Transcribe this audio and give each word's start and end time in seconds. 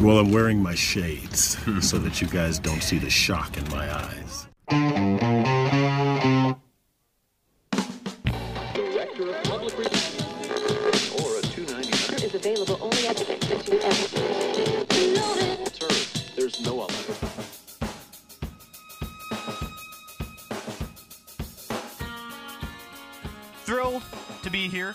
Well, 0.00 0.20
I'm 0.20 0.30
wearing 0.30 0.62
my 0.62 0.76
shades 0.76 1.58
so 1.80 1.98
that 1.98 2.20
you 2.20 2.28
guys 2.28 2.60
don't 2.60 2.84
see 2.84 2.98
the 2.98 3.10
shock 3.10 3.56
in 3.56 3.68
my 3.68 3.92
eyes. 3.92 4.46
Director 8.74 9.34
of 9.34 9.42
Public 9.42 9.76
Relations 9.76 10.22
or 11.20 11.38
a 11.38 11.42
299 11.42 12.22
is 12.22 12.32
available 12.32 12.78
only 12.80 13.08
at 13.08 13.16
the 13.16 13.24
Sir, 15.72 15.88
there's 16.36 16.60
no 16.64 16.82
other. 16.82 16.94
Thrilled 23.64 24.04
to 24.44 24.50
be 24.50 24.68
here. 24.68 24.94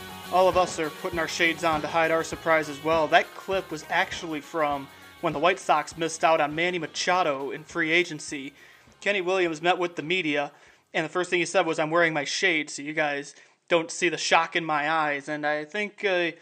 all 0.31 0.47
of 0.47 0.55
us 0.55 0.79
are 0.79 0.89
putting 0.89 1.19
our 1.19 1.27
shades 1.27 1.63
on 1.65 1.81
to 1.81 1.87
hide 1.87 2.09
our 2.09 2.23
surprise 2.23 2.69
as 2.69 2.81
well. 2.83 3.05
That 3.07 3.33
clip 3.35 3.69
was 3.69 3.83
actually 3.89 4.39
from 4.39 4.87
when 5.19 5.33
the 5.33 5.39
White 5.39 5.59
Sox 5.59 5.97
missed 5.97 6.23
out 6.23 6.39
on 6.39 6.55
Manny 6.55 6.79
Machado 6.79 7.51
in 7.51 7.65
free 7.65 7.91
agency. 7.91 8.53
Kenny 9.01 9.19
Williams 9.19 9.61
met 9.61 9.77
with 9.77 9.97
the 9.97 10.03
media, 10.03 10.53
and 10.93 11.03
the 11.05 11.09
first 11.09 11.29
thing 11.29 11.39
he 11.39 11.45
said 11.45 11.65
was, 11.65 11.79
I'm 11.79 11.89
wearing 11.89 12.13
my 12.13 12.23
shades 12.23 12.73
so 12.73 12.81
you 12.81 12.93
guys 12.93 13.35
don't 13.67 13.91
see 13.91 14.07
the 14.07 14.17
shock 14.17 14.55
in 14.55 14.63
my 14.63 14.89
eyes. 14.89 15.27
And 15.27 15.45
I 15.45 15.65
think 15.65 16.03
a 16.05 16.35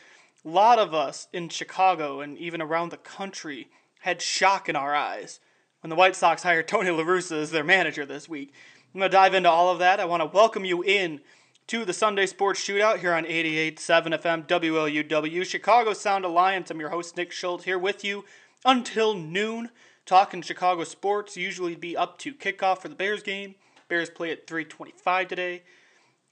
lot 0.43 0.77
of 0.77 0.93
us 0.93 1.27
in 1.33 1.49
Chicago 1.49 2.21
and 2.21 2.37
even 2.37 2.61
around 2.61 2.91
the 2.91 2.97
country 2.97 3.69
had 4.01 4.21
shock 4.21 4.69
in 4.69 4.75
our 4.75 4.93
eyes 4.93 5.39
when 5.81 5.89
the 5.89 5.95
White 5.95 6.15
Sox 6.15 6.43
hired 6.43 6.67
Tony 6.67 6.91
La 6.91 7.03
Russa 7.03 7.41
as 7.41 7.49
their 7.49 7.63
manager 7.63 8.05
this 8.05 8.29
week. 8.29 8.53
I'm 8.93 8.99
going 8.99 9.09
to 9.09 9.17
dive 9.17 9.33
into 9.33 9.49
all 9.49 9.71
of 9.71 9.79
that. 9.79 9.99
I 9.99 10.05
want 10.05 10.21
to 10.21 10.27
welcome 10.27 10.63
you 10.63 10.83
in 10.83 11.21
to 11.69 11.85
the 11.85 11.93
Sunday 11.93 12.25
Sports 12.25 12.59
Shootout 12.61 12.97
here 12.97 13.13
on 13.13 13.25
88.7 13.25 13.77
FM 14.19 14.47
WLUW, 14.47 15.45
Chicago 15.45 15.93
Sound 15.93 16.25
Alliance. 16.25 16.71
I'm 16.71 16.79
your 16.79 16.89
host, 16.89 17.15
Nick 17.15 17.31
Schultz, 17.31 17.65
here 17.65 17.77
with 17.77 18.03
you 18.03 18.25
until 18.65 19.13
noon, 19.13 19.69
talking 20.03 20.41
Chicago 20.41 20.83
sports. 20.83 21.37
Usually 21.37 21.75
be 21.75 21.95
up 21.95 22.17
to 22.19 22.33
kickoff 22.33 22.79
for 22.79 22.87
the 22.87 22.95
Bears 22.95 23.21
game. 23.21 23.53
Bears 23.87 24.09
play 24.09 24.31
at 24.31 24.47
325 24.47 25.27
today. 25.27 25.61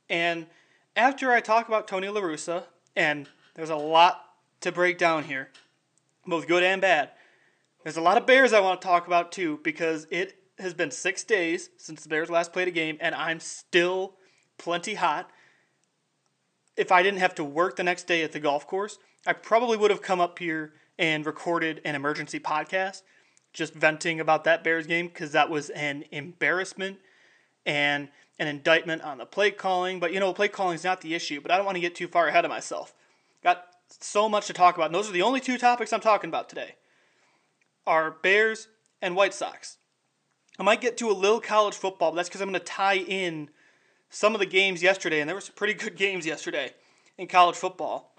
And 0.09 0.47
after 0.95 1.31
I 1.31 1.39
talk 1.39 1.67
about 1.67 1.87
Tony 1.87 2.09
La 2.09 2.21
Russa, 2.21 2.63
and 2.95 3.29
there's 3.53 3.69
a 3.69 3.75
lot 3.75 4.23
to 4.61 4.71
break 4.71 4.97
down 4.97 5.25
here, 5.25 5.51
both 6.25 6.47
good 6.47 6.63
and 6.63 6.81
bad, 6.81 7.11
there's 7.83 7.97
a 7.97 8.01
lot 8.01 8.17
of 8.17 8.25
Bears 8.25 8.53
I 8.53 8.59
want 8.59 8.81
to 8.81 8.87
talk 8.87 9.05
about 9.05 9.31
too, 9.31 9.59
because 9.63 10.07
it 10.09 10.33
has 10.57 10.73
been 10.73 10.89
six 10.89 11.23
days 11.23 11.69
since 11.77 12.01
the 12.01 12.09
Bears 12.09 12.31
last 12.31 12.53
played 12.53 12.67
a 12.67 12.71
game, 12.71 12.97
and 12.99 13.13
I'm 13.13 13.39
still 13.39 14.15
plenty 14.57 14.95
hot. 14.95 15.29
If 16.77 16.91
I 16.91 17.03
didn't 17.03 17.19
have 17.19 17.35
to 17.35 17.43
work 17.43 17.75
the 17.75 17.83
next 17.83 18.05
day 18.07 18.23
at 18.23 18.31
the 18.31 18.39
golf 18.39 18.67
course, 18.67 18.99
I 19.25 19.33
probably 19.33 19.77
would 19.77 19.91
have 19.91 20.01
come 20.01 20.21
up 20.21 20.39
here 20.39 20.73
and 20.97 21.25
recorded 21.25 21.81
an 21.83 21.95
emergency 21.95 22.39
podcast 22.39 23.01
just 23.53 23.73
venting 23.73 24.19
about 24.19 24.43
that 24.43 24.63
Bears 24.63 24.85
game 24.85 25.07
because 25.07 25.31
that 25.31 25.49
was 25.49 25.69
an 25.71 26.05
embarrassment 26.11 26.97
and 27.65 28.09
an 28.37 28.47
indictment 28.47 29.01
on 29.01 29.17
the 29.17 29.25
play 29.25 29.49
calling. 29.49 29.99
But 29.99 30.13
you 30.13 30.19
know, 30.19 30.31
play 30.33 30.47
calling 30.47 30.75
is 30.75 30.83
not 30.83 31.01
the 31.01 31.15
issue, 31.15 31.41
but 31.41 31.49
I 31.49 31.57
don't 31.57 31.65
want 31.65 31.75
to 31.75 31.81
get 31.81 31.95
too 31.95 32.07
far 32.07 32.27
ahead 32.27 32.45
of 32.45 32.49
myself. 32.49 32.93
Got 33.43 33.65
so 33.99 34.29
much 34.29 34.47
to 34.47 34.53
talk 34.53 34.75
about, 34.75 34.87
and 34.87 34.95
those 34.95 35.09
are 35.09 35.13
the 35.13 35.23
only 35.23 35.39
two 35.39 35.57
topics 35.57 35.91
I'm 35.91 35.99
talking 35.99 36.29
about 36.29 36.49
today. 36.49 36.75
Are 37.87 38.11
Bears 38.11 38.67
and 39.01 39.15
White 39.15 39.33
Sox. 39.33 39.77
I 40.59 40.63
might 40.63 40.81
get 40.81 40.97
to 40.97 41.09
a 41.09 41.13
little 41.13 41.39
college 41.39 41.75
football, 41.75 42.11
but 42.11 42.17
that's 42.17 42.29
because 42.29 42.41
I'm 42.41 42.49
going 42.49 42.59
to 42.59 42.65
tie 42.65 42.97
in 42.97 43.49
some 44.09 44.33
of 44.33 44.39
the 44.39 44.45
games 44.45 44.81
yesterday, 44.81 45.19
and 45.19 45.27
there 45.27 45.35
were 45.35 45.41
some 45.41 45.55
pretty 45.55 45.73
good 45.73 45.95
games 45.97 46.25
yesterday 46.25 46.73
in 47.17 47.27
college 47.27 47.55
football. 47.55 48.13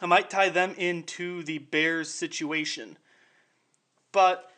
I 0.00 0.06
might 0.06 0.28
tie 0.28 0.50
them 0.50 0.74
into 0.76 1.42
the 1.42 1.58
Bears 1.58 2.12
situation. 2.12 2.98
But 4.12 4.50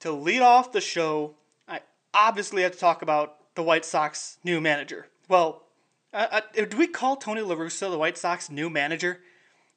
to 0.00 0.12
lead 0.12 0.42
off 0.42 0.72
the 0.72 0.80
show, 0.80 1.34
I 1.68 1.80
obviously 2.12 2.62
have 2.62 2.72
to 2.72 2.78
talk 2.78 3.02
about 3.02 3.38
the 3.54 3.62
White 3.62 3.84
Sox 3.84 4.38
new 4.44 4.60
manager. 4.60 5.06
Well, 5.28 5.62
do 6.54 6.76
we 6.76 6.86
call 6.86 7.16
Tony 7.16 7.40
La 7.42 7.54
Russa 7.54 7.90
the 7.90 7.98
White 7.98 8.18
Sox 8.18 8.50
new 8.50 8.70
manager? 8.70 9.20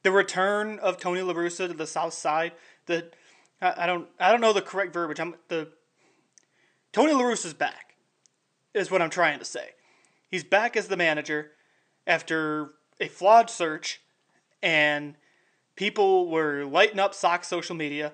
The 0.03 0.12
return 0.12 0.80
of 0.80 0.98
Tony 0.98 1.22
La 1.22 1.34
Russa 1.34 1.68
to 1.68 1.74
the 1.74 1.88
South 1.88 2.14
Side. 2.14 2.53
The 2.86 3.09
I, 3.62 3.84
I 3.84 3.86
don't 3.86 4.08
I 4.19 4.31
don't 4.31 4.42
know 4.42 4.53
the 4.53 4.62
correct 4.62 4.94
verbiage. 4.94 5.19
I'm 5.19 5.36
the 5.50 5.69
Tony 6.92 7.14
La 7.14 7.24
Russa's 7.24 7.53
back. 7.53 7.96
Is 8.74 8.92
what 8.92 9.02
I'm 9.02 9.09
trying 9.09 9.40
to 9.40 9.46
say. 9.46 9.72
He's 10.29 10.44
back 10.44 10.78
as 10.78 10.88
the 10.88 10.97
manager 10.97 11.51
after 12.06 12.73
a 13.00 13.07
flawed 13.07 13.50
search, 13.50 14.01
and 14.62 15.16
people 15.75 16.29
were 16.29 16.66
lighting 16.66 17.00
up 17.00 17.13
Sox 17.13 17.47
social 17.47 17.75
media, 17.75 18.13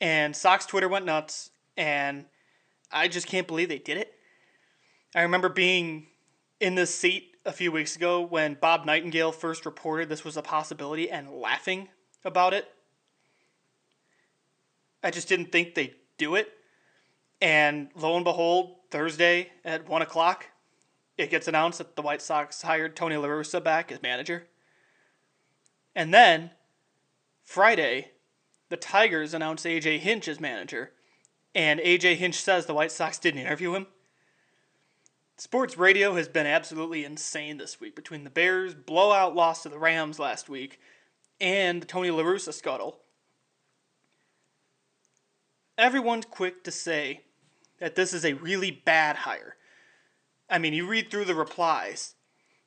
and 0.00 0.34
Sox 0.34 0.64
Twitter 0.64 0.88
went 0.88 1.04
nuts, 1.04 1.50
and 1.76 2.26
I 2.92 3.08
just 3.08 3.26
can't 3.26 3.48
believe 3.48 3.68
they 3.68 3.78
did 3.78 3.96
it. 3.98 4.14
I 5.14 5.22
remember 5.22 5.48
being 5.48 6.06
in 6.60 6.76
this 6.76 6.94
seat 6.94 7.36
a 7.44 7.52
few 7.52 7.72
weeks 7.72 7.96
ago 7.96 8.20
when 8.20 8.54
Bob 8.54 8.84
Nightingale 8.84 9.32
first 9.32 9.66
reported 9.66 10.08
this 10.08 10.24
was 10.24 10.36
a 10.36 10.42
possibility 10.42 11.10
and 11.10 11.30
laughing 11.30 11.88
about 12.24 12.54
it. 12.54 12.68
I 15.02 15.10
just 15.10 15.28
didn't 15.28 15.50
think 15.50 15.74
they'd 15.74 15.96
do 16.18 16.34
it. 16.34 16.52
And 17.40 17.88
lo 17.96 18.16
and 18.16 18.24
behold, 18.24 18.76
Thursday 18.90 19.50
at 19.64 19.88
1 19.88 20.02
o'clock, 20.02 20.46
it 21.20 21.30
gets 21.30 21.48
announced 21.48 21.78
that 21.78 21.96
the 21.96 22.02
White 22.02 22.22
Sox 22.22 22.62
hired 22.62 22.96
Tony 22.96 23.16
La 23.16 23.28
Russa 23.28 23.62
back 23.62 23.92
as 23.92 24.02
manager. 24.02 24.46
And 25.94 26.14
then, 26.14 26.50
Friday, 27.42 28.12
the 28.70 28.76
Tigers 28.76 29.34
announced 29.34 29.66
A.J. 29.66 29.98
Hinch 29.98 30.28
as 30.28 30.40
manager. 30.40 30.92
And 31.54 31.80
A.J. 31.80 32.14
Hinch 32.14 32.40
says 32.40 32.66
the 32.66 32.74
White 32.74 32.92
Sox 32.92 33.18
didn't 33.18 33.40
interview 33.40 33.74
him. 33.74 33.86
Sports 35.36 35.76
radio 35.76 36.14
has 36.14 36.28
been 36.28 36.46
absolutely 36.46 37.04
insane 37.04 37.56
this 37.56 37.80
week 37.80 37.96
between 37.96 38.24
the 38.24 38.30
Bears' 38.30 38.74
blowout 38.74 39.34
loss 39.34 39.62
to 39.62 39.68
the 39.68 39.78
Rams 39.78 40.18
last 40.18 40.48
week 40.48 40.80
and 41.40 41.82
the 41.82 41.86
Tony 41.86 42.10
La 42.10 42.22
Russa 42.22 42.52
scuttle. 42.52 42.98
Everyone's 45.78 46.26
quick 46.26 46.62
to 46.64 46.70
say 46.70 47.22
that 47.78 47.94
this 47.94 48.12
is 48.12 48.24
a 48.24 48.34
really 48.34 48.70
bad 48.70 49.16
hire. 49.16 49.56
I 50.50 50.58
mean, 50.58 50.74
you 50.74 50.86
read 50.86 51.10
through 51.10 51.26
the 51.26 51.34
replies 51.34 52.14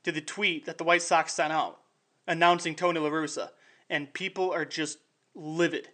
to 0.03 0.11
the 0.11 0.21
tweet 0.21 0.65
that 0.65 0.77
the 0.77 0.83
White 0.83 1.01
Sox 1.01 1.33
sent 1.33 1.51
out 1.51 1.79
announcing 2.25 2.73
Tony 2.75 2.99
La 2.99 3.09
Russa, 3.09 3.49
and 3.89 4.13
people 4.13 4.51
are 4.51 4.65
just 4.65 4.99
livid 5.35 5.89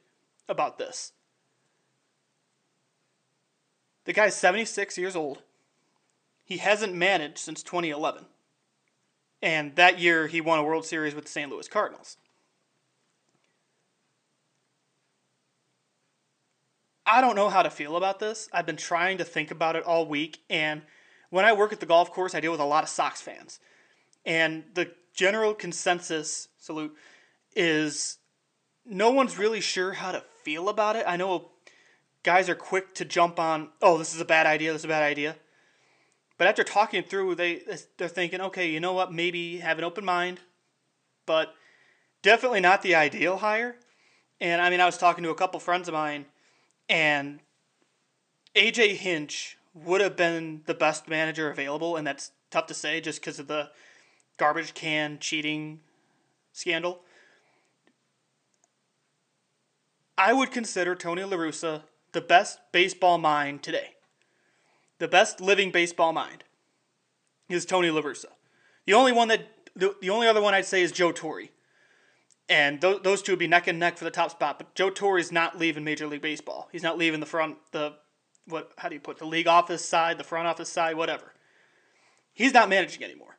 about 0.47 0.77
this. 0.77 1.13
The 4.05 4.13
guy's 4.13 4.35
76 4.35 4.97
years 4.97 5.15
old. 5.15 5.41
He 6.43 6.57
hasn't 6.57 6.93
managed 6.93 7.39
since 7.39 7.63
2011. 7.63 8.25
And 9.41 9.75
that 9.75 9.99
year, 9.99 10.27
he 10.27 10.41
won 10.41 10.59
a 10.59 10.63
World 10.63 10.85
Series 10.85 11.15
with 11.15 11.25
the 11.25 11.31
St. 11.31 11.49
Louis 11.49 11.67
Cardinals. 11.67 12.17
I 17.05 17.21
don't 17.21 17.35
know 17.35 17.49
how 17.49 17.63
to 17.63 17.69
feel 17.69 17.95
about 17.95 18.19
this. 18.19 18.49
I've 18.53 18.65
been 18.65 18.77
trying 18.77 19.17
to 19.17 19.23
think 19.23 19.49
about 19.49 19.75
it 19.75 19.83
all 19.83 20.05
week, 20.05 20.39
and 20.49 20.81
when 21.29 21.45
I 21.45 21.53
work 21.53 21.73
at 21.73 21.79
the 21.79 21.85
golf 21.85 22.11
course, 22.11 22.33
I 22.33 22.39
deal 22.39 22.51
with 22.51 22.59
a 22.59 22.65
lot 22.65 22.83
of 22.83 22.89
Sox 22.89 23.21
fans. 23.21 23.59
And 24.25 24.63
the 24.73 24.91
general 25.13 25.53
consensus, 25.53 26.47
salute, 26.57 26.95
is 27.55 28.17
no 28.85 29.11
one's 29.11 29.37
really 29.37 29.61
sure 29.61 29.93
how 29.93 30.11
to 30.11 30.23
feel 30.43 30.69
about 30.69 30.95
it. 30.95 31.05
I 31.07 31.17
know 31.17 31.51
guys 32.23 32.49
are 32.49 32.55
quick 32.55 32.95
to 32.95 33.05
jump 33.05 33.39
on, 33.39 33.69
oh, 33.81 33.97
this 33.97 34.13
is 34.13 34.21
a 34.21 34.25
bad 34.25 34.45
idea, 34.45 34.71
this 34.71 34.81
is 34.81 34.85
a 34.85 34.89
bad 34.89 35.03
idea. 35.03 35.35
But 36.37 36.47
after 36.47 36.63
talking 36.63 37.03
through, 37.03 37.35
they 37.35 37.61
they're 37.97 38.07
thinking, 38.07 38.39
okay, 38.39 38.69
you 38.69 38.79
know 38.79 38.93
what? 38.93 39.13
Maybe 39.13 39.57
have 39.57 39.77
an 39.77 39.83
open 39.83 40.05
mind, 40.05 40.39
but 41.25 41.53
definitely 42.21 42.61
not 42.61 42.81
the 42.81 42.95
ideal 42.95 43.37
hire. 43.37 43.75
And 44.39 44.61
I 44.61 44.69
mean, 44.69 44.79
I 44.79 44.85
was 44.85 44.97
talking 44.97 45.23
to 45.25 45.31
a 45.31 45.35
couple 45.35 45.59
friends 45.59 45.89
of 45.89 45.93
mine, 45.93 46.25
and 46.87 47.41
AJ 48.55 48.95
Hinch 48.95 49.57
would 49.73 50.01
have 50.01 50.15
been 50.15 50.61
the 50.65 50.73
best 50.73 51.07
manager 51.07 51.49
available, 51.49 51.95
and 51.95 52.05
that's 52.05 52.31
tough 52.49 52.67
to 52.67 52.73
say 52.73 53.01
just 53.01 53.21
because 53.21 53.39
of 53.39 53.47
the 53.47 53.69
garbage 54.37 54.73
can 54.73 55.19
cheating 55.19 55.79
scandal. 56.53 57.01
I 60.17 60.33
would 60.33 60.51
consider 60.51 60.95
Tony 60.95 61.23
La 61.23 61.37
Russa 61.37 61.83
the 62.11 62.21
best 62.21 62.59
baseball 62.71 63.17
mind 63.17 63.63
today. 63.63 63.95
The 64.97 65.07
best 65.07 65.39
living 65.39 65.71
baseball 65.71 66.11
mind 66.11 66.43
is 67.47 67.65
Tony 67.65 67.89
La 67.89 68.01
Russa. 68.01 68.25
The 68.85 68.93
only 68.93 69.11
one 69.11 69.27
that 69.29 69.47
the, 69.75 69.95
the 70.01 70.09
only 70.09 70.27
other 70.27 70.41
one 70.41 70.53
I'd 70.53 70.65
say 70.65 70.81
is 70.81 70.91
Joe 70.91 71.11
Torre. 71.11 71.49
And 72.49 72.81
th- 72.81 73.03
those 73.03 73.21
two 73.21 73.33
would 73.33 73.39
be 73.39 73.47
neck 73.47 73.67
and 73.67 73.79
neck 73.79 73.97
for 73.97 74.03
the 74.03 74.11
top 74.11 74.31
spot. 74.31 74.57
But 74.57 74.73
Joe 74.75 74.89
Torre 74.89 75.19
is 75.19 75.31
not 75.31 75.57
leaving 75.57 75.83
Major 75.83 76.07
League 76.07 76.21
Baseball. 76.21 76.67
He's 76.71 76.83
not 76.83 76.97
leaving 76.97 77.19
the 77.19 77.25
front 77.25 77.57
the 77.71 77.93
what 78.49 78.71
how 78.77 78.89
do 78.89 78.95
you 78.95 79.01
put 79.01 79.17
it, 79.17 79.19
the 79.19 79.25
league 79.25 79.47
office 79.47 79.85
side, 79.85 80.17
the 80.17 80.23
front 80.23 80.47
office 80.47 80.69
side, 80.69 80.95
whatever. 80.95 81.33
He's 82.33 82.53
not 82.53 82.69
managing 82.69 83.03
anymore. 83.03 83.37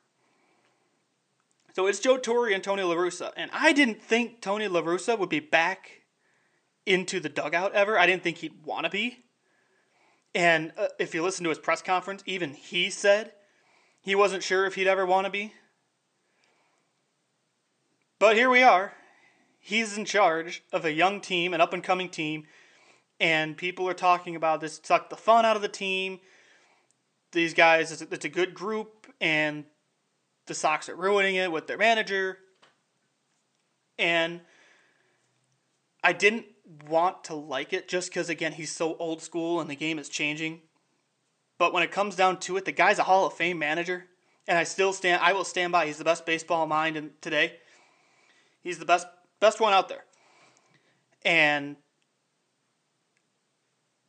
So 1.73 1.87
it's 1.87 1.99
Joe 1.99 2.17
Torre 2.17 2.49
and 2.49 2.63
Tony 2.63 2.83
La 2.83 2.95
Russa. 2.95 3.31
And 3.37 3.49
I 3.53 3.71
didn't 3.71 4.01
think 4.01 4.41
Tony 4.41 4.67
La 4.67 4.81
Russa 4.81 5.17
would 5.17 5.29
be 5.29 5.39
back 5.39 6.01
into 6.85 7.19
the 7.19 7.29
dugout 7.29 7.73
ever. 7.73 7.97
I 7.97 8.05
didn't 8.05 8.23
think 8.23 8.37
he'd 8.37 8.65
want 8.65 8.85
to 8.85 8.89
be. 8.89 9.19
And 10.33 10.73
uh, 10.77 10.87
if 10.99 11.13
you 11.13 11.23
listen 11.23 11.43
to 11.43 11.49
his 11.49 11.59
press 11.59 11.81
conference, 11.81 12.23
even 12.25 12.53
he 12.53 12.89
said 12.89 13.33
he 14.01 14.15
wasn't 14.15 14.43
sure 14.43 14.65
if 14.65 14.75
he'd 14.75 14.87
ever 14.87 15.05
want 15.05 15.25
to 15.25 15.31
be. 15.31 15.53
But 18.19 18.35
here 18.35 18.49
we 18.49 18.61
are. 18.61 18.93
He's 19.59 19.97
in 19.97 20.05
charge 20.05 20.63
of 20.71 20.85
a 20.85 20.91
young 20.91 21.21
team, 21.21 21.53
an 21.53 21.61
up 21.61 21.73
and 21.73 21.83
coming 21.83 22.09
team, 22.09 22.45
and 23.21 23.55
people 23.55 23.87
are 23.87 23.93
talking 23.93 24.35
about 24.35 24.59
this 24.59 24.81
suck 24.83 25.11
the 25.11 25.15
fun 25.15 25.45
out 25.45 25.55
of 25.55 25.61
the 25.61 25.69
team. 25.69 26.19
These 27.31 27.53
guys, 27.53 27.91
it's 27.91 28.01
a, 28.01 28.07
it's 28.11 28.25
a 28.25 28.29
good 28.29 28.53
group, 28.53 29.07
and 29.21 29.63
the 30.47 30.55
Sox 30.55 30.89
are 30.89 30.95
ruining 30.95 31.35
it 31.35 31.51
with 31.51 31.67
their 31.67 31.77
manager. 31.77 32.39
And 33.97 34.41
I 36.03 36.11
didn't 36.11 36.47
want 36.89 37.23
to 37.25 37.35
like 37.35 37.73
it 37.73 37.87
just 37.87 38.09
because, 38.09 38.27
again, 38.27 38.53
he's 38.53 38.71
so 38.75 38.97
old 38.97 39.21
school 39.21 39.61
and 39.61 39.69
the 39.69 39.75
game 39.75 39.99
is 39.99 40.09
changing. 40.09 40.61
But 41.59 41.73
when 41.73 41.83
it 41.83 41.91
comes 41.91 42.15
down 42.15 42.39
to 42.39 42.57
it, 42.57 42.65
the 42.65 42.71
guy's 42.71 42.97
a 42.97 43.03
Hall 43.03 43.27
of 43.27 43.33
Fame 43.33 43.59
manager, 43.59 44.07
and 44.47 44.57
I 44.57 44.63
still 44.63 44.93
stand. 44.93 45.21
I 45.21 45.33
will 45.33 45.43
stand 45.43 45.71
by. 45.71 45.85
He's 45.85 45.99
the 45.99 46.03
best 46.03 46.25
baseball 46.25 46.65
mind 46.65 46.97
in 46.97 47.11
today. 47.21 47.59
He's 48.63 48.79
the 48.79 48.85
best 48.85 49.05
best 49.39 49.59
one 49.59 49.73
out 49.73 49.87
there, 49.87 50.05
and 51.23 51.75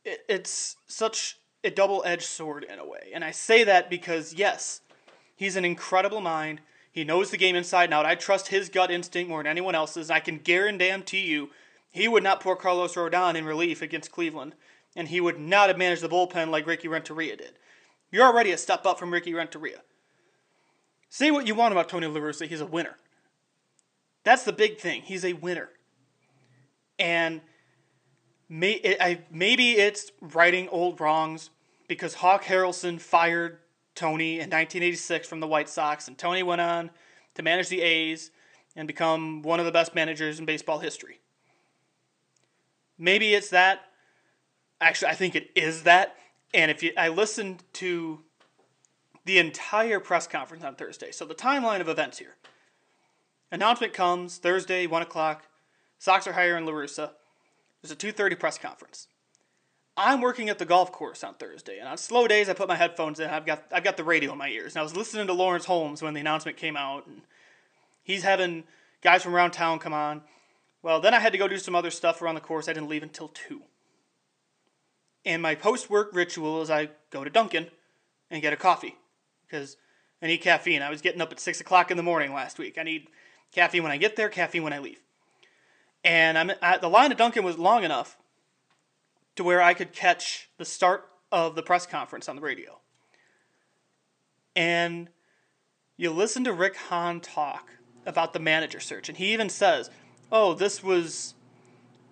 it, 0.04 0.24
it's 0.28 0.76
such 0.86 1.38
a 1.64 1.70
double 1.70 2.02
edged 2.04 2.24
sword 2.24 2.64
in 2.64 2.78
a 2.78 2.86
way. 2.86 3.10
And 3.14 3.24
I 3.24 3.30
say 3.30 3.64
that 3.64 3.88
because 3.88 4.34
yes, 4.34 4.80
he's 5.36 5.56
an 5.56 5.64
incredible 5.64 6.20
mind. 6.20 6.60
He 6.90 7.04
knows 7.04 7.30
the 7.30 7.36
game 7.36 7.56
inside 7.56 7.84
and 7.84 7.94
out. 7.94 8.06
I 8.06 8.14
trust 8.14 8.48
his 8.48 8.68
gut 8.68 8.90
instinct 8.90 9.30
more 9.30 9.42
than 9.42 9.50
anyone 9.50 9.74
else's. 9.74 10.10
I 10.10 10.20
can 10.20 10.38
guarantee 10.38 11.22
you, 11.22 11.50
he 11.90 12.08
would 12.08 12.22
not 12.22 12.40
pour 12.40 12.56
Carlos 12.56 12.94
Rodon 12.94 13.34
in 13.34 13.44
relief 13.44 13.80
against 13.80 14.12
Cleveland, 14.12 14.54
and 14.94 15.08
he 15.08 15.20
would 15.20 15.38
not 15.38 15.68
have 15.68 15.78
managed 15.78 16.02
the 16.02 16.08
bullpen 16.08 16.50
like 16.50 16.66
Ricky 16.66 16.88
Renteria 16.88 17.36
did. 17.36 17.52
You're 18.10 18.26
already 18.26 18.52
a 18.52 18.58
step 18.58 18.84
up 18.84 18.98
from 18.98 19.12
Ricky 19.12 19.32
Renteria. 19.32 19.80
Say 21.08 21.30
what 21.30 21.46
you 21.46 21.54
want 21.54 21.72
about 21.72 21.88
Tony 21.88 22.06
La 22.06 22.20
Russa, 22.20 22.46
he's 22.46 22.60
a 22.60 22.66
winner. 22.66 22.96
That's 24.24 24.44
the 24.44 24.52
big 24.52 24.78
thing. 24.78 25.02
He's 25.02 25.24
a 25.24 25.32
winner. 25.32 25.70
And 26.98 27.40
may, 28.52 28.72
it, 28.72 28.98
I, 29.00 29.20
maybe 29.30 29.72
it's 29.72 30.12
righting 30.20 30.68
old 30.68 31.00
wrongs 31.00 31.48
because 31.88 32.14
Hawk 32.14 32.44
Harrelson 32.44 33.00
fired 33.00 33.58
Tony 33.94 34.34
in 34.34 34.50
1986 34.50 35.26
from 35.26 35.40
the 35.40 35.46
White 35.46 35.70
Sox, 35.70 36.06
and 36.06 36.18
Tony 36.18 36.42
went 36.42 36.60
on 36.60 36.90
to 37.34 37.42
manage 37.42 37.70
the 37.70 37.80
A's 37.80 38.30
and 38.76 38.86
become 38.86 39.40
one 39.42 39.58
of 39.58 39.64
the 39.64 39.72
best 39.72 39.94
managers 39.94 40.38
in 40.38 40.44
baseball 40.44 40.80
history. 40.80 41.20
Maybe 42.98 43.32
it's 43.32 43.48
that. 43.50 43.80
Actually, 44.82 45.12
I 45.12 45.14
think 45.14 45.34
it 45.34 45.50
is 45.54 45.84
that. 45.84 46.16
And 46.52 46.70
if 46.70 46.82
you, 46.82 46.92
I 46.96 47.08
listened 47.08 47.64
to 47.74 48.20
the 49.24 49.38
entire 49.38 49.98
press 49.98 50.26
conference 50.26 50.62
on 50.62 50.74
Thursday, 50.74 51.10
so 51.10 51.24
the 51.24 51.34
timeline 51.34 51.80
of 51.80 51.88
events 51.88 52.18
here. 52.18 52.36
Announcement 53.50 53.94
comes 53.94 54.36
Thursday, 54.36 54.86
one 54.86 55.00
o'clock. 55.00 55.46
Sox 55.98 56.26
are 56.26 56.32
hiring 56.32 56.66
La 56.66 56.72
Russa. 56.72 57.12
There's 57.82 57.92
a 57.92 57.96
two 57.96 58.12
thirty 58.12 58.36
press 58.36 58.58
conference. 58.58 59.08
I'm 59.96 60.22
working 60.22 60.48
at 60.48 60.58
the 60.58 60.64
golf 60.64 60.90
course 60.90 61.22
on 61.22 61.34
Thursday, 61.34 61.78
and 61.78 61.86
on 61.86 61.98
slow 61.98 62.26
days 62.26 62.48
I 62.48 62.54
put 62.54 62.68
my 62.68 62.76
headphones 62.76 63.20
in. 63.20 63.28
I've 63.28 63.44
got 63.44 63.64
I've 63.72 63.84
got 63.84 63.96
the 63.96 64.04
radio 64.04 64.32
in 64.32 64.38
my 64.38 64.48
ears, 64.48 64.74
and 64.74 64.80
I 64.80 64.82
was 64.82 64.96
listening 64.96 65.26
to 65.26 65.32
Lawrence 65.32 65.66
Holmes 65.66 66.00
when 66.00 66.14
the 66.14 66.20
announcement 66.20 66.56
came 66.56 66.76
out, 66.76 67.06
and 67.06 67.22
he's 68.02 68.22
having 68.22 68.64
guys 69.02 69.22
from 69.22 69.34
around 69.34 69.50
town 69.50 69.78
come 69.78 69.92
on. 69.92 70.22
Well, 70.82 71.00
then 71.00 71.14
I 71.14 71.20
had 71.20 71.32
to 71.32 71.38
go 71.38 71.46
do 71.46 71.58
some 71.58 71.74
other 71.74 71.90
stuff 71.90 72.22
around 72.22 72.36
the 72.36 72.40
course. 72.40 72.68
I 72.68 72.72
didn't 72.72 72.88
leave 72.88 73.02
until 73.02 73.28
two. 73.28 73.62
And 75.24 75.42
my 75.42 75.54
post 75.54 75.90
work 75.90 76.10
ritual 76.12 76.62
is 76.62 76.70
I 76.70 76.90
go 77.10 77.22
to 77.22 77.30
Dunkin' 77.30 77.68
and 78.30 78.42
get 78.42 78.52
a 78.52 78.56
coffee 78.56 78.96
because 79.46 79.76
I 80.20 80.26
need 80.26 80.38
caffeine. 80.38 80.82
I 80.82 80.90
was 80.90 81.00
getting 81.00 81.20
up 81.20 81.30
at 81.30 81.38
six 81.38 81.60
o'clock 81.60 81.90
in 81.90 81.96
the 81.96 82.02
morning 82.02 82.32
last 82.32 82.58
week. 82.58 82.78
I 82.78 82.82
need 82.82 83.06
caffeine 83.52 83.82
when 83.82 83.92
I 83.92 83.98
get 83.98 84.16
there, 84.16 84.28
caffeine 84.28 84.64
when 84.64 84.72
I 84.72 84.78
leave. 84.78 85.00
And 86.04 86.36
I'm 86.36 86.52
the 86.80 86.88
line 86.88 87.12
at 87.12 87.18
Dunkin' 87.18 87.44
was 87.44 87.58
long 87.58 87.84
enough 87.84 88.18
to 89.36 89.44
where 89.44 89.62
I 89.62 89.74
could 89.74 89.92
catch 89.92 90.48
the 90.58 90.64
start 90.64 91.08
of 91.30 91.54
the 91.54 91.62
press 91.62 91.86
conference 91.86 92.28
on 92.28 92.36
the 92.36 92.42
radio. 92.42 92.80
And 94.54 95.08
you 95.96 96.10
listen 96.10 96.44
to 96.44 96.52
Rick 96.52 96.76
Hahn 96.76 97.20
talk 97.20 97.70
about 98.04 98.32
the 98.32 98.40
manager 98.40 98.80
search, 98.80 99.08
and 99.08 99.16
he 99.16 99.32
even 99.32 99.48
says, 99.48 99.90
"Oh, 100.30 100.54
this 100.54 100.82
was 100.82 101.34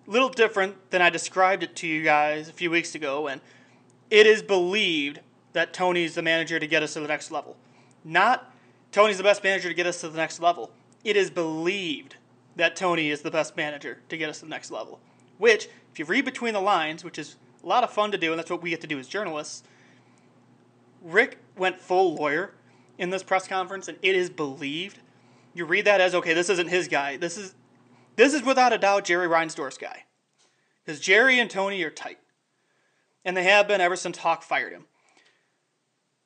a 0.07 0.11
little 0.11 0.29
different 0.29 0.89
than 0.91 1.01
I 1.01 1.09
described 1.09 1.61
it 1.61 1.75
to 1.77 1.87
you 1.87 2.03
guys 2.03 2.49
a 2.49 2.53
few 2.53 2.71
weeks 2.71 2.95
ago, 2.95 3.27
and 3.27 3.41
it 4.09 4.25
is 4.25 4.41
believed 4.41 5.19
that 5.53 5.73
Tony's 5.73 6.15
the 6.15 6.21
manager 6.21 6.59
to 6.59 6.67
get 6.67 6.81
us 6.81 6.93
to 6.93 7.01
the 7.01 7.07
next 7.07 7.29
level. 7.29 7.57
Not 8.03 8.53
Tony's 8.91 9.17
the 9.17 9.23
best 9.23 9.43
manager 9.43 9.67
to 9.67 9.75
get 9.75 9.85
us 9.85 10.01
to 10.01 10.09
the 10.09 10.17
next 10.17 10.39
level. 10.39 10.71
It 11.03 11.15
is 11.15 11.29
believed 11.29 12.15
that 12.55 12.75
Tony 12.75 13.09
is 13.09 13.21
the 13.21 13.31
best 13.31 13.55
manager 13.55 13.99
to 14.09 14.17
get 14.17 14.29
us 14.29 14.39
to 14.39 14.45
the 14.45 14.49
next 14.49 14.71
level. 14.71 14.99
Which, 15.37 15.67
if 15.91 15.99
you 15.99 16.05
read 16.05 16.25
between 16.25 16.53
the 16.53 16.61
lines, 16.61 17.03
which 17.03 17.17
is 17.17 17.35
a 17.63 17.67
lot 17.67 17.83
of 17.83 17.91
fun 17.91 18.11
to 18.11 18.17
do, 18.17 18.31
and 18.31 18.39
that's 18.39 18.49
what 18.49 18.61
we 18.61 18.69
get 18.69 18.81
to 18.81 18.87
do 18.87 18.99
as 18.99 19.07
journalists, 19.07 19.63
Rick 21.01 21.39
went 21.57 21.79
full 21.79 22.13
lawyer 22.13 22.53
in 22.97 23.09
this 23.09 23.23
press 23.23 23.47
conference, 23.47 23.87
and 23.87 23.97
it 24.01 24.15
is 24.15 24.29
believed. 24.29 24.99
You 25.53 25.65
read 25.65 25.85
that 25.85 26.01
as 26.01 26.13
okay, 26.15 26.33
this 26.33 26.49
isn't 26.49 26.69
his 26.69 26.87
guy. 26.87 27.17
This 27.17 27.37
is 27.37 27.55
this 28.15 28.33
is 28.33 28.43
without 28.43 28.73
a 28.73 28.77
doubt 28.77 29.05
Jerry 29.05 29.27
Reinsdorf's 29.27 29.77
guy. 29.77 30.05
Because 30.83 30.99
Jerry 30.99 31.39
and 31.39 31.49
Tony 31.49 31.81
are 31.83 31.89
tight. 31.89 32.19
And 33.23 33.37
they 33.37 33.43
have 33.43 33.67
been 33.67 33.81
ever 33.81 33.95
since 33.95 34.19
Hawk 34.19 34.43
fired 34.43 34.73
him. 34.73 34.85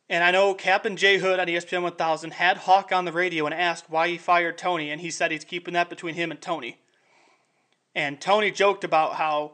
And 0.09 0.23
I 0.23 0.31
know 0.31 0.53
Kap 0.53 0.85
and 0.85 0.97
J. 0.97 1.17
Hood 1.17 1.39
on 1.39 1.47
ESPN 1.47 1.81
1000 1.81 2.33
had 2.33 2.57
Hawk 2.57 2.91
on 2.91 3.05
the 3.05 3.11
radio 3.11 3.45
and 3.45 3.53
asked 3.53 3.89
why 3.89 4.07
he 4.07 4.17
fired 4.17 4.57
Tony, 4.57 4.91
and 4.91 5.01
he 5.01 5.09
said 5.09 5.31
he's 5.31 5.43
keeping 5.43 5.73
that 5.73 5.89
between 5.89 6.13
him 6.13 6.29
and 6.29 6.41
Tony. 6.41 6.77
And 7.95 8.21
Tony 8.21 8.51
joked 8.51 8.83
about 8.83 9.15
how 9.15 9.53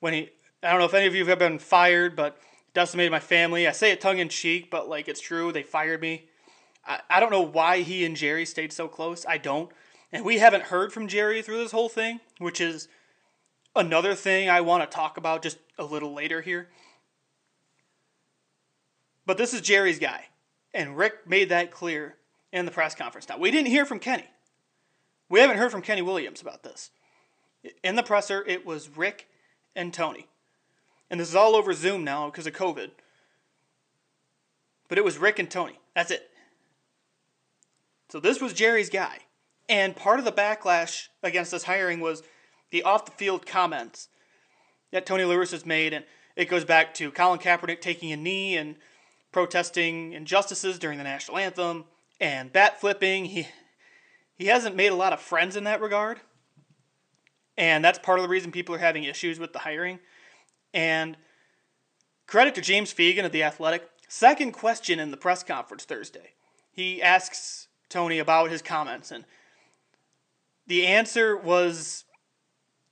when 0.00 0.14
he, 0.14 0.30
I 0.62 0.70
don't 0.70 0.78
know 0.78 0.86
if 0.86 0.94
any 0.94 1.06
of 1.06 1.14
you 1.14 1.26
have 1.26 1.38
been 1.38 1.58
fired, 1.58 2.16
but 2.16 2.38
decimated 2.72 3.12
my 3.12 3.20
family. 3.20 3.66
I 3.66 3.72
say 3.72 3.90
it 3.90 4.00
tongue 4.00 4.18
in 4.18 4.28
cheek, 4.28 4.70
but 4.70 4.88
like 4.88 5.08
it's 5.08 5.20
true. 5.20 5.52
They 5.52 5.62
fired 5.62 6.00
me. 6.00 6.26
I, 6.86 7.00
I 7.10 7.20
don't 7.20 7.30
know 7.30 7.42
why 7.42 7.80
he 7.80 8.04
and 8.04 8.16
Jerry 8.16 8.46
stayed 8.46 8.72
so 8.72 8.88
close. 8.88 9.26
I 9.26 9.38
don't. 9.38 9.70
And 10.12 10.24
we 10.24 10.38
haven't 10.38 10.64
heard 10.64 10.92
from 10.92 11.08
Jerry 11.08 11.42
through 11.42 11.58
this 11.58 11.72
whole 11.72 11.88
thing, 11.88 12.20
which 12.38 12.60
is 12.60 12.88
another 13.74 14.14
thing 14.14 14.48
I 14.48 14.60
want 14.60 14.88
to 14.88 14.94
talk 14.94 15.16
about 15.16 15.42
just 15.42 15.58
a 15.78 15.84
little 15.84 16.14
later 16.14 16.40
here. 16.40 16.68
But 19.26 19.38
this 19.38 19.54
is 19.54 19.60
Jerry's 19.60 19.98
guy. 19.98 20.26
And 20.72 20.96
Rick 20.96 21.28
made 21.28 21.50
that 21.50 21.70
clear 21.70 22.16
in 22.52 22.64
the 22.64 22.70
press 22.70 22.94
conference. 22.94 23.28
Now, 23.28 23.38
we 23.38 23.50
didn't 23.50 23.70
hear 23.70 23.86
from 23.86 23.98
Kenny. 23.98 24.28
We 25.28 25.40
haven't 25.40 25.58
heard 25.58 25.70
from 25.70 25.82
Kenny 25.82 26.02
Williams 26.02 26.42
about 26.42 26.62
this. 26.62 26.90
In 27.82 27.96
the 27.96 28.02
presser, 28.02 28.44
it 28.46 28.66
was 28.66 28.96
Rick 28.96 29.28
and 29.74 29.92
Tony. 29.92 30.28
And 31.10 31.20
this 31.20 31.28
is 31.28 31.34
all 31.34 31.56
over 31.56 31.72
Zoom 31.72 32.04
now 32.04 32.26
because 32.26 32.46
of 32.46 32.52
COVID. 32.52 32.90
But 34.88 34.98
it 34.98 35.04
was 35.04 35.18
Rick 35.18 35.38
and 35.38 35.50
Tony. 35.50 35.78
That's 35.94 36.10
it. 36.10 36.30
So 38.10 38.20
this 38.20 38.40
was 38.40 38.52
Jerry's 38.52 38.90
guy. 38.90 39.20
And 39.68 39.96
part 39.96 40.18
of 40.18 40.24
the 40.24 40.32
backlash 40.32 41.08
against 41.22 41.50
this 41.50 41.64
hiring 41.64 42.00
was 42.00 42.22
the 42.70 42.82
off 42.82 43.06
the 43.06 43.12
field 43.12 43.46
comments 43.46 44.08
that 44.92 45.06
Tony 45.06 45.24
La 45.24 45.36
has 45.36 45.64
made. 45.64 45.92
And 45.94 46.04
it 46.36 46.48
goes 46.48 46.64
back 46.64 46.94
to 46.94 47.10
Colin 47.10 47.38
Kaepernick 47.38 47.80
taking 47.80 48.12
a 48.12 48.16
knee 48.16 48.56
and 48.56 48.76
protesting 49.34 50.12
injustices 50.12 50.78
during 50.78 50.96
the 50.96 51.02
national 51.02 51.36
anthem 51.36 51.84
and 52.20 52.52
bat 52.52 52.80
flipping. 52.80 53.24
He 53.24 53.48
he 54.36 54.46
hasn't 54.46 54.76
made 54.76 54.92
a 54.92 54.94
lot 54.94 55.12
of 55.12 55.20
friends 55.20 55.56
in 55.56 55.64
that 55.64 55.80
regard. 55.80 56.20
And 57.56 57.84
that's 57.84 57.98
part 57.98 58.20
of 58.20 58.22
the 58.22 58.28
reason 58.28 58.52
people 58.52 58.76
are 58.76 58.78
having 58.78 59.02
issues 59.02 59.40
with 59.40 59.52
the 59.52 59.60
hiring. 59.60 59.98
And 60.72 61.16
credit 62.28 62.54
to 62.54 62.60
James 62.60 62.94
Fegan 62.94 63.24
of 63.24 63.32
The 63.32 63.42
Athletic. 63.42 63.88
Second 64.08 64.52
question 64.52 65.00
in 65.00 65.10
the 65.10 65.16
press 65.16 65.42
conference 65.42 65.84
Thursday. 65.84 66.34
He 66.70 67.02
asks 67.02 67.66
Tony 67.88 68.20
about 68.20 68.50
his 68.50 68.62
comments, 68.62 69.10
and 69.10 69.24
the 70.66 70.86
answer 70.86 71.36
was 71.36 72.04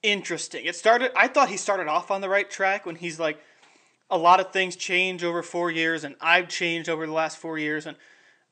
interesting. 0.03 0.65
It 0.65 0.77
started, 0.77 1.13
I 1.17 1.29
thought 1.29 1.49
he 1.49 1.57
started 1.57 1.89
off 1.89 2.11
on 2.11 2.21
the 2.21 2.29
right 2.29 2.49
track 2.49 2.87
when 2.87 2.97
he's 2.97 3.19
like, 3.19 3.41
a 4.13 4.19
lot 4.19 4.39
of 4.39 4.53
things 4.53 4.77
change 4.77 5.25
over 5.25 5.43
four 5.43 5.71
years, 5.71 6.05
and 6.05 6.15
I've 6.21 6.49
changed 6.49 6.89
over 6.89 7.07
the 7.07 7.13
last 7.13 7.39
four 7.39 7.59
years, 7.59 7.87
and 7.87 7.97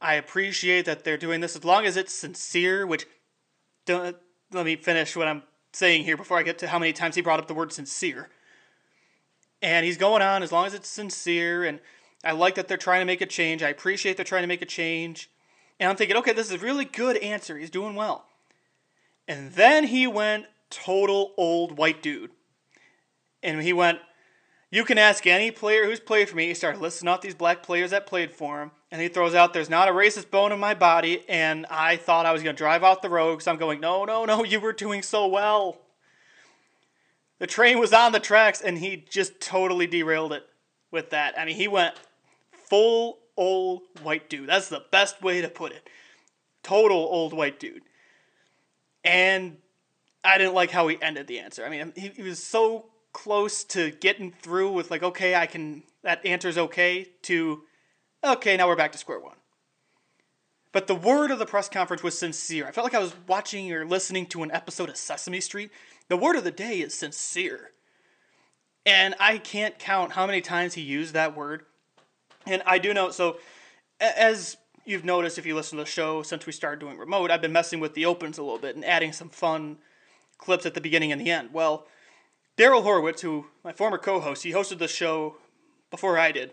I 0.00 0.14
appreciate 0.14 0.86
that 0.86 1.04
they're 1.04 1.18
doing 1.18 1.40
this 1.40 1.54
as 1.54 1.64
long 1.64 1.84
as 1.84 1.96
it's 1.96 2.12
sincere, 2.12 2.86
which 2.86 3.06
don't 3.84 4.16
let 4.50 4.64
me 4.64 4.74
finish 4.76 5.14
what 5.14 5.28
I'm 5.28 5.42
saying 5.72 6.04
here 6.04 6.16
before 6.16 6.38
I 6.38 6.42
get 6.42 6.58
to 6.58 6.66
how 6.66 6.78
many 6.78 6.92
times 6.92 7.14
he 7.14 7.20
brought 7.20 7.38
up 7.38 7.46
the 7.46 7.54
word 7.54 7.72
sincere. 7.72 8.30
And 9.62 9.84
he's 9.84 9.98
going 9.98 10.22
on 10.22 10.42
as 10.42 10.50
long 10.50 10.66
as 10.66 10.74
it's 10.74 10.88
sincere 10.88 11.64
and 11.64 11.80
I 12.22 12.32
like 12.32 12.56
that 12.56 12.68
they're 12.68 12.76
trying 12.76 13.00
to 13.00 13.06
make 13.06 13.20
a 13.20 13.26
change. 13.26 13.62
I 13.62 13.68
appreciate 13.68 14.16
they're 14.16 14.24
trying 14.24 14.42
to 14.42 14.48
make 14.48 14.62
a 14.62 14.66
change. 14.66 15.30
And 15.78 15.88
I'm 15.88 15.96
thinking, 15.96 16.16
okay, 16.18 16.32
this 16.32 16.50
is 16.50 16.60
a 16.60 16.64
really 16.64 16.84
good 16.84 17.16
answer. 17.18 17.56
He's 17.56 17.70
doing 17.70 17.94
well. 17.94 18.26
And 19.26 19.52
then 19.52 19.84
he 19.84 20.06
went 20.06 20.46
total 20.68 21.32
old 21.36 21.78
white 21.78 22.02
dude. 22.02 22.30
And 23.42 23.62
he 23.62 23.72
went, 23.72 24.00
you 24.70 24.84
can 24.84 24.98
ask 24.98 25.26
any 25.26 25.50
player 25.50 25.84
who's 25.84 25.98
played 25.98 26.28
for 26.28 26.36
me. 26.36 26.46
He 26.46 26.54
started 26.54 26.80
listing 26.80 27.08
off 27.08 27.20
these 27.20 27.34
black 27.34 27.62
players 27.62 27.90
that 27.90 28.06
played 28.06 28.30
for 28.30 28.62
him. 28.62 28.70
And 28.92 29.00
he 29.00 29.08
throws 29.08 29.34
out, 29.34 29.52
there's 29.52 29.70
not 29.70 29.88
a 29.88 29.92
racist 29.92 30.30
bone 30.30 30.52
in 30.52 30.60
my 30.60 30.74
body. 30.74 31.24
And 31.28 31.66
I 31.70 31.96
thought 31.96 32.26
I 32.26 32.32
was 32.32 32.42
going 32.42 32.54
to 32.54 32.58
drive 32.58 32.84
off 32.84 33.02
the 33.02 33.10
road 33.10 33.36
because 33.36 33.48
I'm 33.48 33.56
going, 33.56 33.80
no, 33.80 34.04
no, 34.04 34.24
no, 34.24 34.44
you 34.44 34.60
were 34.60 34.72
doing 34.72 35.02
so 35.02 35.26
well. 35.26 35.78
The 37.40 37.46
train 37.46 37.78
was 37.78 37.92
on 37.92 38.12
the 38.12 38.20
tracks 38.20 38.60
and 38.60 38.78
he 38.78 39.04
just 39.08 39.40
totally 39.40 39.86
derailed 39.86 40.32
it 40.32 40.44
with 40.90 41.10
that. 41.10 41.38
I 41.38 41.44
mean, 41.44 41.56
he 41.56 41.68
went 41.68 41.94
full 42.52 43.18
old 43.36 43.82
white 44.02 44.28
dude. 44.28 44.48
That's 44.48 44.68
the 44.68 44.84
best 44.92 45.20
way 45.22 45.40
to 45.40 45.48
put 45.48 45.72
it. 45.72 45.88
Total 46.62 46.96
old 46.96 47.32
white 47.32 47.58
dude. 47.58 47.82
And 49.02 49.56
I 50.22 50.38
didn't 50.38 50.54
like 50.54 50.70
how 50.70 50.86
he 50.88 51.00
ended 51.00 51.26
the 51.26 51.38
answer. 51.40 51.64
I 51.64 51.70
mean, 51.70 51.92
he, 51.96 52.08
he 52.08 52.22
was 52.22 52.42
so 52.42 52.86
close 53.12 53.64
to 53.64 53.90
getting 53.90 54.32
through 54.32 54.72
with 54.72 54.90
like, 54.90 55.02
okay, 55.02 55.34
I 55.34 55.46
can 55.46 55.82
that 56.02 56.24
answer's 56.24 56.58
okay 56.58 57.08
to 57.22 57.62
okay, 58.24 58.56
now 58.56 58.68
we're 58.68 58.76
back 58.76 58.92
to 58.92 58.98
square 58.98 59.20
one. 59.20 59.36
But 60.72 60.86
the 60.86 60.94
word 60.94 61.30
of 61.30 61.38
the 61.38 61.46
press 61.46 61.68
conference 61.68 62.02
was 62.02 62.18
sincere. 62.18 62.66
I 62.66 62.70
felt 62.70 62.84
like 62.84 62.94
I 62.94 63.00
was 63.00 63.14
watching 63.26 63.72
or 63.72 63.84
listening 63.84 64.26
to 64.26 64.42
an 64.42 64.52
episode 64.52 64.88
of 64.88 64.96
Sesame 64.96 65.40
Street. 65.40 65.70
The 66.08 66.16
word 66.16 66.36
of 66.36 66.44
the 66.44 66.52
day 66.52 66.80
is 66.80 66.94
sincere. 66.94 67.72
And 68.86 69.14
I 69.18 69.38
can't 69.38 69.78
count 69.78 70.12
how 70.12 70.26
many 70.26 70.40
times 70.40 70.74
he 70.74 70.82
used 70.82 71.12
that 71.14 71.36
word. 71.36 71.64
And 72.46 72.62
I 72.66 72.78
do 72.78 72.94
know, 72.94 73.10
so 73.10 73.38
as 74.00 74.56
you've 74.84 75.04
noticed 75.04 75.38
if 75.38 75.44
you 75.44 75.54
listen 75.54 75.76
to 75.78 75.84
the 75.84 75.90
show 75.90 76.22
since 76.22 76.46
we 76.46 76.52
started 76.52 76.80
doing 76.80 76.98
remote, 76.98 77.30
I've 77.30 77.42
been 77.42 77.52
messing 77.52 77.80
with 77.80 77.94
the 77.94 78.06
opens 78.06 78.38
a 78.38 78.42
little 78.42 78.58
bit 78.58 78.76
and 78.76 78.84
adding 78.84 79.12
some 79.12 79.28
fun 79.28 79.78
clips 80.38 80.66
at 80.66 80.74
the 80.74 80.80
beginning 80.80 81.12
and 81.12 81.20
the 81.20 81.30
end. 81.30 81.50
Well, 81.52 81.86
Daryl 82.60 82.82
Horowitz, 82.82 83.22
who 83.22 83.46
my 83.64 83.72
former 83.72 83.96
co-host, 83.96 84.42
he 84.42 84.52
hosted 84.52 84.76
the 84.76 84.86
show 84.86 85.36
before 85.90 86.18
I 86.18 86.30
did, 86.30 86.52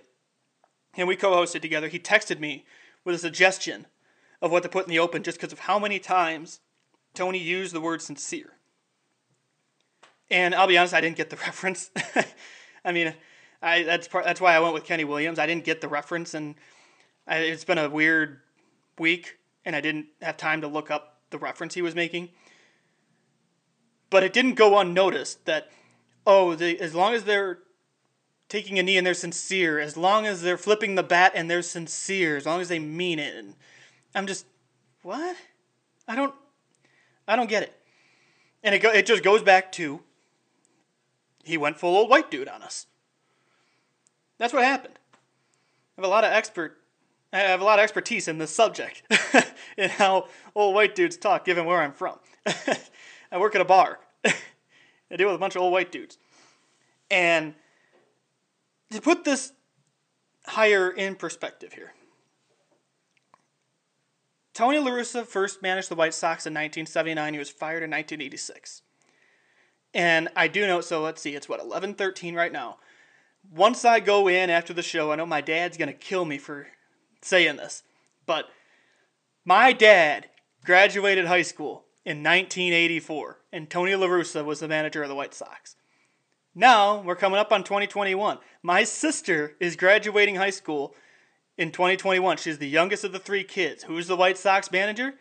and 0.95 1.05
we 1.05 1.17
co-hosted 1.17 1.61
together. 1.61 1.89
He 1.89 1.99
texted 1.99 2.39
me 2.39 2.63
with 3.03 3.13
a 3.13 3.17
suggestion 3.17 3.87
of 4.41 4.49
what 4.49 4.63
to 4.63 4.69
put 4.69 4.85
in 4.85 4.89
the 4.89 4.99
open, 4.99 5.21
just 5.21 5.37
because 5.37 5.51
of 5.51 5.59
how 5.59 5.77
many 5.77 5.99
times 5.99 6.61
Tony 7.13 7.39
used 7.39 7.73
the 7.73 7.81
word 7.81 8.01
sincere. 8.01 8.53
And 10.31 10.55
I'll 10.55 10.65
be 10.65 10.77
honest, 10.77 10.93
I 10.93 11.01
didn't 11.01 11.17
get 11.17 11.29
the 11.29 11.35
reference. 11.45 11.91
I 12.85 12.93
mean, 12.93 13.13
I 13.61 13.83
that's 13.83 14.07
part, 14.07 14.23
that's 14.23 14.39
why 14.39 14.55
I 14.55 14.61
went 14.61 14.75
with 14.75 14.85
Kenny 14.85 15.03
Williams. 15.03 15.39
I 15.39 15.45
didn't 15.45 15.65
get 15.65 15.81
the 15.81 15.89
reference, 15.89 16.33
and 16.33 16.55
I, 17.27 17.39
it's 17.39 17.65
been 17.65 17.79
a 17.79 17.89
weird 17.89 18.39
week, 18.97 19.39
and 19.65 19.75
I 19.75 19.81
didn't 19.81 20.05
have 20.21 20.37
time 20.37 20.61
to 20.61 20.69
look 20.69 20.89
up 20.89 21.19
the 21.31 21.37
reference 21.37 21.73
he 21.73 21.81
was 21.81 21.95
making. 21.95 22.29
But 24.09 24.23
it 24.23 24.31
didn't 24.31 24.53
go 24.53 24.79
unnoticed 24.79 25.45
that 25.47 25.69
oh, 26.27 26.53
they, 26.53 26.77
as 26.77 26.93
long 26.93 27.15
as 27.15 27.24
they're 27.24 27.60
taking 28.50 28.77
a 28.77 28.84
knee 28.84 28.98
and 28.98 29.07
they're 29.07 29.13
sincere, 29.13 29.79
as 29.79 29.98
long 29.98 30.27
as 30.27 30.41
they're 30.41 30.57
flipping 30.57 30.96
the 30.96 31.03
bat 31.03 31.31
and 31.34 31.50
they're 31.50 31.62
sincere, 31.62 32.38
as 32.38 32.46
long 32.46 32.62
as 32.62 32.67
they 32.67 32.77
mean 32.77 33.17
it, 33.17 33.34
and 33.36 33.55
I'm 34.13 34.27
just 34.27 34.46
what? 35.01 35.36
I 36.07 36.15
don't 36.15 36.36
I 37.27 37.36
don't 37.36 37.50
get 37.50 37.63
it. 37.63 37.74
And 38.63 38.75
it 38.75 38.79
go, 38.79 38.91
it 38.91 39.05
just 39.05 39.24
goes 39.24 39.41
back 39.41 39.72
to 39.74 40.01
he 41.43 41.57
went 41.57 41.79
full 41.79 41.96
old 41.96 42.10
white 42.10 42.29
dude 42.29 42.50
on 42.50 42.62
us. 42.62 42.88
That's 44.38 44.53
what 44.53 44.63
happened. 44.63 45.00
I 45.98 46.01
have 46.01 46.05
a 46.05 46.10
lot 46.10 46.24
of 46.24 46.31
expert 46.31 46.77
I 47.34 47.39
have 47.39 47.62
a 47.62 47.65
lot 47.65 47.79
of 47.79 47.84
expertise 47.84 48.27
in 48.27 48.38
this 48.38 48.51
subject 48.51 49.03
in 49.77 49.89
how 49.89 50.27
old 50.55 50.75
white 50.75 50.96
dudes 50.96 51.17
talk 51.17 51.46
given 51.46 51.65
where 51.65 51.81
I'm 51.81 51.91
from. 51.91 52.17
I 53.31 53.38
work 53.38 53.55
at 53.55 53.62
a 53.62 53.65
bar. 53.65 54.00
I 55.11 55.15
deal 55.15 55.27
with 55.27 55.35
a 55.35 55.39
bunch 55.39 55.55
of 55.55 55.61
old 55.61 55.73
white 55.73 55.91
dudes. 55.91 56.17
And 57.09 57.53
to 58.91 59.01
put 59.01 59.23
this 59.23 59.53
hire 60.47 60.89
in 60.89 61.15
perspective 61.15 61.73
here. 61.73 61.93
Tony 64.53 64.79
La 64.79 64.89
Russa 64.89 65.25
first 65.25 65.61
managed 65.61 65.89
the 65.89 65.95
White 65.95 66.13
Sox 66.13 66.45
in 66.45 66.53
1979. 66.53 67.33
He 67.33 67.39
was 67.39 67.49
fired 67.49 67.83
in 67.83 67.91
1986. 67.91 68.81
And 69.93 70.29
I 70.35 70.47
do 70.47 70.65
know, 70.65 70.81
so 70.81 71.01
let's 71.01 71.21
see, 71.21 71.35
it's 71.35 71.47
what, 71.47 71.59
11 71.59 71.93
13 71.93 72.33
right 72.33 72.51
now. 72.51 72.77
Once 73.53 73.85
I 73.85 73.99
go 73.99 74.27
in 74.27 74.49
after 74.49 74.73
the 74.73 74.81
show, 74.81 75.11
I 75.11 75.15
know 75.15 75.25
my 75.25 75.41
dad's 75.41 75.77
going 75.77 75.89
to 75.89 75.93
kill 75.93 76.25
me 76.25 76.37
for 76.37 76.67
saying 77.21 77.57
this, 77.57 77.83
but 78.25 78.49
my 79.45 79.71
dad 79.73 80.29
graduated 80.65 81.27
high 81.27 81.43
school 81.43 81.85
in 82.03 82.17
1984, 82.23 83.37
and 83.51 83.70
Tony 83.70 83.96
La 83.96 84.08
Russa 84.08 84.44
was 84.44 84.60
the 84.60 84.68
manager 84.68 85.04
of 85.04 85.10
the 85.10 85.16
White 85.16 85.34
Sox. 85.34 85.75
Now 86.54 87.01
we're 87.01 87.16
coming 87.16 87.39
up 87.39 87.51
on 87.51 87.63
2021. 87.63 88.39
My 88.63 88.84
sister 88.84 89.56
is 89.60 89.75
graduating 89.75 90.36
high 90.36 90.50
school 90.50 90.96
in 91.58 91.72
2021. 91.72 92.38
She's 92.38 92.58
the 92.58 92.68
youngest 92.68 93.04
of 93.04 93.12
the 93.12 93.20
three 93.20 93.44
kids. 93.44 93.84
Who's 93.84 94.08
the 94.08 94.16
White 94.16 94.38
Sox 94.38 94.72
manager? 94.72 95.13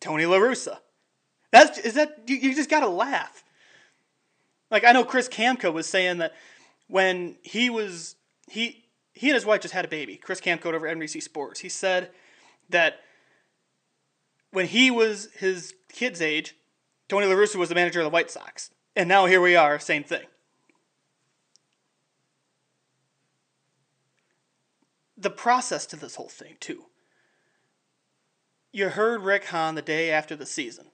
Tony 0.00 0.26
La 0.26 0.38
Russa. 0.38 0.78
That's 1.50 1.78
is 1.78 1.94
that 1.94 2.20
you, 2.26 2.36
you 2.36 2.54
just 2.54 2.70
gotta 2.70 2.88
laugh. 2.88 3.42
Like 4.70 4.84
I 4.84 4.92
know 4.92 5.04
Chris 5.04 5.28
Kamka 5.28 5.72
was 5.72 5.86
saying 5.86 6.18
that 6.18 6.32
when 6.88 7.36
he 7.42 7.70
was 7.70 8.16
he 8.48 8.84
he 9.12 9.28
and 9.28 9.34
his 9.34 9.46
wife 9.46 9.62
just 9.62 9.74
had 9.74 9.84
a 9.84 9.88
baby. 9.88 10.16
Chris 10.16 10.40
Kamka 10.40 10.66
over 10.66 10.86
NBC 10.86 11.22
Sports. 11.22 11.60
He 11.60 11.68
said 11.68 12.10
that 12.70 13.00
when 14.52 14.66
he 14.66 14.90
was 14.90 15.28
his 15.36 15.74
kid's 15.92 16.22
age, 16.22 16.54
Tony 17.08 17.26
La 17.26 17.34
Russa 17.34 17.56
was 17.56 17.68
the 17.68 17.74
manager 17.74 18.00
of 18.00 18.04
the 18.04 18.10
White 18.10 18.30
Sox. 18.30 18.70
And 18.94 19.08
now 19.08 19.26
here 19.26 19.40
we 19.40 19.56
are, 19.56 19.78
same 19.78 20.04
thing. 20.04 20.26
The 25.16 25.30
process 25.30 25.86
to 25.86 25.96
this 25.96 26.16
whole 26.16 26.28
thing, 26.28 26.56
too. 26.60 26.84
You 28.72 28.90
heard 28.90 29.22
Rick 29.22 29.46
Hahn 29.46 29.74
the 29.74 29.82
day 29.82 30.10
after 30.10 30.36
the 30.36 30.46
season 30.46 30.86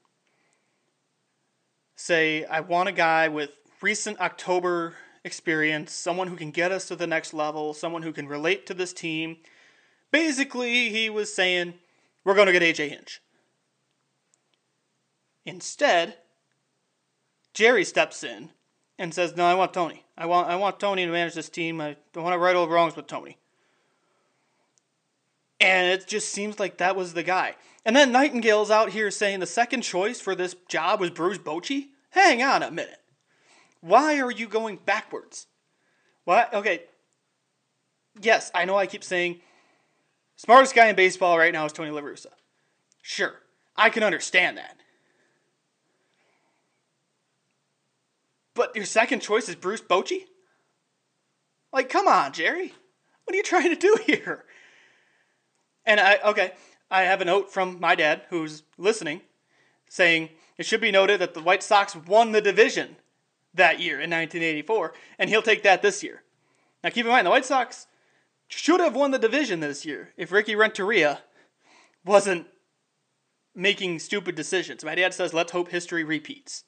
say, 1.97 2.45
I 2.45 2.61
want 2.61 2.89
a 2.89 2.93
guy 2.93 3.29
with 3.29 3.51
recent 3.81 4.21
October 4.21 4.95
experience, 5.25 5.93
someone 5.93 6.29
who 6.29 6.37
can 6.37 6.51
get 6.51 6.73
us 6.73 6.87
to 6.89 6.97
the 6.97 7.07
next 7.07 7.35
level, 7.35 7.75
someone 7.75 8.03
who 8.03 8.13
can 8.13 8.29
relate 8.29 8.67
to 8.67 8.75
this 8.75 8.93
team. 8.93 9.39
Basically, 10.11 10.91
he 10.91 11.11
was 11.11 11.35
saying, 11.35 11.75
we're 12.25 12.35
going 12.35 12.47
to 12.47 12.53
get 12.53 12.63
AJ 12.63 12.91
Hinch. 12.91 13.21
Instead, 15.45 16.17
Jerry 17.53 17.85
steps 17.85 18.25
in 18.25 18.51
and 18.99 19.15
says, 19.15 19.37
"No, 19.37 19.45
I 19.45 19.55
want 19.55 19.75
Tony. 19.75 20.05
I 20.17 20.27
want 20.27 20.49
I 20.49 20.57
want 20.57 20.81
Tony 20.81 21.05
to 21.05 21.13
manage 21.13 21.35
this 21.35 21.49
team. 21.49 21.81
I 21.81 21.97
don't 22.13 22.25
want 22.25 22.35
to 22.35 22.39
right 22.39 22.57
old 22.57 22.71
wrongs 22.71 22.97
with 22.97 23.07
Tony." 23.07 23.39
And 25.61 25.89
it 25.89 26.07
just 26.07 26.31
seems 26.31 26.59
like 26.59 26.79
that 26.79 26.97
was 26.97 27.15
the 27.15 27.23
guy. 27.23 27.57
And 27.85 27.95
then 27.95 28.13
Nightingale's 28.13 28.71
out 28.71 28.91
here 28.91 29.11
saying 29.11 29.41
the 29.41 29.47
second 29.47 29.83
choice 29.83 30.21
for 30.21 30.35
this 30.35 30.57
job 30.69 31.01
was 31.01 31.11
Bruce 31.11 31.39
Bochy. 31.39 31.89
Hang 32.11 32.43
on 32.43 32.63
a 32.63 32.71
minute. 32.71 33.01
Why 33.81 34.21
are 34.21 34.31
you 34.31 34.49
going 34.49 34.79
backwards? 34.85 35.47
What? 36.25 36.53
Okay. 36.55 36.85
Yes, 38.21 38.51
I 38.55 38.65
know 38.65 38.77
I 38.77 38.87
keep 38.87 39.05
saying 39.05 39.41
smartest 40.37 40.75
guy 40.75 40.87
in 40.89 40.97
baseball 40.97 41.39
right 41.39 41.53
now 41.53 41.65
is 41.67 41.73
Tony 41.73 41.91
La 41.91 42.01
Russa. 42.01 42.33
Sure, 43.03 43.35
I 43.77 43.91
can 43.91 44.03
understand 44.03 44.57
that. 44.57 44.77
But 48.55 48.75
your 48.77 48.85
second 48.85 49.21
choice 49.21 49.49
is 49.49 49.57
Bruce 49.57 49.81
Bochy? 49.81 50.25
Like, 51.73 51.89
come 51.89 52.07
on, 52.07 52.33
Jerry. 52.33 52.73
What 53.25 53.35
are 53.35 53.37
you 53.37 53.43
trying 53.43 53.71
to 53.71 53.77
do 53.77 53.97
here? 54.07 54.45
And 55.85 56.01
I 56.01 56.19
okay, 56.25 56.53
I 56.91 57.03
have 57.03 57.21
a 57.21 57.25
note 57.25 57.53
from 57.53 57.81
my 57.81 57.95
dad 57.95 58.23
who's 58.31 58.63
listening 58.79 59.23
saying 59.89 60.31
it 60.57 60.67
should 60.67 60.81
be 60.81 60.91
noted 60.91 61.21
that 61.21 61.35
the 61.35 61.43
White 61.43 61.63
Sox 61.63 61.97
won 61.97 62.33
the 62.33 62.41
division 62.41 62.97
that 63.55 63.81
year 63.81 63.95
in 63.95 64.11
1984, 64.11 64.93
and 65.19 65.31
he'll 65.31 65.43
take 65.43 65.63
that 65.63 65.83
this 65.83 66.03
year. 66.03 66.23
Now 66.83 66.91
keep 66.91 67.07
in 67.07 67.13
mind 67.13 67.27
the 67.27 67.31
White 67.31 67.45
Sox 67.45 67.87
should 68.49 68.81
have 68.81 68.95
won 68.95 69.11
the 69.11 69.19
division 69.19 69.61
this 69.61 69.85
year 69.85 70.13
if 70.17 70.33
Ricky 70.33 70.55
Renteria 70.55 71.23
wasn't 72.05 72.47
making 73.55 73.99
stupid 73.99 74.35
decisions. 74.35 74.85
My 74.85 74.95
dad 74.95 75.15
says, 75.15 75.33
let's 75.33 75.53
hope 75.53 75.71
history 75.71 76.05
repeats. 76.05 76.65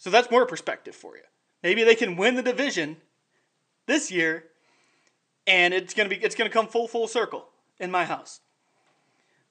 So 0.00 0.08
that's 0.08 0.30
more 0.30 0.46
perspective 0.46 0.96
for 0.96 1.16
you. 1.16 1.22
Maybe 1.62 1.84
they 1.84 1.94
can 1.94 2.16
win 2.16 2.34
the 2.34 2.42
division 2.42 2.96
this 3.86 4.10
year, 4.10 4.44
and 5.46 5.74
it's 5.74 5.92
gonna 5.92 6.08
be 6.08 6.16
it's 6.16 6.34
gonna 6.34 6.50
come 6.50 6.66
full 6.66 6.88
full 6.88 7.06
circle 7.06 7.48
in 7.78 7.90
my 7.90 8.06
house. 8.06 8.40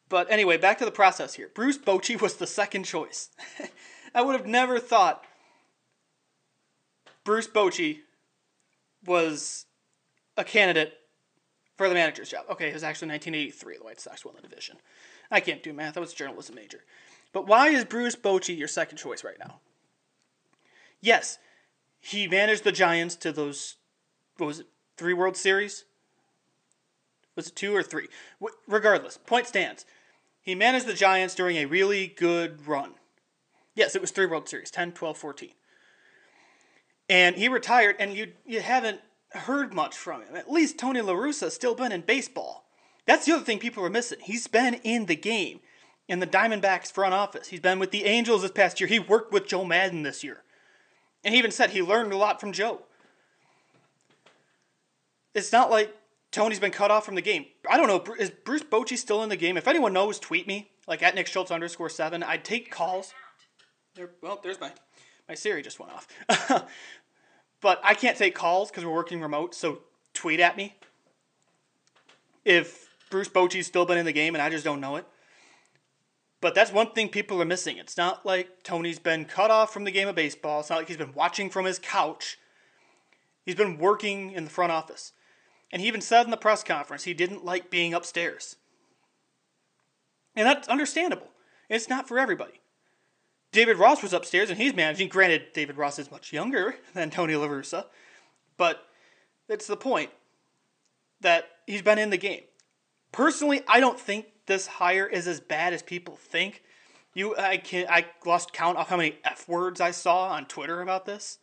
But 0.10 0.29
anyway, 0.32 0.58
back 0.58 0.79
to 0.79 0.86
the 0.86 0.91
process 0.91 1.36
here. 1.36 1.51
Bruce 1.53 1.77
Bochy 1.77 2.20
was 2.20 2.36
the 2.36 2.48
second 2.48 2.84
choice. 2.86 3.29
I 4.15 4.24
would 4.24 4.36
have 4.36 4.48
never 4.48 4.79
thought 4.79 5.24
Bruce 7.24 7.48
Bochy 7.48 8.00
was 9.06 9.68
a 10.36 10.44
candidate 10.44 10.94
for 11.77 11.88
the 11.88 11.94
manager's 11.94 12.29
job. 12.29 12.46
Okay, 12.50 12.70
it 12.70 12.74
was 12.74 12.84
actually 12.84 13.10
1983. 13.10 13.77
The 13.77 13.84
White 13.84 14.01
Sox 14.01 14.25
won 14.25 14.34
the 14.36 14.41
division. 14.41 14.77
I 15.29 15.41
can't 15.41 15.62
do 15.62 15.74
math. 15.74 15.96
I 15.96 16.00
was 16.00 16.12
a 16.12 16.15
journalism 16.15 16.56
major. 16.56 16.79
But 17.34 17.46
why 17.46 17.70
is 17.70 17.86
Bruce 17.86 18.15
Bochy 18.15 18.58
your 18.58 18.68
second 18.68 18.98
choice 18.98 19.24
right 19.24 19.38
now? 19.38 19.60
Yes, 21.01 21.38
he 22.00 22.27
managed 22.27 22.63
the 22.63 22.72
Giants 22.72 23.15
to 23.18 23.32
those, 23.32 23.75
what 24.38 24.48
was 24.48 24.60
it, 24.60 24.68
three 24.98 25.13
World 25.13 25.38
Series? 25.38 25.86
Was 27.36 27.48
it 27.48 27.56
two 27.56 27.75
or 27.75 27.84
three? 27.84 28.08
W- 28.41 28.58
regardless, 28.68 29.18
point 29.18 29.48
stands. 29.48 29.86
He 30.41 30.56
managed 30.56 30.88
the 30.88 30.94
Giants 30.94 31.36
during 31.36 31.58
a 31.58 31.65
really 31.65 32.08
good 32.08 32.68
run. 32.68 32.94
Yes, 33.75 33.96
it 33.96 34.01
was 34.01 34.12
three 34.12 34.25
World 34.25 34.50
Series 34.50 34.72
10, 34.72 34.94
12, 34.94 35.18
14. 35.18 35.50
And 37.08 37.36
he 37.36 37.48
retired, 37.48 37.96
and 38.00 38.13
you, 38.13 38.34
you 38.46 38.62
haven't 38.62 39.01
heard 39.32 39.74
much 39.74 39.96
from 39.96 40.22
him. 40.22 40.36
At 40.36 40.51
least 40.51 40.77
Tony 40.77 41.01
La 41.01 41.13
Russa 41.13 41.50
still 41.50 41.75
been 41.75 41.91
in 41.91 42.01
baseball. 42.01 42.65
That's 43.06 43.25
the 43.25 43.34
other 43.34 43.44
thing 43.44 43.60
people 43.60 43.84
are 43.84 43.89
missing. 43.89 44.20
He's 44.22 44.48
been 44.48 44.75
in 44.75 45.06
the 45.06 45.15
game 45.15 45.62
in 46.08 46.20
the 46.20 46.27
Diamondbacks 46.27 46.91
front 46.91 47.13
office. 47.13 47.48
He's 47.48 47.60
been 47.60 47.79
with 47.79 47.91
the 47.91 48.06
Angels 48.06 48.41
this 48.41 48.51
past 48.51 48.79
year. 48.79 48.88
He 48.88 49.00
worked 49.00 49.32
with 49.32 49.48
Joe 49.48 49.65
Maddon 49.65 50.03
this 50.03 50.24
year. 50.24 50.44
And 51.23 51.33
he 51.33 51.39
even 51.39 51.51
said 51.51 51.71
he 51.71 51.81
learned 51.81 52.13
a 52.13 52.17
lot 52.17 52.39
from 52.39 52.51
Joe. 52.51 52.81
It's 55.33 55.51
not 55.51 55.69
like 55.69 55.95
Tony's 56.31 56.59
been 56.59 56.71
cut 56.71 56.91
off 56.91 57.05
from 57.05 57.15
the 57.15 57.21
game. 57.21 57.45
I 57.69 57.77
don't 57.77 57.88
know. 57.88 58.13
Is 58.15 58.29
Bruce 58.29 58.63
Bochy 58.63 58.97
still 58.97 59.23
in 59.23 59.29
the 59.29 59.35
game? 59.35 59.57
If 59.57 59.67
anyone 59.67 59.93
knows, 59.93 60.19
tweet 60.19 60.47
me. 60.47 60.71
Like 60.88 61.03
at 61.03 61.15
Nick 61.15 61.27
Schultz 61.27 61.51
underscore 61.51 61.89
seven. 61.89 62.23
I'd 62.23 62.43
take 62.43 62.71
calls. 62.71 63.13
There, 63.95 64.11
well, 64.21 64.39
there's 64.41 64.59
my 64.59 64.71
my 65.27 65.35
Siri 65.35 65.61
just 65.61 65.79
went 65.79 65.91
off. 65.91 66.07
but 67.61 67.79
I 67.83 67.93
can't 67.93 68.17
take 68.17 68.33
calls 68.33 68.69
because 68.71 68.85
we're 68.85 68.93
working 68.93 69.21
remote. 69.21 69.53
So 69.53 69.79
tweet 70.13 70.39
at 70.39 70.57
me 70.57 70.75
if 72.43 72.89
Bruce 73.09 73.29
Bochy's 73.29 73.67
still 73.67 73.85
been 73.85 73.97
in 73.97 74.05
the 74.05 74.11
game 74.11 74.35
and 74.35 74.41
I 74.41 74.49
just 74.49 74.63
don't 74.63 74.81
know 74.81 74.95
it. 74.95 75.05
But 76.41 76.55
that's 76.55 76.72
one 76.72 76.91
thing 76.91 77.10
people 77.10 77.41
are 77.41 77.46
missing. 77.46 77.77
It's 77.77 77.98
not 77.98 78.25
like 78.25 78.63
Tony's 78.63 79.00
been 79.00 79.25
cut 79.25 79.51
off 79.51 79.74
from 79.74 79.84
the 79.84 79.91
game 79.91 80.08
of 80.08 80.15
baseball. 80.15 80.62
It's 80.62 80.69
not 80.69 80.77
like 80.77 80.88
he's 80.88 80.98
been 80.98 81.13
watching 81.13 81.50
from 81.50 81.65
his 81.65 81.79
couch. 81.79 82.38
He's 83.46 83.55
been 83.55 83.77
working 83.77 84.31
in 84.31 84.46
the 84.46 84.50
front 84.50 84.72
office. 84.72 85.12
And 85.72 85.81
he 85.81 85.88
even 85.88 86.01
said 86.01 86.25
in 86.25 86.31
the 86.31 86.38
press 86.38 86.63
conference 86.63 87.03
he 87.03 87.13
didn't 87.13 87.46
like 87.46 87.69
being 87.69 87.93
upstairs. 87.93 88.55
And 90.36 90.48
that's 90.48 90.67
understandable. 90.69 91.30
It's 91.69 91.89
not 91.89 92.08
for 92.08 92.17
everybody. 92.17 92.62
David 93.52 93.78
Ross 93.78 94.02
was 94.02 94.13
upstairs 94.13 94.49
and 94.49 94.60
he's 94.60 94.75
managing. 94.75 95.10
Granted, 95.10 95.54
David 95.54 95.78
Ross 95.78 95.99
is 95.99 96.12
much 96.12 96.32
younger 96.32 96.75
than 96.93 97.10
Tony 97.10 97.36
La 97.36 97.47
Russa, 97.47 97.86
but 98.58 98.86
it's 99.47 99.67
the 99.67 99.78
point 99.78 100.12
that 101.21 101.49
he's 101.67 101.82
been 101.82 101.99
in 101.99 102.12
the 102.12 102.17
game. 102.17 102.43
Personally, 103.12 103.63
I 103.67 103.80
don't 103.80 103.99
think 103.99 104.28
this 104.49 104.67
hire 104.67 105.07
is 105.07 105.27
as 105.27 105.39
bad 105.39 105.71
as 105.71 105.81
people 105.81 106.17
think. 106.17 106.62
You, 107.13 107.38
I 107.38 107.57
can 107.57 107.85
I 107.89 108.05
lost 108.25 108.51
count 108.51 108.77
of 108.77 108.89
how 108.89 108.97
many 108.97 109.17
f 109.23 109.47
words 109.47 109.79
I 109.79 109.91
saw 109.91 110.27
on 110.27 110.45
Twitter 110.45 110.81
about 110.81 111.05
this. 111.05 111.39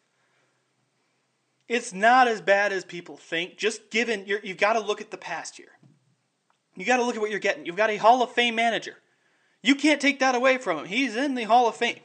It's 1.68 1.92
not 1.92 2.28
as 2.28 2.40
bad 2.42 2.72
as 2.72 2.84
people 2.84 3.16
think. 3.16 3.56
Just 3.56 3.90
given 3.90 4.26
you 4.26 4.38
you've 4.42 4.58
got 4.58 4.74
to 4.74 4.80
look 4.80 5.00
at 5.00 5.10
the 5.10 5.16
past 5.16 5.58
year. 5.58 5.70
You 6.76 6.84
got 6.84 6.98
to 6.98 7.04
look 7.04 7.16
at 7.16 7.22
what 7.22 7.30
you're 7.30 7.40
getting. 7.40 7.64
You've 7.64 7.76
got 7.76 7.90
a 7.90 7.96
Hall 7.96 8.22
of 8.22 8.30
Fame 8.30 8.54
manager. 8.54 8.98
You 9.62 9.74
can't 9.74 10.00
take 10.00 10.18
that 10.20 10.34
away 10.34 10.58
from 10.58 10.78
him. 10.78 10.84
He's 10.84 11.16
in 11.16 11.34
the 11.34 11.44
Hall 11.44 11.66
of 11.66 11.76
Fame. 11.76 12.00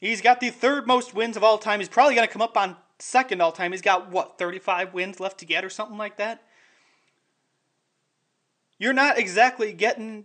He's 0.00 0.20
got 0.20 0.40
the 0.40 0.50
third 0.50 0.86
most 0.86 1.14
wins 1.14 1.36
of 1.36 1.44
all 1.44 1.56
time. 1.56 1.80
He's 1.80 1.88
probably 1.88 2.16
going 2.16 2.26
to 2.26 2.32
come 2.32 2.42
up 2.42 2.56
on 2.56 2.76
second 2.98 3.40
all 3.40 3.52
time. 3.52 3.70
He's 3.72 3.80
got 3.80 4.10
what 4.10 4.38
35 4.38 4.92
wins 4.92 5.20
left 5.20 5.38
to 5.38 5.46
get 5.46 5.64
or 5.64 5.70
something 5.70 5.96
like 5.96 6.18
that. 6.18 6.42
You're 8.78 8.92
not 8.92 9.18
exactly 9.18 9.72
getting 9.72 10.24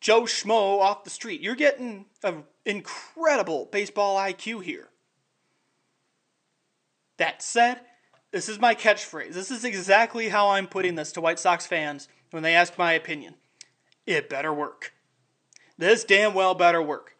Joe 0.00 0.22
Schmo 0.22 0.80
off 0.80 1.04
the 1.04 1.10
street. 1.10 1.40
You're 1.40 1.54
getting 1.54 2.06
an 2.22 2.44
incredible 2.64 3.68
baseball 3.70 4.16
IQ 4.16 4.62
here. 4.62 4.88
That 7.18 7.42
said, 7.42 7.80
this 8.32 8.48
is 8.48 8.58
my 8.58 8.74
catchphrase. 8.74 9.34
This 9.34 9.50
is 9.50 9.64
exactly 9.64 10.28
how 10.30 10.50
I'm 10.50 10.66
putting 10.66 10.94
this 10.94 11.12
to 11.12 11.20
White 11.20 11.38
Sox 11.38 11.66
fans 11.66 12.08
when 12.30 12.42
they 12.42 12.54
ask 12.54 12.78
my 12.78 12.92
opinion. 12.92 13.34
It 14.06 14.28
better 14.28 14.52
work. 14.52 14.92
This 15.78 16.04
damn 16.04 16.34
well 16.34 16.54
better 16.54 16.82
work. 16.82 17.16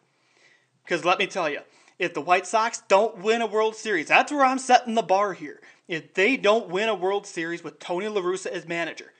Because 0.83 1.05
let 1.05 1.19
me 1.19 1.27
tell 1.27 1.49
you, 1.49 1.59
if 1.99 2.13
the 2.13 2.21
White 2.21 2.47
Sox 2.47 2.81
don't 2.87 3.19
win 3.19 3.41
a 3.41 3.47
World 3.47 3.75
Series, 3.75 4.07
that's 4.07 4.31
where 4.31 4.43
I'm 4.43 4.59
setting 4.59 4.95
the 4.95 5.01
bar 5.01 5.33
here. 5.33 5.61
If 5.87 6.13
they 6.13 6.35
don't 6.35 6.69
win 6.69 6.89
a 6.89 6.95
World 6.95 7.27
Series 7.27 7.63
with 7.63 7.79
Tony 7.79 8.07
La 8.07 8.21
Russa 8.21 8.47
as 8.47 8.67
manager, 8.67 9.13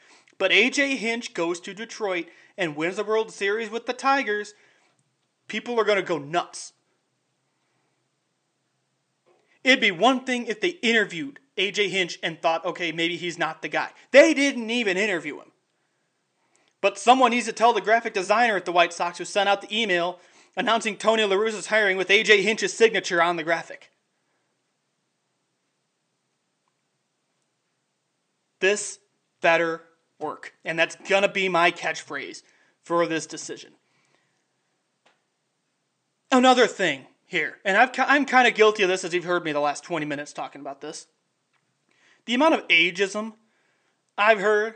but 0.44 0.52
AJ 0.52 0.98
Hinch 0.98 1.34
goes 1.34 1.62
to 1.62 1.74
Detroit 1.74 2.26
and 2.58 2.76
wins 2.76 2.98
the 2.98 3.06
World 3.06 3.32
Series 3.32 3.70
with 3.70 3.86
the 3.86 3.94
Tigers, 3.94 4.54
people 5.48 5.80
are 5.80 5.86
going 5.86 5.96
to 5.96 6.04
go 6.04 6.18
nuts. 6.18 6.74
It'd 9.64 9.80
be 9.80 9.92
one 9.92 10.26
thing 10.26 10.48
if 10.48 10.60
they 10.60 10.72
interviewed 10.82 11.40
AJ 11.56 11.92
Hinch 11.92 12.20
and 12.22 12.42
thought, 12.42 12.66
okay, 12.66 12.92
maybe 12.92 13.16
he's 13.16 13.40
not 13.40 13.62
the 13.62 13.70
guy. 13.70 13.92
They 14.12 14.34
didn't 14.34 14.70
even 14.70 14.98
interview 14.98 15.38
him. 15.38 15.54
But 16.82 17.00
someone 17.00 17.32
needs 17.32 17.46
to 17.46 17.54
tell 17.54 17.72
the 17.72 17.80
graphic 17.80 18.14
designer 18.14 18.58
at 18.58 18.66
the 18.66 18.74
White 18.74 18.92
Sox 18.92 19.20
who 19.20 19.24
sent 19.24 19.48
out 19.48 19.62
the 19.62 19.74
email 19.74 20.20
announcing 20.58 20.98
Tony 20.98 21.24
La 21.24 21.38
Russa's 21.38 21.68
hiring 21.68 21.96
with 21.96 22.10
AJ 22.10 22.42
Hinch's 22.42 22.74
signature 22.74 23.22
on 23.22 23.38
the 23.38 23.46
graphic. 23.46 23.92
This 28.60 29.00
better 29.40 29.84
work. 30.20 30.54
And 30.64 30.78
that's 30.78 30.96
going 31.08 31.24
to 31.24 31.30
be 31.30 31.50
my 31.50 31.72
catchphrase 31.72 32.44
for 32.84 33.08
this 33.08 33.26
decision. 33.26 33.74
Another 36.32 36.68
thing 36.68 37.06
here, 37.26 37.58
and 37.64 37.78
I've, 37.78 37.92
I'm 37.98 38.26
kind 38.26 38.48
of 38.48 38.56
guilty 38.56 38.84
of 38.84 38.90
this 38.90 39.04
as 39.04 39.14
you've 39.14 39.24
heard 39.24 39.44
me 39.44 39.52
the 39.52 39.60
last 39.60 39.84
20 39.84 40.06
minutes 40.06 40.34
talking 40.34 40.62
about 40.62 40.82
this. 40.82 41.08
The 42.26 42.34
amount 42.34 42.56
of 42.56 42.68
ageism 42.70 43.34
I've 44.18 44.40
heard 44.40 44.76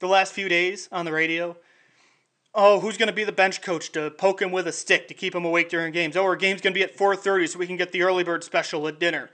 the 0.00 0.08
last 0.08 0.32
few 0.32 0.48
days 0.48 0.88
on 0.90 1.04
the 1.04 1.12
radio. 1.12 1.56
Oh, 2.54 2.80
who's 2.80 2.98
going 2.98 3.08
to 3.08 3.14
be 3.14 3.24
the 3.24 3.32
bench 3.32 3.62
coach 3.62 3.92
to 3.92 4.10
poke 4.10 4.42
him 4.42 4.50
with 4.52 4.66
a 4.66 4.72
stick 4.72 5.08
to 5.08 5.14
keep 5.14 5.34
him 5.34 5.44
awake 5.44 5.70
during 5.70 5.92
games? 5.92 6.16
Oh, 6.16 6.24
our 6.24 6.36
game's 6.36 6.60
going 6.60 6.74
to 6.74 6.78
be 6.78 6.84
at 6.84 6.96
4:30 6.96 7.48
so 7.48 7.58
we 7.58 7.66
can 7.66 7.76
get 7.76 7.92
the 7.92 8.02
early 8.02 8.24
bird 8.24 8.44
special 8.44 8.86
at 8.88 8.98
dinner. 8.98 9.30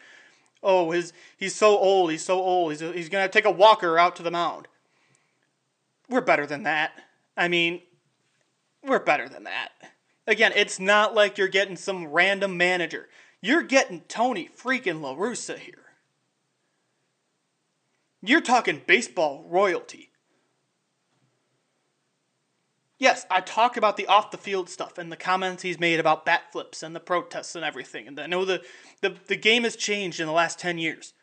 Oh, 0.63 0.91
his 0.91 1.13
he's 1.37 1.55
so 1.55 1.79
old. 1.79 2.11
He's 2.11 2.25
so 2.25 2.39
old. 2.39 2.73
He's, 2.73 2.81
he's 2.81 3.09
going 3.09 3.27
to 3.27 3.33
take 3.33 3.45
a 3.45 3.51
walker 3.51 3.99
out 3.99 4.15
to 4.17 4.23
the 4.23 4.31
mound. 4.31 4.69
We're 6.09 6.21
better 6.21 6.47
than 6.47 6.63
that. 6.65 6.93
I 7.37 7.49
mean, 7.49 7.83
we're 8.83 8.99
better 8.99 9.29
than 9.29 9.45
that. 9.45 9.71
Again, 10.27 10.53
it's 10.55 10.79
not 10.79 11.15
like 11.15 11.39
you're 11.39 11.49
getting 11.49 11.77
some 11.77 12.09
random 12.09 12.57
manager. 12.57 13.09
You're 13.41 13.63
getting 13.63 14.03
Tony 14.09 14.49
freaking 14.49 15.01
La 15.01 15.15
Russa 15.15 15.59
here. 15.59 15.85
You're 18.21 18.41
talking 18.41 18.83
baseball 18.87 19.45
royalty. 19.49 20.11
Yes, 22.99 23.25
I 23.31 23.41
talk 23.41 23.77
about 23.77 23.97
the 23.97 24.09
off 24.09 24.33
the 24.33 24.37
field 24.37 24.69
stuff 24.69 24.99
and 24.99 25.13
the 25.13 25.17
comments 25.17 25.63
he's 25.63 25.79
made 25.79 26.01
about 26.01 26.27
bat 26.27 26.51
flips 26.51 26.83
and 26.83 26.97
the 26.97 27.01
protests 27.01 27.55
and 27.55 27.65
everything. 27.65 28.09
And 28.09 28.19
I 28.19 28.27
know 28.27 28.45
the, 28.45 28.61
the, 29.03 29.15
the 29.29 29.37
game 29.37 29.63
has 29.63 29.77
changed 29.77 30.19
in 30.19 30.27
the 30.27 30.33
last 30.33 30.59
10 30.59 30.79
years. 30.79 31.15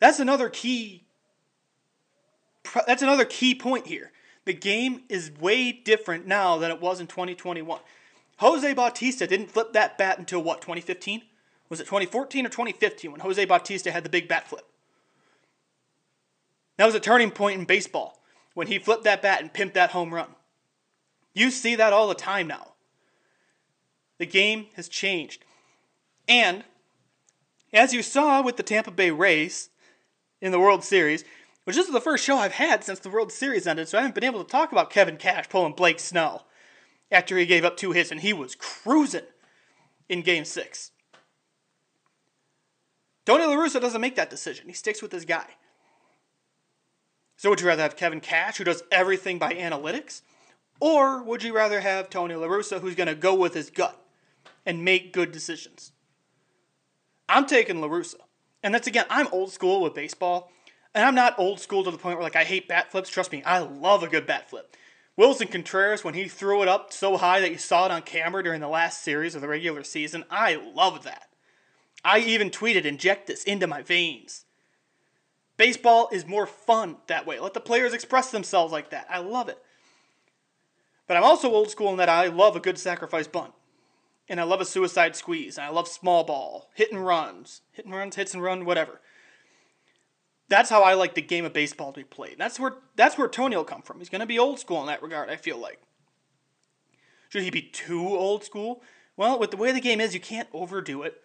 That's 0.00 0.18
another 0.18 0.48
key 0.50 1.05
that's 2.86 3.02
another 3.02 3.24
key 3.24 3.54
point 3.54 3.86
here. 3.86 4.12
The 4.44 4.54
game 4.54 5.02
is 5.08 5.32
way 5.40 5.72
different 5.72 6.26
now 6.26 6.56
than 6.56 6.70
it 6.70 6.80
was 6.80 7.00
in 7.00 7.06
2021. 7.06 7.80
Jose 8.38 8.74
Bautista 8.74 9.26
didn't 9.26 9.50
flip 9.50 9.72
that 9.72 9.98
bat 9.98 10.18
until 10.18 10.42
what, 10.42 10.60
2015? 10.60 11.22
Was 11.68 11.80
it 11.80 11.84
2014 11.84 12.46
or 12.46 12.48
2015 12.48 13.10
when 13.10 13.20
Jose 13.20 13.44
Bautista 13.44 13.90
had 13.90 14.04
the 14.04 14.10
big 14.10 14.28
bat 14.28 14.48
flip? 14.48 14.66
That 16.76 16.86
was 16.86 16.94
a 16.94 17.00
turning 17.00 17.30
point 17.30 17.58
in 17.58 17.66
baseball 17.66 18.22
when 18.54 18.66
he 18.68 18.78
flipped 18.78 19.04
that 19.04 19.22
bat 19.22 19.40
and 19.40 19.52
pimped 19.52 19.74
that 19.74 19.90
home 19.90 20.14
run. 20.14 20.28
You 21.34 21.50
see 21.50 21.74
that 21.74 21.92
all 21.92 22.08
the 22.08 22.14
time 22.14 22.46
now. 22.46 22.72
The 24.18 24.26
game 24.26 24.66
has 24.76 24.88
changed. 24.88 25.44
And 26.28 26.64
as 27.72 27.92
you 27.92 28.02
saw 28.02 28.42
with 28.42 28.56
the 28.56 28.62
Tampa 28.62 28.90
Bay 28.90 29.10
Rays 29.10 29.70
in 30.40 30.52
the 30.52 30.60
World 30.60 30.84
Series, 30.84 31.24
which 31.66 31.74
this 31.74 31.88
is 31.88 31.92
the 31.92 32.00
first 32.00 32.24
show 32.24 32.38
I've 32.38 32.52
had 32.52 32.84
since 32.84 33.00
the 33.00 33.10
World 33.10 33.32
Series 33.32 33.66
ended, 33.66 33.88
so 33.88 33.98
I 33.98 34.02
haven't 34.02 34.14
been 34.14 34.22
able 34.22 34.44
to 34.44 34.48
talk 34.48 34.70
about 34.70 34.88
Kevin 34.88 35.16
Cash 35.16 35.48
pulling 35.48 35.72
Blake 35.72 35.98
Snell 35.98 36.46
after 37.10 37.36
he 37.36 37.44
gave 37.44 37.64
up 37.64 37.76
two 37.76 37.90
hits 37.90 38.12
and 38.12 38.20
he 38.20 38.32
was 38.32 38.54
cruising 38.54 39.24
in 40.08 40.22
game 40.22 40.44
six. 40.44 40.92
Tony 43.24 43.44
La 43.46 43.56
Russa 43.56 43.80
doesn't 43.80 44.00
make 44.00 44.14
that 44.14 44.30
decision. 44.30 44.68
He 44.68 44.74
sticks 44.74 45.02
with 45.02 45.10
his 45.10 45.24
guy. 45.24 45.46
So 47.36 47.50
would 47.50 47.60
you 47.60 47.66
rather 47.66 47.82
have 47.82 47.96
Kevin 47.96 48.20
Cash, 48.20 48.58
who 48.58 48.64
does 48.64 48.84
everything 48.92 49.40
by 49.40 49.52
analytics? 49.52 50.22
Or 50.78 51.20
would 51.20 51.42
you 51.42 51.52
rather 51.52 51.80
have 51.80 52.08
Tony 52.08 52.36
La 52.36 52.46
Russa, 52.46 52.80
who's 52.80 52.94
going 52.94 53.08
to 53.08 53.16
go 53.16 53.34
with 53.34 53.54
his 53.54 53.70
gut 53.70 54.00
and 54.64 54.84
make 54.84 55.12
good 55.12 55.32
decisions? 55.32 55.90
I'm 57.28 57.44
taking 57.44 57.80
La 57.80 57.88
Russa. 57.88 58.20
And 58.62 58.72
that's 58.72 58.86
again, 58.86 59.06
I'm 59.10 59.26
old 59.32 59.50
school 59.50 59.82
with 59.82 59.94
baseball. 59.94 60.52
And 60.96 61.04
I'm 61.04 61.14
not 61.14 61.38
old 61.38 61.60
school 61.60 61.84
to 61.84 61.90
the 61.90 61.98
point 61.98 62.16
where 62.16 62.24
like 62.24 62.36
I 62.36 62.44
hate 62.44 62.68
bat 62.68 62.90
flips. 62.90 63.10
Trust 63.10 63.30
me, 63.30 63.42
I 63.44 63.58
love 63.58 64.02
a 64.02 64.08
good 64.08 64.26
bat 64.26 64.48
flip. 64.48 64.74
Willson 65.18 65.46
Contreras, 65.48 66.02
when 66.02 66.14
he 66.14 66.26
threw 66.26 66.62
it 66.62 66.68
up 66.68 66.90
so 66.90 67.18
high 67.18 67.38
that 67.40 67.50
you 67.50 67.58
saw 67.58 67.84
it 67.84 67.92
on 67.92 68.00
camera 68.00 68.42
during 68.42 68.62
the 68.62 68.68
last 68.68 69.02
series 69.02 69.34
of 69.34 69.42
the 69.42 69.48
regular 69.48 69.84
season, 69.84 70.24
I 70.30 70.54
love 70.54 71.04
that. 71.04 71.28
I 72.02 72.20
even 72.20 72.50
tweeted, 72.50 72.86
inject 72.86 73.26
this 73.26 73.44
into 73.44 73.66
my 73.66 73.82
veins. 73.82 74.46
Baseball 75.58 76.08
is 76.12 76.26
more 76.26 76.46
fun 76.46 76.96
that 77.08 77.26
way. 77.26 77.40
Let 77.40 77.52
the 77.52 77.60
players 77.60 77.92
express 77.92 78.30
themselves 78.30 78.72
like 78.72 78.88
that. 78.90 79.06
I 79.10 79.18
love 79.18 79.50
it. 79.50 79.58
But 81.06 81.18
I'm 81.18 81.24
also 81.24 81.50
old 81.50 81.70
school 81.70 81.90
in 81.90 81.98
that 81.98 82.08
I 82.08 82.28
love 82.28 82.56
a 82.56 82.60
good 82.60 82.78
sacrifice 82.78 83.26
bunt. 83.26 83.52
And 84.30 84.40
I 84.40 84.44
love 84.44 84.62
a 84.62 84.66
suicide 84.66 85.14
squeeze. 85.14 85.58
And 85.58 85.66
I 85.66 85.70
love 85.70 85.88
small 85.88 86.24
ball, 86.24 86.70
hit 86.74 86.90
and 86.90 87.04
runs, 87.04 87.60
hit 87.72 87.84
and 87.84 87.94
runs, 87.94 88.16
hits 88.16 88.32
and 88.32 88.42
run, 88.42 88.64
whatever. 88.64 89.00
That's 90.48 90.70
how 90.70 90.82
I 90.82 90.94
like 90.94 91.14
the 91.14 91.22
game 91.22 91.44
of 91.44 91.52
baseball 91.52 91.92
to 91.92 92.00
be 92.00 92.04
played. 92.04 92.36
That's 92.38 92.60
where 92.60 92.74
that's 92.94 93.18
where 93.18 93.28
Tony 93.28 93.56
will 93.56 93.64
come 93.64 93.82
from. 93.82 93.98
He's 93.98 94.08
going 94.08 94.20
to 94.20 94.26
be 94.26 94.38
old 94.38 94.60
school 94.60 94.80
in 94.80 94.86
that 94.86 95.02
regard. 95.02 95.28
I 95.28 95.36
feel 95.36 95.58
like. 95.58 95.80
Should 97.28 97.42
he 97.42 97.50
be 97.50 97.62
too 97.62 98.06
old 98.06 98.44
school? 98.44 98.82
Well, 99.16 99.38
with 99.38 99.50
the 99.50 99.56
way 99.56 99.72
the 99.72 99.80
game 99.80 100.00
is, 100.00 100.14
you 100.14 100.20
can't 100.20 100.48
overdo 100.52 101.02
it. 101.02 101.20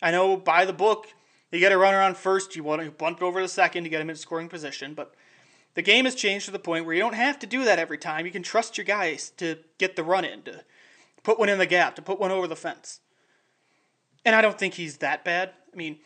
I 0.00 0.10
know 0.10 0.36
by 0.36 0.64
the 0.64 0.72
book, 0.72 1.08
you 1.52 1.60
get 1.60 1.72
a 1.72 1.78
runner 1.78 2.00
on 2.00 2.14
first, 2.14 2.56
you 2.56 2.62
want 2.62 2.82
to 2.82 2.90
bunt 2.90 3.22
over 3.22 3.40
the 3.40 3.48
second 3.48 3.84
to 3.84 3.90
get 3.90 4.00
him 4.00 4.10
in 4.10 4.16
scoring 4.16 4.48
position, 4.48 4.94
but 4.94 5.14
the 5.74 5.82
game 5.82 6.04
has 6.04 6.14
changed 6.14 6.46
to 6.46 6.50
the 6.50 6.58
point 6.58 6.84
where 6.84 6.94
you 6.94 7.00
don't 7.00 7.14
have 7.14 7.38
to 7.40 7.46
do 7.46 7.64
that 7.64 7.78
every 7.78 7.98
time. 7.98 8.26
You 8.26 8.32
can 8.32 8.42
trust 8.42 8.76
your 8.76 8.84
guys 8.84 9.30
to 9.38 9.58
get 9.78 9.96
the 9.96 10.04
run 10.04 10.24
in, 10.24 10.42
to 10.42 10.64
put 11.22 11.38
one 11.38 11.48
in 11.48 11.58
the 11.58 11.66
gap, 11.66 11.96
to 11.96 12.02
put 12.02 12.18
one 12.18 12.30
over 12.30 12.46
the 12.46 12.56
fence. 12.56 13.00
And 14.24 14.34
I 14.34 14.42
don't 14.42 14.58
think 14.58 14.74
he's 14.74 14.98
that 14.98 15.24
bad. 15.24 15.52
I 15.72 15.76
mean, 15.76 15.98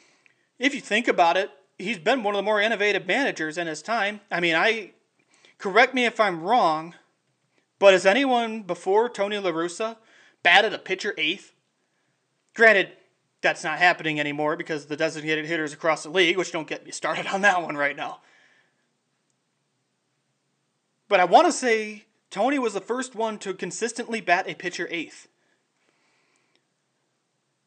if 0.59 0.75
you 0.75 0.81
think 0.81 1.09
about 1.09 1.37
it, 1.37 1.51
he's 1.81 1.99
been 1.99 2.23
one 2.23 2.35
of 2.35 2.39
the 2.39 2.43
more 2.43 2.61
innovative 2.61 3.07
managers 3.07 3.59
in 3.59 3.67
his 3.67 3.83
time. 3.83 4.21
I 4.31 4.41
mean, 4.41 4.55
I 4.55 4.93
correct 5.59 5.95
me 5.95 6.05
if 6.05 6.21
I'm 6.21 6.43
wrong, 6.43 6.95
but 7.79 7.93
has 7.93 8.07
anyone 8.07 8.63
before 8.63 9.09
Tony 9.09 9.39
La 9.39 9.51
Russa 9.51 9.97
batted 10.43 10.73
a 10.73 10.79
pitcher 10.79 11.15
eighth? 11.19 11.53
Granted, 12.55 12.93
that's 13.43 13.65
not 13.65 13.79
happening 13.79 14.21
anymore 14.21 14.57
because 14.57 14.87
the 14.87 14.97
designated 14.97 15.47
hitters 15.47 15.73
across 15.73 16.03
the 16.03 16.11
league, 16.11 16.37
which 16.37 16.53
don't 16.53 16.69
get 16.69 16.85
me 16.85 16.91
started 16.91 17.27
on 17.27 17.41
that 17.41 17.63
one 17.63 17.77
right 17.77 17.97
now. 17.97 18.21
But 21.09 21.21
I 21.21 21.25
want 21.25 21.47
to 21.47 21.53
say 21.53 22.05
Tony 22.31 22.59
was 22.59 22.75
the 22.75 22.81
first 22.81 23.15
one 23.15 23.39
to 23.39 23.55
consistently 23.55 24.21
bat 24.21 24.49
a 24.49 24.55
pitcher 24.55 24.87
eighth. 24.91 25.27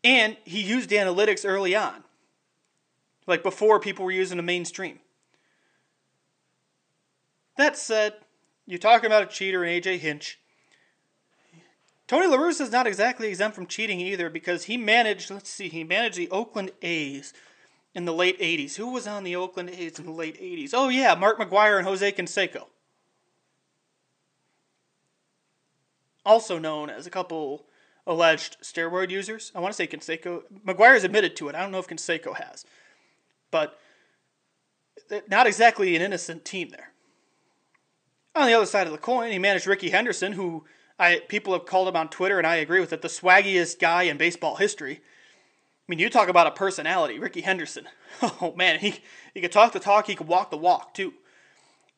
And 0.04 0.38
he 0.44 0.62
used 0.62 0.90
analytics 0.92 1.48
early 1.48 1.76
on, 1.76 2.03
like 3.28 3.44
before 3.44 3.80
people 3.80 4.06
were 4.06 4.12
using 4.12 4.38
the 4.38 4.44
mainstream. 4.44 5.00
That 7.58 7.78
said, 7.78 8.16
you're 8.66 8.80
talking 8.80 9.08
about 9.08 9.24
a 9.24 9.28
cheater 9.28 9.64
in 9.64 9.82
AJ 9.82 10.00
Hinch. 10.00 10.40
Tony 12.08 12.28
La 12.28 12.38
Russa 12.38 12.62
is 12.62 12.72
not 12.72 12.88
exactly 12.88 13.28
exempt 13.28 13.56
from 13.56 13.66
cheating 13.66 14.00
either 14.00 14.30
because 14.30 14.66
he 14.66 14.78
managed, 14.78 15.32
let's 15.32 15.50
see, 15.50 15.70
he 15.70 15.84
managed 15.84 16.18
the 16.18 16.30
Oakland 16.30 16.72
A's 16.82 17.34
in 17.96 18.06
the 18.06 18.14
late 18.14 18.40
80s. 18.40 18.76
Who 18.76 18.92
was 18.92 19.08
on 19.08 19.24
the 19.24 19.36
Oakland 19.36 19.70
A's 19.70 20.00
in 20.00 20.06
the 20.06 20.12
late 20.12 20.40
80s? 20.40 20.72
Oh, 20.74 20.90
yeah, 20.90 21.16
Mark 21.16 21.40
McGwire 21.40 21.78
and 21.78 21.88
Jose 21.88 22.12
Canseco. 22.12 22.66
Also 26.26 26.58
known 26.58 26.90
as 26.90 27.06
a 27.06 27.12
couple 27.12 27.66
alleged 28.06 28.58
steroid 28.62 29.10
users. 29.10 29.52
I 29.56 29.60
want 29.60 29.74
to 29.74 29.76
say 29.76 29.88
Canseco. 29.88 30.44
McGwire's 30.66 31.04
admitted 31.04 31.36
to 31.38 31.50
it. 31.50 31.56
I 31.56 31.62
don't 31.62 31.72
know 31.72 31.80
if 31.80 31.88
Canseco 31.88 32.36
has. 32.36 32.66
But 33.54 33.78
not 35.30 35.46
exactly 35.46 35.96
an 35.96 36.02
innocent 36.02 36.44
team 36.44 36.70
there. 36.70 36.90
On 38.36 38.48
the 38.48 38.54
other 38.54 38.66
side 38.66 38.88
of 38.88 38.92
the 38.92 38.98
coin, 38.98 39.32
he 39.32 39.38
managed 39.38 39.68
Rickey 39.68 39.92
Henderson, 39.92 40.34
who 40.34 40.66
I 40.98 41.22
people 41.28 41.54
have 41.54 41.68
called 41.68 41.88
him 41.88 41.96
on 41.96 42.10
Twitter, 42.10 42.40
and 42.40 42.48
I 42.48 42.56
agree 42.56 42.80
with 42.80 42.92
it, 42.94 43.04
the 43.04 43.08
swaggiest 43.08 43.80
guy 43.80 44.04
in 44.04 44.18
baseball 44.18 44.56
history. 44.56 44.96
I 44.96 45.86
mean, 45.88 46.00
you 46.00 46.10
talk 46.10 46.30
about 46.30 46.48
a 46.48 46.52
personality, 46.52 47.20
Rickey 47.20 47.42
Henderson. 47.42 47.88
Oh 48.22 48.54
man, 48.56 48.80
he 48.80 48.96
he 49.34 49.42
could 49.42 49.52
talk 49.52 49.72
the 49.72 49.80
talk, 49.80 50.08
he 50.08 50.16
could 50.16 50.28
walk 50.28 50.50
the 50.50 50.58
walk 50.58 50.96
too. 50.96 51.14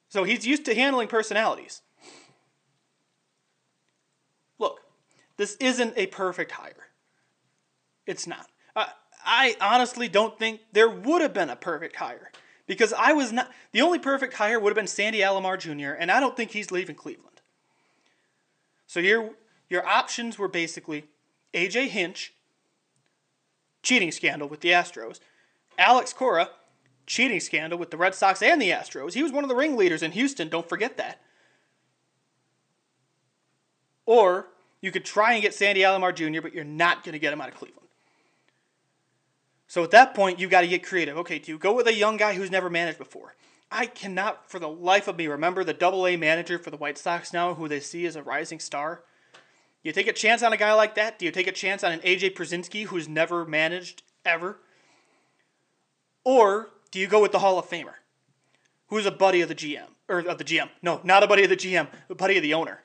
So 0.09 0.25
he's 0.25 0.45
used 0.45 0.65
to 0.65 0.75
handling 0.75 1.07
personalities. 1.07 1.81
Look, 4.59 4.81
this 5.37 5.55
isn't 5.55 5.93
a 5.95 6.07
perfect 6.07 6.51
hire. 6.51 6.87
It's 8.05 8.27
not. 8.27 8.47
I, 9.25 9.55
honestly 9.59 10.07
don't 10.07 10.37
think 10.37 10.61
there 10.71 10.89
would 10.89 11.21
have 11.21 11.33
been 11.33 11.49
a 11.49 11.55
perfect 11.55 11.95
hire 11.97 12.31
because 12.67 12.93
I 12.93 13.13
was 13.13 13.31
not. 13.31 13.51
The 13.71 13.81
only 13.81 13.99
perfect 13.99 14.35
hire 14.35 14.59
would 14.59 14.69
have 14.69 14.75
been 14.75 14.87
Sandy 14.87 15.19
Alomar 15.19 15.59
Jr., 15.59 15.91
and 15.99 16.11
I 16.11 16.19
don't 16.19 16.37
think 16.37 16.51
he's 16.51 16.71
leaving 16.71 16.95
Cleveland. 16.95 17.41
So 18.87 18.99
your 18.99 19.31
your 19.69 19.85
options 19.85 20.37
were 20.37 20.47
basically 20.47 21.05
AJ 21.53 21.87
Hinch, 21.87 22.33
cheating 23.81 24.11
scandal 24.11 24.47
with 24.47 24.61
the 24.61 24.69
Astros, 24.69 25.19
Alex 25.77 26.13
Cora, 26.13 26.49
cheating 27.05 27.39
scandal 27.39 27.79
with 27.79 27.91
the 27.91 27.97
Red 27.97 28.15
Sox 28.15 28.41
and 28.41 28.61
the 28.61 28.69
Astros. 28.69 29.13
He 29.13 29.23
was 29.23 29.31
one 29.31 29.43
of 29.43 29.49
the 29.49 29.55
ringleaders 29.55 30.03
in 30.03 30.11
Houston, 30.11 30.49
don't 30.49 30.67
forget 30.67 30.97
that. 30.97 31.21
Or 34.05 34.47
you 34.81 34.91
could 34.91 35.05
try 35.05 35.33
and 35.33 35.41
get 35.41 35.53
Sandy 35.53 35.81
Alomar 35.81 36.13
Jr., 36.13 36.41
but 36.41 36.53
you're 36.53 36.63
not 36.63 37.03
going 37.03 37.13
to 37.13 37.19
get 37.19 37.33
him 37.33 37.41
out 37.41 37.49
of 37.49 37.55
Cleveland. 37.55 37.84
So 39.67 39.83
at 39.83 39.91
that 39.91 40.13
point, 40.13 40.39
you've 40.39 40.51
got 40.51 40.61
to 40.61 40.67
get 40.67 40.83
creative. 40.83 41.17
Okay, 41.17 41.39
do 41.39 41.51
you 41.51 41.57
go 41.57 41.73
with 41.73 41.87
a 41.87 41.93
young 41.93 42.17
guy 42.17 42.33
who's 42.33 42.51
never 42.51 42.69
managed 42.69 42.97
before? 42.97 43.35
I 43.71 43.87
cannot, 43.87 44.49
for 44.49 44.59
the 44.59 44.69
life 44.69 45.07
of 45.07 45.17
me, 45.17 45.27
remember 45.27 45.63
the 45.63 45.73
double 45.73 46.05
A 46.05 46.15
manager 46.17 46.59
for 46.59 46.69
the 46.69 46.77
White 46.77 46.97
Sox 46.97 47.33
now, 47.33 47.55
who 47.55 47.67
they 47.67 47.79
see 47.79 48.05
as 48.05 48.15
a 48.15 48.23
rising 48.23 48.59
star. 48.59 49.03
You 49.83 49.91
take 49.91 50.07
a 50.07 50.13
chance 50.13 50.43
on 50.43 50.53
a 50.53 50.57
guy 50.57 50.73
like 50.73 50.95
that? 50.95 51.19
Do 51.19 51.25
you 51.25 51.31
take 51.31 51.47
a 51.47 51.51
chance 51.51 51.83
on 51.83 51.91
an 51.91 51.99
AJ 52.01 52.35
Pierzynski 52.35 52.85
who's 52.85 53.07
never 53.07 53.45
managed 53.45 54.03
ever? 54.23 54.59
Or 56.23 56.69
do 56.91 56.99
you 56.99 57.07
go 57.07 57.21
with 57.21 57.31
the 57.31 57.39
Hall 57.39 57.59
of 57.59 57.69
Famer, 57.69 57.93
who's 58.87 59.05
a 59.05 59.11
buddy 59.11 59.41
of 59.41 59.49
the 59.49 59.55
GM 59.55 59.87
or 60.07 60.19
of 60.19 60.37
the 60.37 60.43
GM? 60.43 60.69
No, 60.81 61.01
not 61.03 61.23
a 61.23 61.27
buddy 61.27 61.43
of 61.43 61.49
the 61.49 61.55
GM, 61.55 61.87
a 62.09 62.15
buddy 62.15 62.37
of 62.37 62.43
the 62.43 62.53
owner. 62.53 62.81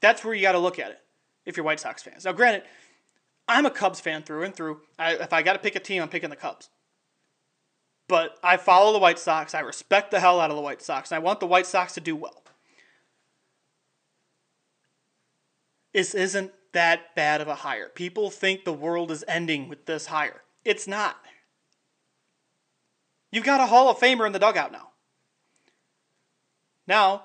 That's 0.00 0.24
where 0.24 0.34
you 0.34 0.42
got 0.42 0.52
to 0.52 0.58
look 0.58 0.78
at 0.78 0.90
it 0.90 1.00
if 1.46 1.56
you're 1.56 1.64
White 1.64 1.80
Sox 1.80 2.02
fans. 2.02 2.24
Now, 2.24 2.32
granted, 2.32 2.64
I'm 3.48 3.66
a 3.66 3.70
Cubs 3.70 4.00
fan 4.00 4.22
through 4.22 4.42
and 4.42 4.54
through. 4.54 4.80
I, 4.98 5.14
if 5.14 5.32
I 5.32 5.42
got 5.42 5.52
to 5.52 5.58
pick 5.58 5.76
a 5.76 5.80
team, 5.80 6.02
I'm 6.02 6.08
picking 6.08 6.30
the 6.30 6.36
Cubs. 6.36 6.68
But 8.08 8.38
I 8.42 8.56
follow 8.56 8.92
the 8.92 8.98
White 8.98 9.18
Sox. 9.18 9.54
I 9.54 9.60
respect 9.60 10.10
the 10.10 10.20
hell 10.20 10.40
out 10.40 10.50
of 10.50 10.56
the 10.56 10.62
White 10.62 10.82
Sox, 10.82 11.10
and 11.10 11.16
I 11.16 11.20
want 11.20 11.40
the 11.40 11.46
White 11.46 11.66
Sox 11.66 11.94
to 11.94 12.00
do 12.00 12.14
well. 12.14 12.42
This 15.92 16.14
isn't 16.14 16.52
that 16.72 17.14
bad 17.14 17.40
of 17.40 17.48
a 17.48 17.54
hire. 17.54 17.88
People 17.88 18.30
think 18.30 18.64
the 18.64 18.72
world 18.72 19.10
is 19.10 19.24
ending 19.26 19.68
with 19.68 19.86
this 19.86 20.06
hire. 20.06 20.42
It's 20.64 20.86
not. 20.86 21.16
You've 23.32 23.44
got 23.44 23.60
a 23.60 23.66
Hall 23.66 23.88
of 23.88 23.98
Famer 23.98 24.26
in 24.26 24.32
the 24.32 24.38
dugout 24.38 24.72
now. 24.72 24.90
Now, 26.86 27.24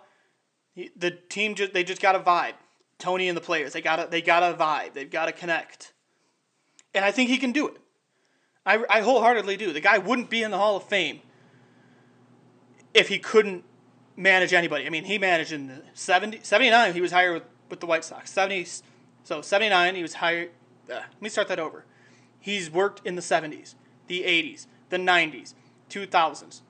the 0.96 1.12
team 1.12 1.56
just 1.56 1.74
they 1.74 1.84
just 1.84 2.02
got 2.02 2.16
a 2.16 2.20
vibe. 2.20 2.54
Tony 2.98 3.28
and 3.28 3.36
the 3.36 3.42
players, 3.42 3.74
they 3.74 3.82
got 3.82 4.00
a 4.00 4.08
they 4.10 4.22
got 4.22 4.44
a 4.44 4.56
vibe. 4.56 4.94
They've 4.94 5.10
got 5.10 5.26
to 5.26 5.32
connect. 5.32 5.94
And 6.94 7.06
I 7.06 7.12
think 7.12 7.30
he 7.30 7.38
can 7.38 7.52
do 7.52 7.68
it. 7.68 7.78
I, 8.66 8.84
I 8.90 9.02
wholeheartedly 9.02 9.58
do. 9.58 9.74
The 9.74 9.82
guy 9.82 9.98
wouldn't 9.98 10.30
be 10.30 10.44
in 10.44 10.52
the 10.52 10.58
Hall 10.58 10.76
of 10.76 10.84
Fame 10.84 11.22
if 12.94 13.08
he 13.08 13.18
couldn't 13.18 13.64
manage 14.16 14.54
anybody. 14.54 14.86
I 14.86 14.90
mean, 14.90 15.06
he 15.06 15.18
managed 15.18 15.52
in 15.52 15.68
the 15.68 15.82
70, 15.94 16.42
79, 16.44 16.94
he 16.94 17.02
was 17.02 17.12
hired 17.12 17.34
with, 17.34 17.44
with 17.70 17.80
the 17.80 17.86
White 17.86 18.04
Sox. 18.04 18.32
70, 18.32 18.68
so 19.24 19.42
79, 19.42 19.96
he 19.96 20.02
was 20.02 20.16
hired. 20.16 20.52
Uh, 20.90 20.96
let 20.96 21.22
me 21.22 21.30
start 21.30 21.48
that 21.48 21.60
over. 21.60 21.86
He's 22.40 22.70
worked 22.70 23.06
in 23.06 23.16
the 23.16 23.22
70s, 23.22 23.76
the 24.08 24.24
80s, 24.24 24.68
the 24.90 24.98
90s, 24.98 25.54
2000s, 25.90 26.62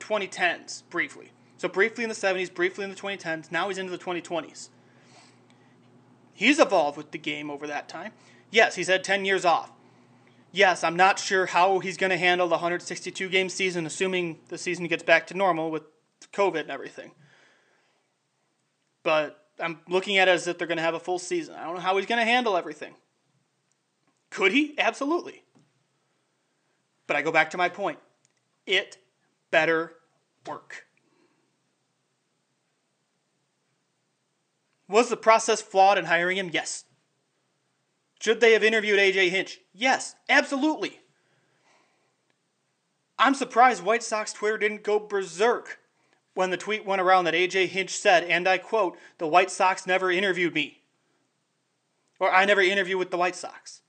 2010s 0.00 0.82
briefly. 0.90 1.30
So 1.56 1.68
briefly 1.68 2.04
in 2.04 2.10
the 2.10 2.16
70s, 2.16 2.52
briefly 2.52 2.84
in 2.84 2.90
the 2.90 2.96
2010s. 2.96 3.50
Now 3.50 3.68
he's 3.68 3.78
into 3.78 3.90
the 3.90 3.98
2020s. 3.98 4.68
He's 6.34 6.58
evolved 6.58 6.96
with 6.96 7.12
the 7.12 7.18
game 7.18 7.50
over 7.50 7.66
that 7.68 7.88
time. 7.88 8.12
Yes, 8.54 8.76
he's 8.76 8.86
had 8.86 9.02
10 9.02 9.24
years 9.24 9.44
off. 9.44 9.72
Yes, 10.52 10.84
I'm 10.84 10.94
not 10.94 11.18
sure 11.18 11.46
how 11.46 11.80
he's 11.80 11.96
going 11.96 12.10
to 12.10 12.16
handle 12.16 12.46
the 12.46 12.52
162 12.52 13.28
game 13.28 13.48
season, 13.48 13.84
assuming 13.84 14.38
the 14.46 14.56
season 14.56 14.86
gets 14.86 15.02
back 15.02 15.26
to 15.26 15.34
normal 15.34 15.72
with 15.72 15.82
COVID 16.32 16.60
and 16.60 16.70
everything. 16.70 17.10
But 19.02 19.44
I'm 19.58 19.80
looking 19.88 20.18
at 20.18 20.28
it 20.28 20.30
as 20.30 20.46
if 20.46 20.56
they're 20.56 20.68
going 20.68 20.78
to 20.78 20.84
have 20.84 20.94
a 20.94 21.00
full 21.00 21.18
season. 21.18 21.56
I 21.56 21.64
don't 21.64 21.74
know 21.74 21.80
how 21.80 21.96
he's 21.96 22.06
going 22.06 22.20
to 22.20 22.24
handle 22.24 22.56
everything. 22.56 22.94
Could 24.30 24.52
he? 24.52 24.78
Absolutely. 24.78 25.42
But 27.08 27.16
I 27.16 27.22
go 27.22 27.32
back 27.32 27.50
to 27.50 27.56
my 27.56 27.68
point. 27.68 27.98
It 28.68 28.98
better 29.50 29.94
work. 30.46 30.86
Was 34.88 35.08
the 35.08 35.16
process 35.16 35.60
flawed 35.60 35.98
in 35.98 36.04
hiring 36.04 36.36
him? 36.36 36.50
Yes. 36.52 36.84
Should 38.24 38.40
they 38.40 38.54
have 38.54 38.64
interviewed 38.64 38.98
AJ 38.98 39.28
Hinch? 39.28 39.60
Yes, 39.74 40.14
absolutely. 40.30 40.98
I'm 43.18 43.34
surprised 43.34 43.82
White 43.82 44.02
Sox 44.02 44.32
Twitter 44.32 44.56
didn't 44.56 44.82
go 44.82 44.98
berserk 44.98 45.78
when 46.32 46.48
the 46.48 46.56
tweet 46.56 46.86
went 46.86 47.02
around 47.02 47.26
that 47.26 47.34
AJ 47.34 47.66
Hinch 47.66 47.90
said, 47.90 48.24
and 48.24 48.48
I 48.48 48.56
quote, 48.56 48.96
the 49.18 49.26
White 49.26 49.50
Sox 49.50 49.86
never 49.86 50.10
interviewed 50.10 50.54
me. 50.54 50.80
Or 52.18 52.32
I 52.32 52.46
never 52.46 52.62
interviewed 52.62 52.98
with 52.98 53.10
the 53.10 53.18
White 53.18 53.36
Sox. 53.36 53.82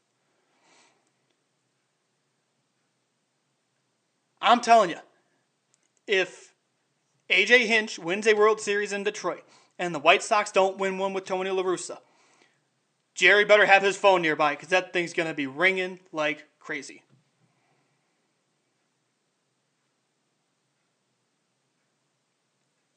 I'm 4.41 4.59
telling 4.59 4.89
you, 4.89 4.99
if 6.07 6.53
AJ 7.29 7.67
Hinch 7.67 7.97
wins 7.97 8.27
a 8.27 8.33
World 8.33 8.59
Series 8.59 8.91
in 8.91 9.03
Detroit 9.03 9.45
and 9.79 9.95
the 9.95 9.99
White 9.99 10.23
Sox 10.23 10.51
don't 10.51 10.77
win 10.77 10.97
one 10.97 11.13
with 11.13 11.23
Tony 11.23 11.51
La 11.51 11.63
Russa, 11.63 11.99
Jerry 13.15 13.45
better 13.45 13.65
have 13.65 13.81
his 13.81 13.97
phone 13.97 14.21
nearby 14.21 14.51
because 14.51 14.69
that 14.69 14.93
thing's 14.93 15.13
going 15.13 15.29
to 15.29 15.33
be 15.33 15.47
ringing 15.47 15.99
like 16.11 16.45
crazy. 16.59 17.01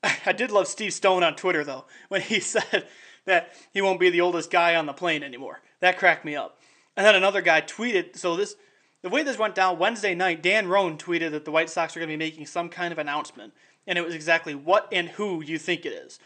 I 0.27 0.33
did 0.33 0.51
love 0.51 0.67
Steve 0.67 0.93
Stone 0.93 1.23
on 1.23 1.37
Twitter 1.37 1.65
though 1.65 1.85
when 2.09 2.21
he 2.21 2.41
said 2.41 2.89
that 3.25 3.55
he 3.73 3.81
won't 3.81 4.01
be 4.01 4.11
the 4.11 4.21
oldest 4.21 4.51
guy 4.51 4.75
on 4.75 4.87
the 4.87 4.93
plane 4.93 5.23
anymore. 5.23 5.61
That 5.81 5.99
cracked 5.99 6.25
me 6.25 6.35
up. 6.35 6.59
And 6.97 7.07
then 7.07 7.15
another 7.15 7.41
guy 7.41 7.61
tweeted. 7.61 8.17
So 8.17 8.35
this, 8.35 8.57
the 9.03 9.09
way 9.09 9.23
this 9.23 9.39
went 9.39 9.55
down 9.55 9.79
Wednesday 9.79 10.17
night, 10.17 10.43
Dan 10.43 10.67
Roan 10.67 10.99
tweeted 10.99 11.31
that 11.31 11.45
the 11.45 11.53
White 11.53 11.71
Sox 11.71 11.97
are 11.97 12.01
going 12.01 12.09
to 12.09 12.13
be 12.13 12.17
making 12.17 12.47
some 12.47 12.69
kind 12.69 12.91
of 12.91 12.99
announcement, 12.99 13.53
and 13.87 13.97
it 13.97 14.05
was 14.05 14.17
exactly 14.17 14.57
what 14.57 14.89
and 14.91 15.11
who 15.11 15.41
you 15.41 15.59
think 15.59 15.87
it 15.87 15.93
is. 15.93 16.19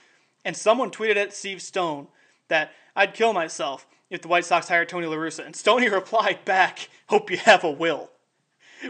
And 0.47 0.57
someone 0.57 0.91
tweeted 0.91 1.17
at 1.17 1.35
Steve 1.35 1.61
Stone 1.61 2.09
that 2.49 2.73
I'd 2.95 3.15
kill 3.15 3.33
myself 3.33 3.87
if 4.11 4.23
the 4.23 4.29
White 4.29 4.45
Sox 4.45 4.69
hired 4.69 4.89
Tony 4.89 5.07
La 5.07 5.17
Russa, 5.17 5.45
and 5.45 5.57
Stoney 5.57 5.89
replied 5.91 6.45
back, 6.45 6.89
"Hope 7.09 7.31
you 7.31 7.39
have 7.39 7.65
a 7.65 7.71
will." 7.71 8.11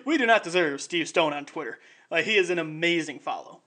We 0.04 0.16
do 0.16 0.26
not 0.26 0.42
deserve 0.42 0.80
Steve 0.80 1.08
Stone 1.08 1.32
on 1.32 1.44
Twitter. 1.44 1.78
Like 2.10 2.24
he 2.24 2.36
is 2.36 2.50
an 2.50 2.58
amazing 2.58 3.18
follow. 3.18 3.60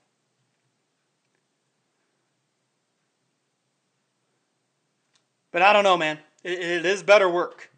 But 5.52 5.62
I 5.62 5.72
don't 5.72 5.84
know, 5.84 5.96
man. 5.96 6.18
It, 6.44 6.58
it 6.58 6.86
is 6.86 7.02
better 7.02 7.28
work. 7.28 7.70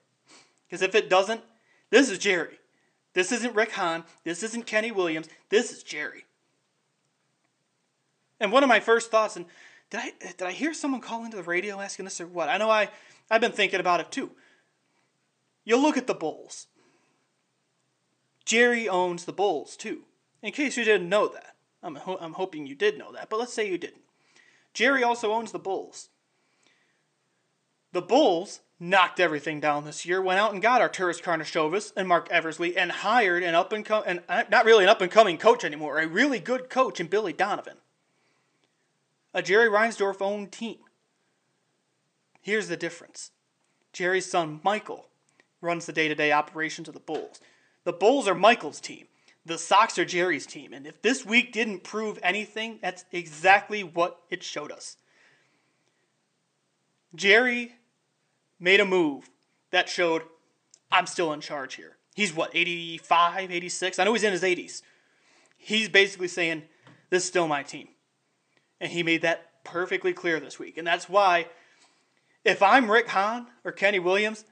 Because 0.66 0.82
if 0.82 0.94
it 0.94 1.08
doesn't, 1.08 1.40
this 1.90 2.10
is 2.10 2.18
Jerry. 2.18 2.58
This 3.14 3.32
isn't 3.32 3.54
Rick 3.54 3.72
Hahn. 3.72 4.04
This 4.24 4.42
isn't 4.42 4.66
Kenny 4.66 4.90
Williams. 4.90 5.28
This 5.48 5.72
is 5.72 5.82
Jerry. 5.82 6.24
And 8.40 8.52
one 8.52 8.62
of 8.62 8.68
my 8.68 8.80
first 8.80 9.10
thoughts, 9.10 9.36
and 9.36 9.46
did 9.90 10.01
I 10.01 10.12
did 10.20 10.42
I 10.42 10.53
hear 10.53 10.74
someone 10.74 11.01
call 11.01 11.24
into 11.24 11.37
the 11.37 11.42
radio 11.42 11.81
asking 11.81 12.05
this 12.05 12.20
or 12.20 12.27
what? 12.27 12.48
I 12.48 12.59
know 12.59 12.70
I 12.70 12.90
I've 13.31 13.40
been 13.40 13.53
thinking 13.53 13.81
about 13.81 14.01
it 14.01 14.11
too. 14.11 14.31
You 15.64 15.77
look 15.77 15.96
at 15.96 16.07
the 16.07 16.14
Bulls. 16.14 16.66
Jerry 18.44 18.88
owns 18.88 19.24
the 19.24 19.33
Bulls 19.33 19.77
too. 19.77 20.05
In 20.42 20.53
case 20.53 20.77
you 20.77 20.85
didn't 20.85 21.09
know 21.09 21.29
that, 21.29 21.57
I'm 21.83 21.96
ho- 21.96 22.18
I'm 22.20 22.35
hoping 22.35 22.66
you 22.66 22.74
did 22.74 22.98
know 22.98 23.12
that, 23.12 23.29
but 23.29 23.38
let's 23.38 23.53
say 23.53 23.68
you 23.68 23.79
didn't. 23.79 24.03
Jerry 24.72 25.03
also 25.03 25.33
owns 25.33 25.53
the 25.53 25.59
Bulls. 25.59 26.09
The 27.92 28.03
Bulls 28.03 28.61
knocked 28.79 29.18
everything 29.18 29.61
down 29.61 29.85
this 29.85 30.07
year, 30.07 30.22
went 30.22 30.38
out 30.38 30.53
and 30.53 30.62
got 30.62 30.81
Arturas 30.81 31.20
Karnisovas 31.20 31.92
and 31.96 32.07
Marc 32.07 32.31
Eversley, 32.31 32.77
and 32.77 32.92
hired 32.92 33.42
an 33.42 33.55
up 33.55 33.72
and 33.72 33.85
com- 33.85 34.05
and 34.07 34.22
uh, 34.29 34.44
not 34.51 34.64
really 34.64 34.85
an 34.85 34.90
up 34.90 35.01
and 35.01 35.11
coming 35.11 35.37
coach 35.37 35.64
anymore, 35.64 35.98
a 35.98 36.07
really 36.07 36.38
good 36.38 36.70
coach 36.70 37.01
in 37.01 37.07
Billy 37.07 37.33
Donovan. 37.33 37.79
A 39.34 39.42
Jerry 39.42 39.68
Reinsdorf 39.68 40.22
owned 40.22 40.52
team. 40.52 40.78
Here's 42.40 42.68
the 42.68 42.76
difference. 42.76 43.30
Jerry's 43.92 44.30
son 44.30 44.60
Michael 44.62 45.08
runs 45.60 45.86
the 45.86 45.92
day-to-day 45.92 46.32
operations 46.32 46.88
of 46.88 46.94
the 46.94 47.00
Bulls. 47.00 47.40
The 47.84 47.92
Bulls 47.92 48.28
are 48.28 48.34
Michael's 48.34 48.80
team. 48.80 49.06
The 49.44 49.58
Sox 49.58 49.98
are 49.98 50.04
Jerry's 50.04 50.46
team. 50.46 50.72
And 50.72 50.86
if 50.86 51.02
this 51.02 51.24
week 51.24 51.52
didn't 51.52 51.84
prove 51.84 52.18
anything, 52.22 52.78
that's 52.80 53.04
exactly 53.12 53.82
what 53.82 54.20
it 54.30 54.42
showed 54.42 54.70
us. 54.70 54.96
Jerry 57.14 57.74
made 58.60 58.80
a 58.80 58.84
move 58.84 59.30
that 59.70 59.88
showed 59.88 60.22
I'm 60.90 61.06
still 61.06 61.32
in 61.32 61.40
charge 61.40 61.74
here. 61.74 61.96
He's 62.14 62.34
what, 62.34 62.50
85, 62.54 63.50
86? 63.50 63.98
I 63.98 64.04
know 64.04 64.12
he's 64.12 64.24
in 64.24 64.32
his 64.32 64.42
80s. 64.42 64.82
He's 65.56 65.88
basically 65.88 66.28
saying, 66.28 66.62
This 67.10 67.22
is 67.22 67.28
still 67.28 67.48
my 67.48 67.62
team. 67.62 67.88
And 68.80 68.90
he 68.90 69.02
made 69.02 69.22
that 69.22 69.64
perfectly 69.64 70.12
clear 70.12 70.40
this 70.40 70.58
week. 70.58 70.78
And 70.78 70.86
that's 70.86 71.08
why, 71.08 71.46
if 72.44 72.62
I'm 72.62 72.90
Rick 72.90 73.08
Hahn 73.08 73.46
or 73.64 73.72
Kenny 73.72 73.98
Williams, 73.98 74.44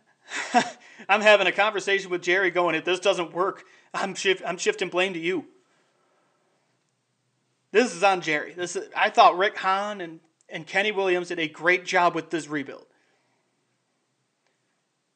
I'm 1.08 1.20
having 1.20 1.46
a 1.46 1.52
conversation 1.52 2.10
with 2.10 2.22
Jerry 2.22 2.50
going, 2.50 2.74
If 2.74 2.84
this 2.84 3.00
doesn't 3.00 3.32
work, 3.32 3.64
I'm, 3.94 4.14
shift, 4.14 4.42
I'm 4.44 4.58
shifting 4.58 4.88
blame 4.88 5.14
to 5.14 5.20
you. 5.20 5.46
This 7.72 7.94
is 7.94 8.02
on 8.02 8.20
Jerry. 8.20 8.52
This 8.54 8.76
is, 8.76 8.88
I 8.96 9.10
thought 9.10 9.36
Rick 9.36 9.56
Hahn 9.58 10.00
and, 10.00 10.20
and 10.48 10.66
Kenny 10.66 10.92
Williams 10.92 11.28
did 11.28 11.38
a 11.38 11.48
great 11.48 11.84
job 11.84 12.14
with 12.14 12.30
this 12.30 12.48
rebuild 12.48 12.86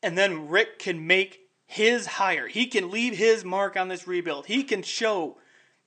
and 0.03 0.17
then 0.17 0.49
Rick 0.49 0.79
can 0.79 1.07
make 1.07 1.41
his 1.67 2.07
hire. 2.07 2.49
He 2.49 2.67
can 2.67 2.91
leave 2.91 3.17
his 3.17 3.45
mark 3.45 3.77
on 3.77 3.89
this 3.89 4.07
rebuild. 4.07 4.47
He 4.47 4.63
can 4.63 4.83
show 4.83 5.37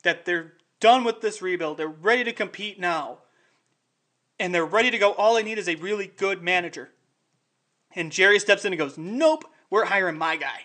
that 0.03 0.25
they're 0.25 0.53
done 0.83 1.05
with 1.05 1.21
this 1.21 1.41
rebuild. 1.41 1.77
They're 1.77 1.87
ready 1.87 2.25
to 2.25 2.33
compete 2.33 2.77
now. 2.77 3.19
And 4.37 4.53
they're 4.53 4.65
ready 4.65 4.91
to 4.91 4.97
go. 4.97 5.13
All 5.13 5.35
they 5.35 5.43
need 5.43 5.57
is 5.57 5.69
a 5.69 5.75
really 5.75 6.07
good 6.07 6.43
manager. 6.43 6.89
And 7.95 8.11
Jerry 8.11 8.37
steps 8.37 8.65
in 8.65 8.73
and 8.73 8.79
goes, 8.79 8.97
Nope, 8.97 9.45
we're 9.69 9.85
hiring 9.85 10.17
my 10.17 10.35
guy. 10.35 10.63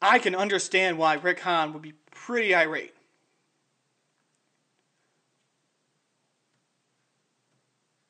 I 0.00 0.18
can 0.18 0.34
understand 0.34 0.96
why 0.96 1.14
Rick 1.14 1.40
Hahn 1.40 1.74
would 1.74 1.82
be 1.82 1.92
pretty 2.10 2.54
irate. 2.54 2.94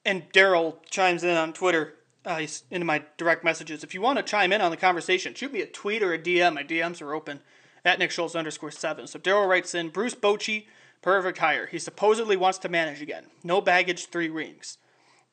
and 0.05 0.33
Daryl 0.33 0.77
chimes 0.89 1.25
in 1.25 1.37
on 1.37 1.53
Twitter. 1.53 1.95
Uh, 2.25 2.45
into 2.73 2.85
my 2.85 3.05
direct 3.19 3.45
messages. 3.45 3.85
If 3.85 3.95
you 3.95 4.01
want 4.01 4.19
to 4.19 4.23
chime 4.23 4.53
in 4.53 4.61
on 4.61 4.73
the 4.73 4.77
conversation, 4.77 5.33
shoot 5.33 5.53
me 5.53 5.61
a 5.61 5.67
tweet 5.67 6.03
or 6.03 6.13
a 6.13 6.19
DM. 6.19 6.55
My 6.55 6.65
DMs 6.65 7.01
are 7.01 7.15
open 7.15 7.41
at 7.87 7.99
Nick 8.01 8.11
Schultz 8.11 8.35
underscore 8.35 8.73
seven. 8.73 9.07
So 9.07 9.19
Daryl 9.19 9.49
writes 9.49 9.75
in 9.75 9.91
Bruce 9.91 10.15
Bochy, 10.15 10.67
perfect 11.03 11.39
hire. 11.39 11.67
He 11.67 11.79
supposedly 11.79 12.37
wants 12.37 12.59
to 12.59 12.69
manage 12.69 13.01
again. 13.01 13.27
No 13.45 13.61
baggage, 13.61 14.07
three 14.07 14.29
rings. 14.29 14.79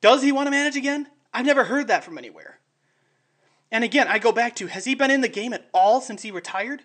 Does 0.00 0.22
he 0.22 0.32
want 0.32 0.46
to 0.46 0.52
manage 0.52 0.76
again? 0.76 1.08
I've 1.32 1.46
never 1.46 1.64
heard 1.64 1.88
that 1.88 2.04
from 2.04 2.16
anywhere. 2.16 2.60
And 3.72 3.82
again, 3.82 4.06
I 4.06 4.20
go 4.20 4.30
back 4.30 4.54
to 4.56 4.68
has 4.68 4.84
he 4.84 4.94
been 4.94 5.10
in 5.10 5.20
the 5.20 5.28
game 5.28 5.52
at 5.52 5.68
all 5.74 6.00
since 6.00 6.22
he 6.22 6.30
retired? 6.30 6.82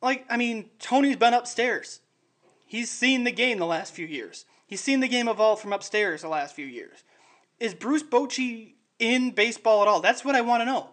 Like, 0.00 0.24
I 0.30 0.36
mean, 0.36 0.70
Tony's 0.78 1.16
been 1.16 1.34
upstairs. 1.34 2.00
He's 2.64 2.90
seen 2.90 3.24
the 3.24 3.32
game 3.32 3.58
the 3.58 3.66
last 3.66 3.92
few 3.92 4.06
years. 4.06 4.46
He's 4.66 4.80
seen 4.80 5.00
the 5.00 5.08
game 5.08 5.28
evolve 5.28 5.60
from 5.60 5.72
upstairs 5.72 6.22
the 6.22 6.28
last 6.28 6.54
few 6.54 6.66
years. 6.66 7.04
Is 7.58 7.74
Bruce 7.74 8.02
Bochy 8.02 8.74
in 8.98 9.32
baseball 9.32 9.82
at 9.82 9.88
all? 9.88 10.00
That's 10.00 10.24
what 10.24 10.34
I 10.34 10.40
want 10.40 10.62
to 10.62 10.66
know. 10.66 10.90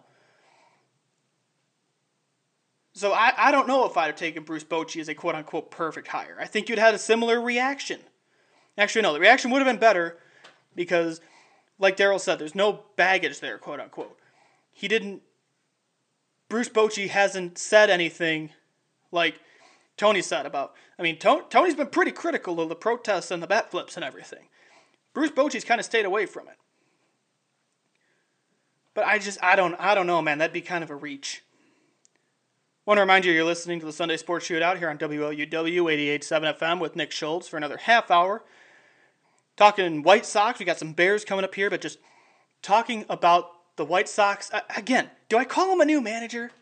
So 2.96 3.12
I, 3.12 3.34
I 3.36 3.52
don't 3.52 3.68
know 3.68 3.84
if 3.84 3.98
I'd 3.98 4.06
have 4.06 4.16
taken 4.16 4.42
Bruce 4.42 4.64
Bochy 4.64 5.02
as 5.02 5.10
a 5.10 5.14
quote 5.14 5.34
unquote 5.34 5.70
perfect 5.70 6.08
hire. 6.08 6.38
I 6.40 6.46
think 6.46 6.70
you'd 6.70 6.78
had 6.78 6.94
a 6.94 6.98
similar 6.98 7.38
reaction. 7.38 8.00
Actually, 8.78 9.02
no, 9.02 9.12
the 9.12 9.20
reaction 9.20 9.50
would 9.50 9.60
have 9.60 9.70
been 9.70 9.78
better 9.78 10.16
because, 10.74 11.20
like 11.78 11.98
Daryl 11.98 12.18
said, 12.18 12.38
there's 12.38 12.54
no 12.54 12.84
baggage 12.96 13.40
there, 13.40 13.58
quote 13.58 13.80
unquote. 13.80 14.18
He 14.72 14.88
didn't. 14.88 15.20
Bruce 16.48 16.70
Bochy 16.70 17.08
hasn't 17.08 17.58
said 17.58 17.90
anything 17.90 18.48
like 19.12 19.40
Tony 19.98 20.22
said 20.22 20.46
about. 20.46 20.72
I 20.98 21.02
mean, 21.02 21.18
Tony's 21.18 21.74
been 21.74 21.88
pretty 21.88 22.12
critical 22.12 22.58
of 22.62 22.70
the 22.70 22.74
protests 22.74 23.30
and 23.30 23.42
the 23.42 23.46
bat 23.46 23.70
flips 23.70 23.96
and 23.96 24.04
everything. 24.04 24.48
Bruce 25.12 25.30
Bochy's 25.30 25.64
kind 25.64 25.80
of 25.80 25.84
stayed 25.84 26.06
away 26.06 26.24
from 26.24 26.48
it. 26.48 26.56
But 28.94 29.04
I 29.04 29.18
just 29.18 29.38
I 29.42 29.54
don't 29.54 29.74
I 29.74 29.94
don't 29.94 30.06
know, 30.06 30.22
man. 30.22 30.38
That'd 30.38 30.54
be 30.54 30.62
kind 30.62 30.82
of 30.82 30.88
a 30.88 30.94
reach. 30.96 31.42
Want 32.86 32.98
to 32.98 33.02
remind 33.02 33.24
you 33.24 33.32
you're 33.32 33.44
listening 33.44 33.80
to 33.80 33.86
the 33.86 33.92
Sunday 33.92 34.16
Sports 34.16 34.46
Shootout 34.46 34.78
here 34.78 34.88
on 34.88 34.96
WLUW 34.96 35.50
88.7 35.50 36.56
FM 36.56 36.78
with 36.78 36.94
Nick 36.94 37.10
Schultz 37.10 37.48
for 37.48 37.56
another 37.56 37.78
half 37.78 38.12
hour. 38.12 38.44
Talking 39.56 40.04
White 40.04 40.24
Sox. 40.24 40.60
We 40.60 40.64
got 40.64 40.78
some 40.78 40.92
Bears 40.92 41.24
coming 41.24 41.44
up 41.44 41.56
here, 41.56 41.68
but 41.68 41.80
just 41.80 41.98
talking 42.62 43.04
about 43.08 43.50
the 43.74 43.84
White 43.84 44.08
Sox. 44.08 44.52
Again, 44.76 45.10
do 45.28 45.36
I 45.36 45.44
call 45.44 45.72
him 45.72 45.80
a 45.80 45.84
new 45.84 46.00
manager? 46.00 46.52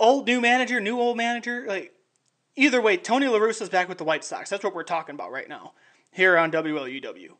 Old 0.00 0.26
new 0.26 0.40
manager, 0.40 0.80
new 0.80 0.98
old 0.98 1.16
manager? 1.16 1.64
Like, 1.64 1.94
either 2.56 2.80
way, 2.80 2.96
Tony 2.96 3.28
La 3.28 3.38
Russa's 3.38 3.68
back 3.68 3.88
with 3.88 3.98
the 3.98 4.04
White 4.04 4.24
Sox. 4.24 4.50
That's 4.50 4.64
what 4.64 4.74
we're 4.74 4.82
talking 4.82 5.14
about 5.14 5.30
right 5.30 5.48
now 5.48 5.74
here 6.10 6.36
on 6.36 6.50
WLUW. 6.50 7.34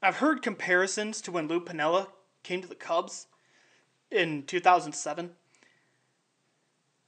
I've 0.00 0.16
heard 0.16 0.40
comparisons 0.40 1.20
to 1.20 1.30
when 1.30 1.46
Lou 1.46 1.60
Piniella 1.60 2.06
came 2.42 2.62
to 2.62 2.68
the 2.68 2.74
Cubs 2.74 3.26
in 4.12 4.44
2007. 4.44 5.30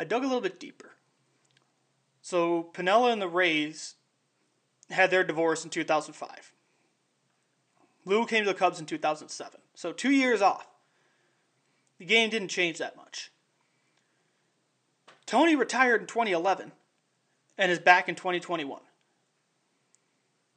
I 0.01 0.05
dug 0.05 0.23
a 0.23 0.27
little 0.27 0.40
bit 0.40 0.59
deeper. 0.59 0.93
So 2.23 2.71
Piniella 2.73 3.12
and 3.12 3.23
the 3.23 3.29
Rays 3.29 3.95
had 4.90 5.11
their 5.11 5.25
divorce 5.25 5.64
in 5.64 5.71
2005. 5.71 6.53
Lou 8.05 8.27
came 8.27 8.45
to 8.45 8.51
the 8.51 8.59
Cubs 8.59 8.81
in 8.81 8.87
2007. 8.87 9.61
So 9.75 9.93
two 9.93 10.11
years 10.11 10.43
off. 10.43 10.67
The 11.99 12.05
game 12.05 12.31
didn't 12.31 12.49
change 12.49 12.79
that 12.79 12.97
much. 12.97 13.31
Tony 15.27 15.57
retired 15.57 16.03
in 16.03 16.07
2011 16.07 16.73
and 17.57 17.73
is 17.73 17.79
back 17.79 18.09
in 18.09 18.14
2021. 18.14 18.81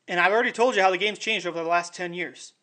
And 0.07 0.19
I've 0.19 0.31
already 0.31 0.51
told 0.51 0.75
you 0.75 0.81
how 0.81 0.91
the 0.91 0.97
game's 0.97 1.19
changed 1.19 1.45
over 1.45 1.61
the 1.61 1.69
last 1.69 1.93
10 1.93 2.13
years. 2.13 2.53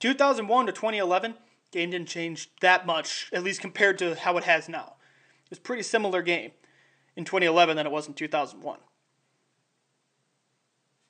2001 0.00 0.66
to 0.66 0.72
2011, 0.72 1.34
game 1.70 1.90
didn't 1.90 2.08
change 2.08 2.50
that 2.60 2.86
much, 2.86 3.30
at 3.32 3.42
least 3.42 3.60
compared 3.60 3.98
to 3.98 4.14
how 4.14 4.36
it 4.36 4.44
has 4.44 4.68
now. 4.68 4.94
It 5.44 5.50
was 5.50 5.58
pretty 5.58 5.82
similar 5.82 6.22
game 6.22 6.52
in 7.16 7.24
2011 7.24 7.76
than 7.76 7.86
it 7.86 7.92
was 7.92 8.08
in 8.08 8.14
2001. 8.14 8.78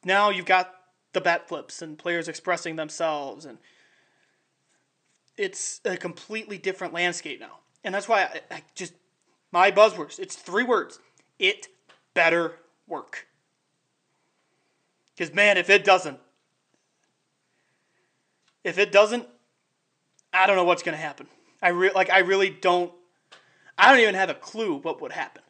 Now 0.04 0.30
you've 0.30 0.46
got 0.46 0.74
the 1.12 1.20
bat 1.20 1.48
flips 1.48 1.82
and 1.82 1.98
players 1.98 2.28
expressing 2.28 2.76
themselves, 2.76 3.44
and 3.44 3.58
it's 5.36 5.80
a 5.84 5.96
completely 5.96 6.58
different 6.58 6.94
landscape 6.94 7.40
now. 7.40 7.58
And 7.84 7.94
that's 7.94 8.08
why 8.08 8.22
I, 8.22 8.56
I 8.56 8.62
just, 8.74 8.94
my 9.52 9.70
buzzwords, 9.70 10.18
it's 10.18 10.36
three 10.36 10.64
words 10.64 10.98
it 11.38 11.68
better 12.12 12.56
work. 12.86 13.26
Because, 15.14 15.34
man, 15.34 15.56
if 15.56 15.70
it 15.70 15.84
doesn't, 15.84 16.18
if 18.62 18.78
it 18.78 18.92
doesn't, 18.92 19.26
I 20.32 20.46
don't 20.46 20.56
know 20.56 20.64
what's 20.64 20.82
going 20.82 20.96
to 20.96 21.02
happen. 21.02 21.26
I 21.62 21.68
re- 21.70 21.92
like 21.94 22.10
I 22.10 22.20
really 22.20 22.50
don't 22.50 22.92
I 23.76 23.90
don't 23.90 24.00
even 24.00 24.14
have 24.14 24.30
a 24.30 24.34
clue 24.34 24.76
what 24.76 25.00
would 25.00 25.12
happen 25.12 25.42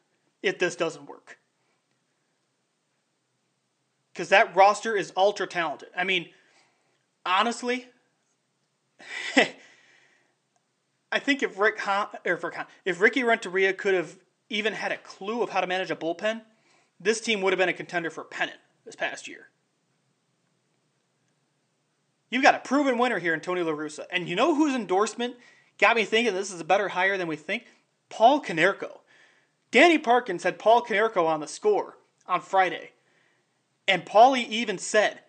if 0.42 0.58
this 0.58 0.76
doesn't 0.76 1.06
work. 1.06 1.38
Cuz 4.14 4.28
that 4.30 4.54
roster 4.56 4.96
is 4.96 5.12
ultra 5.16 5.46
talented. 5.46 5.88
I 5.96 6.04
mean, 6.04 6.30
honestly, 7.24 7.88
I 11.12 11.18
think 11.18 11.42
if 11.42 11.58
Rick 11.58 11.80
Hahn, 11.80 12.08
or 12.24 12.34
if, 12.34 12.44
Rick 12.44 12.56
if 12.84 13.00
Ricky 13.00 13.22
Renteria 13.22 13.72
could 13.72 13.94
have 13.94 14.18
even 14.48 14.72
had 14.74 14.92
a 14.92 14.98
clue 14.98 15.42
of 15.42 15.50
how 15.50 15.60
to 15.60 15.66
manage 15.66 15.90
a 15.90 15.96
bullpen, 15.96 16.42
this 16.98 17.20
team 17.20 17.40
would 17.42 17.52
have 17.52 17.58
been 17.58 17.68
a 17.68 17.74
contender 17.74 18.10
for 18.10 18.22
a 18.22 18.26
pennant 18.26 18.58
this 18.84 18.96
past 18.96 19.26
year. 19.26 19.48
You've 22.30 22.44
got 22.44 22.54
a 22.54 22.60
proven 22.60 22.96
winner 22.96 23.18
here 23.18 23.34
in 23.34 23.40
Tony 23.40 23.62
La 23.62 23.72
Russa. 23.72 24.04
And 24.10 24.28
you 24.28 24.36
know 24.36 24.54
whose 24.54 24.74
endorsement 24.74 25.34
got 25.78 25.96
me 25.96 26.04
thinking 26.04 26.32
this 26.32 26.52
is 26.52 26.60
a 26.60 26.64
better 26.64 26.88
hire 26.88 27.18
than 27.18 27.28
we 27.28 27.36
think? 27.36 27.66
Paul 28.08 28.40
Konerko. 28.40 28.98
Danny 29.72 29.98
Parkins 29.98 30.44
had 30.44 30.58
Paul 30.58 30.82
Konerko 30.82 31.26
on 31.26 31.40
the 31.40 31.48
score 31.48 31.98
on 32.26 32.40
Friday. 32.40 32.92
And 33.86 34.06
Paulie 34.06 34.48
even 34.48 34.78
said 34.78 35.20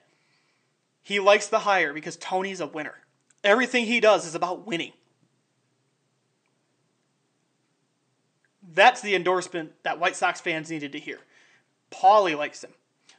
he 1.01 1.19
likes 1.19 1.47
the 1.47 1.59
hire 1.59 1.93
because 1.93 2.17
Tony's 2.17 2.61
a 2.61 2.67
winner. 2.67 2.95
Everything 3.43 3.85
he 3.85 3.99
does 3.99 4.25
is 4.25 4.35
about 4.35 4.67
winning. 4.67 4.93
That's 8.73 9.01
the 9.01 9.15
endorsement 9.15 9.71
that 9.83 9.99
White 9.99 10.15
Sox 10.15 10.39
fans 10.39 10.69
needed 10.69 10.91
to 10.91 10.99
hear. 10.99 11.19
Paulie 11.91 12.37
likes 12.37 12.63
him. 12.63 12.71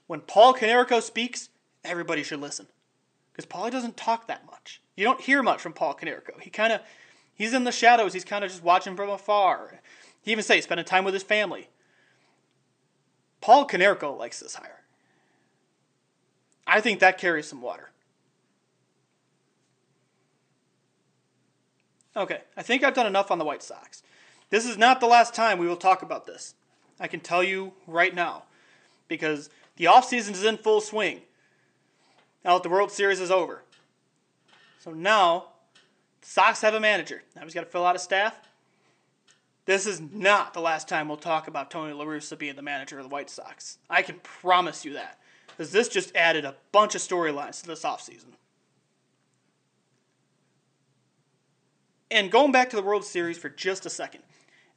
When 0.07 0.21
Paul 0.21 0.55
Konerko 0.55 1.03
speaks, 1.03 1.49
everybody 1.85 2.23
should 2.23 2.41
listen 2.41 2.69
because 3.33 3.47
Paulie 3.47 3.71
doesn't 3.71 3.97
talk 3.97 4.27
that 4.27 4.47
much. 4.47 4.81
You 4.97 5.05
don't 5.05 5.21
hear 5.21 5.43
much 5.43 5.61
from 5.61 5.73
Paul 5.73 5.95
Konerko. 5.95 6.41
He 6.41 6.51
kind 6.51 6.73
of 6.73 6.81
he's 7.35 7.55
in 7.55 7.65
the 7.65 7.73
shadows. 7.73 8.13
He's 8.13 8.25
kind 8.25 8.45
of 8.45 8.51
just 8.51 8.63
watching 8.63 8.97
from 8.97 9.09
afar. 9.09 9.81
He 10.23 10.33
even 10.33 10.45
say 10.45 10.61
spending 10.61 10.85
time 10.85 11.05
with 11.05 11.15
his 11.15 11.23
family. 11.23 11.69
Paul 13.41 13.67
Konerko 13.67 14.17
likes 14.17 14.41
this 14.41 14.55
hire. 14.55 14.83
I 16.67 16.81
think 16.81 17.01
that 17.01 17.19
carries 17.19 17.49
some 17.49 17.61
water. 17.61 17.91
Okay, 22.15 22.43
I 22.57 22.63
think 22.63 22.85
I've 22.85 22.95
done 22.95 23.07
enough 23.07 23.31
on 23.31 23.39
the 23.39 23.45
White 23.45 23.63
Sox. 23.63 24.03
This 24.51 24.67
is 24.67 24.77
not 24.77 25.01
the 25.01 25.07
last 25.07 25.35
time 25.35 25.59
we 25.59 25.67
will 25.67 25.77
talk 25.77 26.03
about 26.03 26.27
this. 26.27 26.55
I 27.01 27.09
can 27.09 27.21
tell 27.21 27.43
you 27.43 27.73
right 27.87 28.15
now 28.15 28.45
because 29.09 29.49
the 29.77 29.87
offseason 29.87 30.33
is 30.33 30.45
in 30.45 30.59
full 30.59 30.83
swing 30.83 31.23
now 32.45 32.55
that 32.55 32.63
the 32.63 32.69
World 32.69 32.91
Series 32.91 33.21
is 33.21 33.31
over. 33.31 33.63
So 34.81 34.91
now, 34.91 35.47
the 36.21 36.27
Sox 36.27 36.61
have 36.63 36.75
a 36.75 36.81
manager. 36.81 37.23
Now 37.37 37.43
he's 37.43 37.55
got 37.55 37.61
to 37.61 37.71
fill 37.71 37.87
out 37.87 37.97
a 37.97 37.99
staff. 37.99 38.39
This 39.65 39.87
is 39.87 40.01
not 40.01 40.55
the 40.55 40.61
last 40.61 40.89
time 40.89 41.07
we'll 41.07 41.17
talk 41.17 41.47
about 41.47 41.71
Tony 41.71 41.93
La 41.93 42.05
Russa 42.05 42.37
being 42.37 42.57
the 42.57 42.63
manager 42.63 42.99
of 42.99 43.05
the 43.05 43.09
White 43.09 43.31
Sox. 43.31 43.79
I 43.89 44.03
can 44.03 44.19
promise 44.23 44.85
you 44.85 44.95
that. 44.95 45.19
Because 45.47 45.71
this 45.71 45.89
just 45.89 46.15
added 46.17 46.45
a 46.45 46.57
bunch 46.73 46.95
of 46.95 47.01
storylines 47.01 47.61
to 47.61 47.69
this 47.69 47.85
offseason. 47.85 48.33
And 52.11 52.31
going 52.31 52.53
back 52.53 52.71
to 52.71 52.77
the 52.77 52.83
World 52.83 53.05
Series 53.05 53.39
for 53.39 53.49
just 53.49 53.87
a 53.87 53.91
second. 53.91 54.23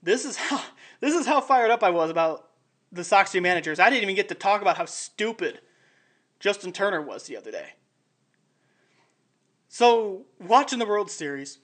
This 0.03 0.23
is 0.23 0.35
how 0.37 0.61
this 0.99 1.15
is 1.15 1.25
how 1.25 1.41
fired 1.41 1.71
up 1.71 1.83
I 1.83 1.89
was 1.89 2.09
about 2.09 2.49
the 2.91 3.03
Sox 3.03 3.33
new 3.33 3.41
managers. 3.41 3.79
I 3.79 3.89
didn't 3.89 4.03
even 4.03 4.15
get 4.15 4.29
to 4.29 4.35
talk 4.35 4.61
about 4.61 4.77
how 4.77 4.85
stupid 4.85 5.59
Justin 6.45 6.71
Turner 6.71 7.01
was 7.01 7.23
the 7.23 7.35
other 7.35 7.49
day. 7.49 7.69
So, 9.67 10.27
watching 10.39 10.77
the 10.77 10.85
World 10.85 11.09
Series, 11.09 11.57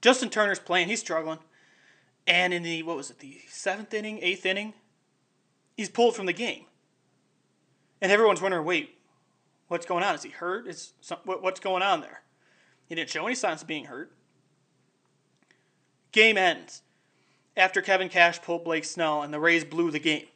Justin 0.00 0.30
Turner's 0.30 0.60
playing, 0.60 0.86
he's 0.86 1.00
struggling. 1.00 1.40
And 2.24 2.54
in 2.54 2.62
the, 2.62 2.84
what 2.84 2.96
was 2.96 3.10
it, 3.10 3.18
the 3.18 3.40
seventh 3.48 3.92
inning, 3.92 4.20
eighth 4.22 4.46
inning, 4.46 4.74
he's 5.76 5.88
pulled 5.88 6.14
from 6.14 6.26
the 6.26 6.32
game. 6.32 6.66
And 8.00 8.12
everyone's 8.12 8.40
wondering, 8.40 8.64
wait, 8.64 8.96
what's 9.66 9.86
going 9.86 10.04
on? 10.04 10.14
Is 10.14 10.22
he 10.22 10.30
hurt? 10.30 10.68
Is 10.68 10.92
some, 11.00 11.18
what, 11.24 11.42
what's 11.42 11.58
going 11.58 11.82
on 11.82 12.00
there? 12.00 12.22
He 12.86 12.94
didn't 12.94 13.10
show 13.10 13.26
any 13.26 13.34
signs 13.34 13.62
of 13.62 13.66
being 13.66 13.86
hurt. 13.86 14.12
Game 16.12 16.38
ends 16.38 16.82
after 17.56 17.82
Kevin 17.82 18.08
Cash 18.08 18.40
pulled 18.40 18.62
Blake 18.62 18.84
Snell 18.84 19.22
and 19.22 19.34
the 19.34 19.40
Rays 19.40 19.64
blew 19.64 19.90
the 19.90 19.98
game. 19.98 20.26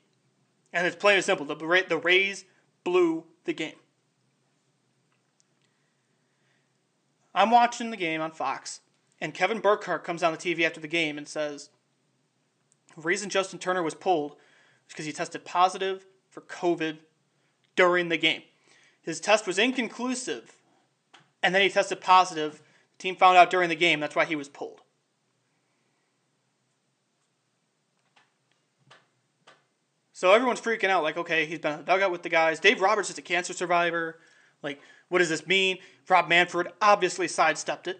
And 0.73 0.85
it's 0.85 0.97
plain 0.97 1.15
and 1.15 1.25
simple. 1.25 1.47
The, 1.47 1.85
the 1.89 1.99
Rays 1.99 2.47
blew 2.85 3.25
the 3.45 3.53
game. 3.53 3.77
I'm 7.35 7.51
watching 7.51 7.91
the 7.91 7.97
game 7.97 8.21
on 8.21 8.31
Fox, 8.31 8.81
and 9.21 9.33
Kevin 9.33 9.61
Burkhardt 9.61 10.05
comes 10.05 10.23
on 10.23 10.33
the 10.33 10.39
TV 10.39 10.67
after 10.67 10.81
the 10.81 10.89
game 10.89 11.17
and 11.17 11.27
says, 11.27 11.71
the 12.95 13.03
reason 13.03 13.31
Justin 13.31 13.59
Turner 13.59 13.83
was 13.83 13.95
pulled 13.95 14.33
is 14.33 14.89
because 14.89 15.07
he 15.07 15.13
tested 15.13 15.45
positive 15.45 16.07
for 16.29 16.43
COVID 16.43 16.99
during 17.75 18.11
the 18.11 18.19
game. 18.19 18.43
His 19.01 19.19
test 19.19 19.47
was 19.47 19.59
inconclusive, 19.59 20.57
and 21.43 21.55
then 21.55 21.63
he 21.63 21.71
tested 21.71 22.01
positive. 22.01 22.63
The 22.99 23.03
team 23.03 23.17
found 23.17 23.39
out 23.39 23.51
during 23.51 23.71
the 23.71 23.75
game, 23.75 23.99
that's 23.99 24.15
why 24.15 24.27
he 24.27 24.37
was 24.37 24.49
pulled. 24.49 24.82
So 30.23 30.33
everyone's 30.33 30.61
freaking 30.61 30.89
out, 30.89 31.03
like, 31.03 31.17
okay, 31.17 31.47
he's 31.47 31.59
been 31.59 31.73
in 31.73 31.79
the 31.79 31.85
dugout 31.85 32.13
with 32.13 32.23
the 32.23 32.29
guys. 32.29 32.61
Dave 32.61 32.81
Roberts 32.81 33.11
is 33.11 33.19
a 33.19 33.23
cancer 33.23 33.53
survivor. 33.53 34.21
Like, 34.63 34.81
what 35.09 35.19
does 35.19 35.29
this 35.29 35.49
mean? 35.49 35.79
Rob 36.09 36.29
Manfred 36.29 36.69
obviously 36.81 37.27
sidestepped 37.27 37.89
it 37.89 37.99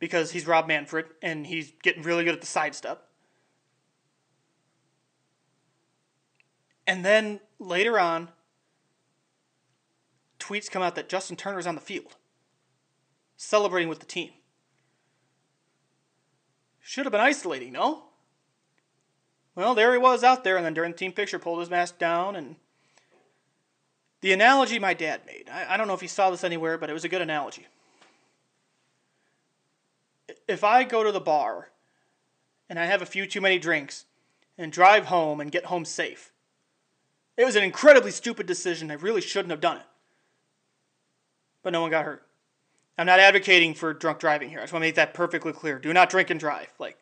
because 0.00 0.32
he's 0.32 0.44
Rob 0.44 0.66
Manfred 0.66 1.06
and 1.22 1.46
he's 1.46 1.72
getting 1.84 2.02
really 2.02 2.24
good 2.24 2.34
at 2.34 2.40
the 2.40 2.48
sidestep. 2.48 3.06
And 6.84 7.04
then 7.04 7.38
later 7.60 7.96
on, 7.96 8.30
tweets 10.40 10.68
come 10.68 10.82
out 10.82 10.96
that 10.96 11.08
Justin 11.08 11.36
Turner's 11.36 11.68
on 11.68 11.76
the 11.76 11.80
field, 11.80 12.16
celebrating 13.36 13.88
with 13.88 14.00
the 14.00 14.06
team. 14.06 14.30
Should 16.80 17.04
have 17.04 17.12
been 17.12 17.20
isolating, 17.20 17.70
no? 17.70 18.05
Well, 19.56 19.74
there 19.74 19.92
he 19.92 19.98
was 19.98 20.22
out 20.22 20.44
there, 20.44 20.56
and 20.56 20.64
then 20.64 20.74
during 20.74 20.92
the 20.92 20.98
team 20.98 21.12
picture, 21.12 21.38
pulled 21.38 21.60
his 21.60 21.70
mask 21.70 21.98
down. 21.98 22.36
And 22.36 22.56
the 24.20 24.32
analogy 24.32 24.78
my 24.78 24.94
dad 24.94 25.22
made, 25.26 25.48
I, 25.50 25.74
I 25.74 25.76
don't 25.76 25.88
know 25.88 25.94
if 25.94 26.00
he 26.02 26.06
saw 26.06 26.30
this 26.30 26.44
anywhere, 26.44 26.78
but 26.78 26.90
it 26.90 26.92
was 26.92 27.04
a 27.04 27.08
good 27.08 27.22
analogy. 27.22 27.66
If 30.46 30.62
I 30.62 30.84
go 30.84 31.02
to 31.02 31.10
the 31.10 31.20
bar 31.20 31.70
and 32.68 32.78
I 32.78 32.84
have 32.84 33.02
a 33.02 33.06
few 33.06 33.26
too 33.26 33.40
many 33.40 33.58
drinks 33.58 34.04
and 34.58 34.70
drive 34.70 35.06
home 35.06 35.40
and 35.40 35.50
get 35.50 35.66
home 35.66 35.84
safe. 35.84 36.32
It 37.36 37.44
was 37.44 37.56
an 37.56 37.62
incredibly 37.62 38.10
stupid 38.10 38.46
decision. 38.46 38.90
I 38.90 38.94
really 38.94 39.20
shouldn't 39.20 39.50
have 39.50 39.60
done 39.60 39.78
it. 39.78 39.86
But 41.62 41.72
no 41.72 41.82
one 41.82 41.90
got 41.90 42.04
hurt. 42.04 42.26
I'm 42.98 43.06
not 43.06 43.20
advocating 43.20 43.74
for 43.74 43.92
drunk 43.92 44.18
driving 44.18 44.48
here. 44.48 44.58
I 44.58 44.62
just 44.62 44.72
want 44.72 44.82
to 44.82 44.86
make 44.86 44.94
that 44.94 45.12
perfectly 45.12 45.52
clear. 45.52 45.78
Do 45.78 45.92
not 45.92 46.08
drink 46.08 46.30
and 46.30 46.40
drive. 46.40 46.72
Like, 46.78 46.96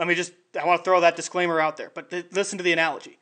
let 0.00 0.08
me 0.08 0.14
just, 0.14 0.32
I 0.58 0.64
want 0.64 0.80
to 0.80 0.84
throw 0.84 0.98
that 1.02 1.14
disclaimer 1.14 1.60
out 1.60 1.76
there. 1.76 1.92
But 1.94 2.08
th- 2.08 2.32
listen 2.32 2.56
to 2.56 2.64
the 2.64 2.72
analogy. 2.72 3.18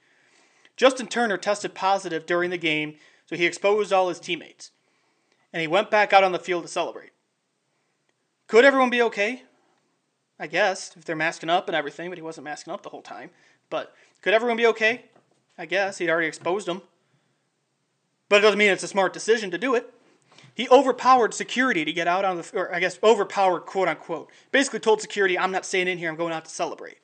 Justin 0.77 1.09
Turner 1.09 1.37
tested 1.37 1.75
positive 1.75 2.25
during 2.25 2.51
the 2.51 2.57
game, 2.57 2.95
so 3.27 3.35
he 3.35 3.47
exposed 3.47 3.93
all 3.93 4.09
his 4.09 4.21
teammates. 4.21 4.71
And 5.53 5.61
he 5.61 5.67
went 5.67 5.91
back 5.91 6.13
out 6.13 6.23
on 6.23 6.31
the 6.31 6.39
field 6.39 6.63
to 6.63 6.69
celebrate. 6.69 7.11
Could 8.47 8.65
everyone 8.65 8.91
be 8.91 9.03
okay? 9.03 9.43
I 10.39 10.47
guess, 10.47 10.93
if 10.97 11.05
they're 11.05 11.17
masking 11.17 11.51
up 11.51 11.67
and 11.69 11.75
everything, 11.75 12.11
but 12.11 12.19
he 12.19 12.23
wasn't 12.23 12.45
masking 12.45 12.73
up 12.73 12.85
the 12.85 12.91
whole 12.91 13.03
time. 13.03 13.31
But 13.71 13.93
could 14.23 14.33
everyone 14.33 14.57
be 14.57 14.67
okay? 14.67 15.07
I 15.59 15.67
guess. 15.67 15.99
He'd 15.99 16.11
already 16.11 16.29
exposed 16.29 16.69
them. 16.69 16.83
But 18.29 18.37
it 18.37 18.43
doesn't 18.43 18.59
mean 18.59 18.71
it's 18.71 18.85
a 18.85 18.89
smart 18.89 19.13
decision 19.13 19.51
to 19.51 19.59
do 19.59 19.75
it. 19.75 19.93
He 20.59 20.69
overpowered 20.71 21.35
security 21.35 21.85
to 21.85 21.93
get 21.93 22.09
out 22.09 22.25
on 22.25 22.37
the, 22.37 22.51
or 22.53 22.75
I 22.75 22.81
guess 22.81 22.99
overpowered, 23.01 23.61
quote 23.61 23.87
unquote. 23.87 24.29
Basically 24.51 24.81
told 24.81 25.01
security, 25.01 25.39
I'm 25.39 25.53
not 25.53 25.65
staying 25.65 25.87
in 25.87 25.99
here, 25.99 26.11
I'm 26.11 26.17
going 26.17 26.33
out 26.33 26.47
to 26.47 26.51
celebrate. 26.51 26.99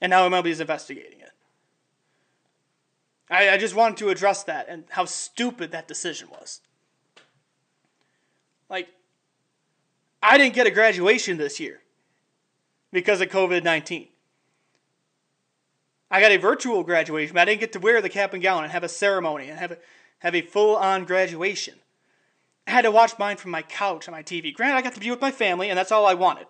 And 0.00 0.10
now 0.10 0.28
MLB 0.28 0.46
is 0.46 0.60
investigating 0.60 1.18
it. 1.18 1.32
I, 3.28 3.50
I 3.50 3.58
just 3.58 3.74
wanted 3.74 3.98
to 3.98 4.10
address 4.10 4.44
that 4.44 4.66
and 4.68 4.84
how 4.90 5.04
stupid 5.04 5.72
that 5.72 5.88
decision 5.88 6.28
was. 6.30 6.60
Like, 8.70 8.88
I 10.22 10.38
didn't 10.38 10.54
get 10.54 10.68
a 10.68 10.70
graduation 10.70 11.38
this 11.38 11.58
year 11.58 11.80
because 12.92 13.20
of 13.20 13.30
COVID 13.30 13.64
19. 13.64 14.06
I 16.08 16.20
got 16.20 16.30
a 16.30 16.36
virtual 16.36 16.84
graduation, 16.84 17.34
but 17.34 17.40
I 17.40 17.44
didn't 17.46 17.60
get 17.60 17.72
to 17.72 17.80
wear 17.80 18.00
the 18.00 18.08
cap 18.08 18.32
and 18.32 18.40
gown 18.40 18.62
and 18.62 18.72
have 18.72 18.84
a 18.84 18.88
ceremony 18.88 19.48
and 19.48 19.58
have 19.58 19.72
a, 19.72 19.78
have 20.20 20.36
a 20.36 20.42
full 20.42 20.76
on 20.76 21.04
graduation. 21.04 21.74
I 22.68 22.70
had 22.70 22.82
to 22.82 22.90
watch 22.90 23.18
mine 23.18 23.38
from 23.38 23.50
my 23.50 23.62
couch 23.62 24.08
on 24.08 24.12
my 24.12 24.22
TV. 24.22 24.52
Granted, 24.52 24.76
I 24.76 24.82
got 24.82 24.92
to 24.92 25.00
be 25.00 25.10
with 25.10 25.22
my 25.22 25.30
family, 25.30 25.70
and 25.70 25.78
that's 25.78 25.90
all 25.90 26.04
I 26.04 26.12
wanted. 26.12 26.46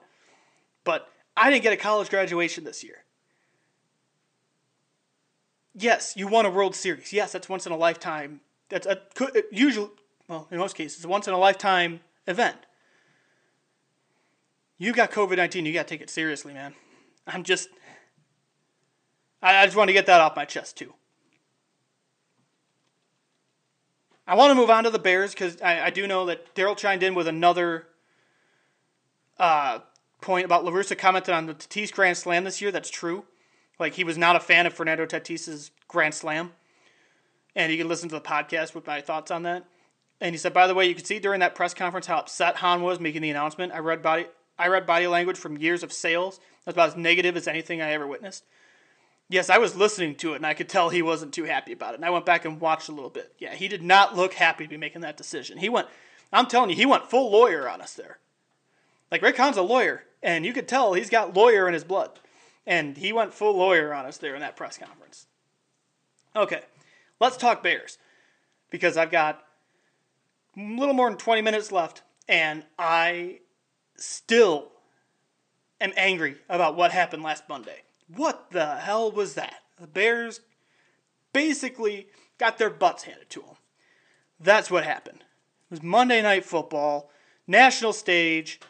But 0.82 1.08
I 1.36 1.48
didn't 1.48 1.62
get 1.62 1.72
a 1.72 1.76
college 1.76 2.10
graduation 2.10 2.64
this 2.64 2.82
year. 2.82 3.04
Yes, 5.74 6.14
you 6.16 6.26
won 6.26 6.44
a 6.44 6.50
World 6.50 6.74
Series. 6.74 7.12
Yes, 7.12 7.30
that's 7.30 7.48
once 7.48 7.66
in 7.66 7.72
a 7.72 7.76
lifetime. 7.76 8.40
That's 8.68 8.84
a 8.84 9.00
usually, 9.52 9.90
well, 10.26 10.48
in 10.50 10.58
most 10.58 10.74
cases, 10.74 11.04
a 11.04 11.08
once 11.08 11.28
in 11.28 11.34
a 11.34 11.38
lifetime 11.38 12.00
event. 12.26 12.56
You 14.76 14.92
got 14.92 15.12
COVID 15.12 15.36
19, 15.36 15.66
you 15.66 15.72
got 15.72 15.86
to 15.86 15.94
take 15.94 16.00
it 16.00 16.10
seriously, 16.10 16.52
man. 16.52 16.74
I'm 17.28 17.44
just, 17.44 17.68
I, 19.40 19.58
I 19.58 19.66
just 19.66 19.76
want 19.76 19.88
to 19.88 19.94
get 19.94 20.06
that 20.06 20.20
off 20.20 20.34
my 20.34 20.44
chest, 20.44 20.76
too. 20.76 20.94
I 24.28 24.34
want 24.34 24.50
to 24.50 24.54
move 24.54 24.68
on 24.68 24.84
to 24.84 24.90
the 24.90 24.98
Bears 24.98 25.32
because 25.32 25.58
I, 25.62 25.86
I 25.86 25.90
do 25.90 26.06
know 26.06 26.26
that 26.26 26.54
Daryl 26.54 26.76
chimed 26.76 27.02
in 27.02 27.14
with 27.14 27.26
another 27.26 27.86
uh, 29.38 29.78
point 30.20 30.44
about 30.44 30.66
La 30.66 30.70
Russa 30.70 30.98
commented 30.98 31.34
on 31.34 31.46
the 31.46 31.54
Tatis 31.54 31.90
Grand 31.90 32.18
Slam 32.18 32.44
this 32.44 32.60
year. 32.60 32.70
That's 32.70 32.90
true. 32.90 33.24
Like, 33.78 33.94
he 33.94 34.04
was 34.04 34.18
not 34.18 34.36
a 34.36 34.40
fan 34.40 34.66
of 34.66 34.74
Fernando 34.74 35.06
Tatis's 35.06 35.70
Grand 35.88 36.14
Slam. 36.14 36.52
And 37.56 37.72
you 37.72 37.78
can 37.78 37.88
listen 37.88 38.10
to 38.10 38.16
the 38.16 38.20
podcast 38.20 38.74
with 38.74 38.86
my 38.86 39.00
thoughts 39.00 39.30
on 39.30 39.44
that. 39.44 39.64
And 40.20 40.34
he 40.34 40.38
said, 40.38 40.52
by 40.52 40.66
the 40.66 40.74
way, 40.74 40.86
you 40.86 40.94
could 40.94 41.06
see 41.06 41.18
during 41.18 41.40
that 41.40 41.54
press 41.54 41.72
conference 41.72 42.06
how 42.06 42.18
upset 42.18 42.56
Hahn 42.56 42.82
was 42.82 43.00
making 43.00 43.22
the 43.22 43.30
announcement. 43.30 43.72
I 43.72 43.78
read 43.78 44.02
body 44.02 44.26
I 44.58 44.66
read 44.66 44.86
body 44.86 45.06
language 45.06 45.38
from 45.38 45.56
years 45.56 45.82
of 45.82 45.92
sales. 45.92 46.40
That's 46.64 46.74
about 46.74 46.88
as 46.90 46.96
negative 46.96 47.36
as 47.36 47.46
anything 47.46 47.80
I 47.80 47.92
ever 47.92 48.06
witnessed. 48.06 48.44
Yes, 49.28 49.50
I 49.50 49.58
was 49.58 49.76
listening 49.76 50.14
to 50.16 50.32
it 50.32 50.36
and 50.36 50.46
I 50.46 50.54
could 50.54 50.68
tell 50.68 50.88
he 50.88 51.02
wasn't 51.02 51.34
too 51.34 51.44
happy 51.44 51.72
about 51.72 51.92
it. 51.92 51.96
And 51.96 52.04
I 52.04 52.10
went 52.10 52.24
back 52.24 52.44
and 52.44 52.60
watched 52.60 52.88
a 52.88 52.92
little 52.92 53.10
bit. 53.10 53.34
Yeah, 53.38 53.54
he 53.54 53.68
did 53.68 53.82
not 53.82 54.16
look 54.16 54.34
happy 54.34 54.64
to 54.64 54.70
be 54.70 54.78
making 54.78 55.02
that 55.02 55.18
decision. 55.18 55.58
He 55.58 55.68
went, 55.68 55.86
I'm 56.32 56.46
telling 56.46 56.70
you, 56.70 56.76
he 56.76 56.86
went 56.86 57.10
full 57.10 57.30
lawyer 57.30 57.68
on 57.68 57.80
us 57.80 57.94
there. 57.94 58.18
Like 59.10 59.22
Rick 59.22 59.36
Hahn's 59.36 59.56
a 59.56 59.62
lawyer, 59.62 60.04
and 60.22 60.44
you 60.44 60.52
could 60.52 60.68
tell 60.68 60.92
he's 60.92 61.10
got 61.10 61.34
lawyer 61.34 61.66
in 61.68 61.74
his 61.74 61.84
blood. 61.84 62.18
And 62.66 62.96
he 62.96 63.12
went 63.12 63.32
full 63.32 63.56
lawyer 63.56 63.94
on 63.94 64.04
us 64.04 64.18
there 64.18 64.34
in 64.34 64.40
that 64.40 64.56
press 64.56 64.76
conference. 64.76 65.26
Okay, 66.36 66.62
let's 67.20 67.36
talk 67.36 67.62
Bears 67.62 67.98
because 68.70 68.96
I've 68.96 69.10
got 69.10 69.44
a 70.56 70.60
little 70.60 70.94
more 70.94 71.08
than 71.08 71.18
20 71.18 71.40
minutes 71.40 71.72
left, 71.72 72.02
and 72.28 72.64
I 72.78 73.40
still 73.96 74.68
am 75.80 75.92
angry 75.96 76.36
about 76.48 76.76
what 76.76 76.92
happened 76.92 77.22
last 77.22 77.48
Monday. 77.48 77.82
What 78.14 78.50
the 78.50 78.76
hell 78.76 79.10
was 79.10 79.34
that? 79.34 79.62
The 79.80 79.86
Bears 79.86 80.40
basically 81.32 82.08
got 82.38 82.58
their 82.58 82.70
butts 82.70 83.04
handed 83.04 83.30
to 83.30 83.40
them. 83.40 83.56
That's 84.40 84.70
what 84.70 84.84
happened. 84.84 85.20
It 85.20 85.70
was 85.70 85.82
Monday 85.82 86.22
Night 86.22 86.44
Football, 86.44 87.10
national 87.46 87.92
stage. 87.92 88.60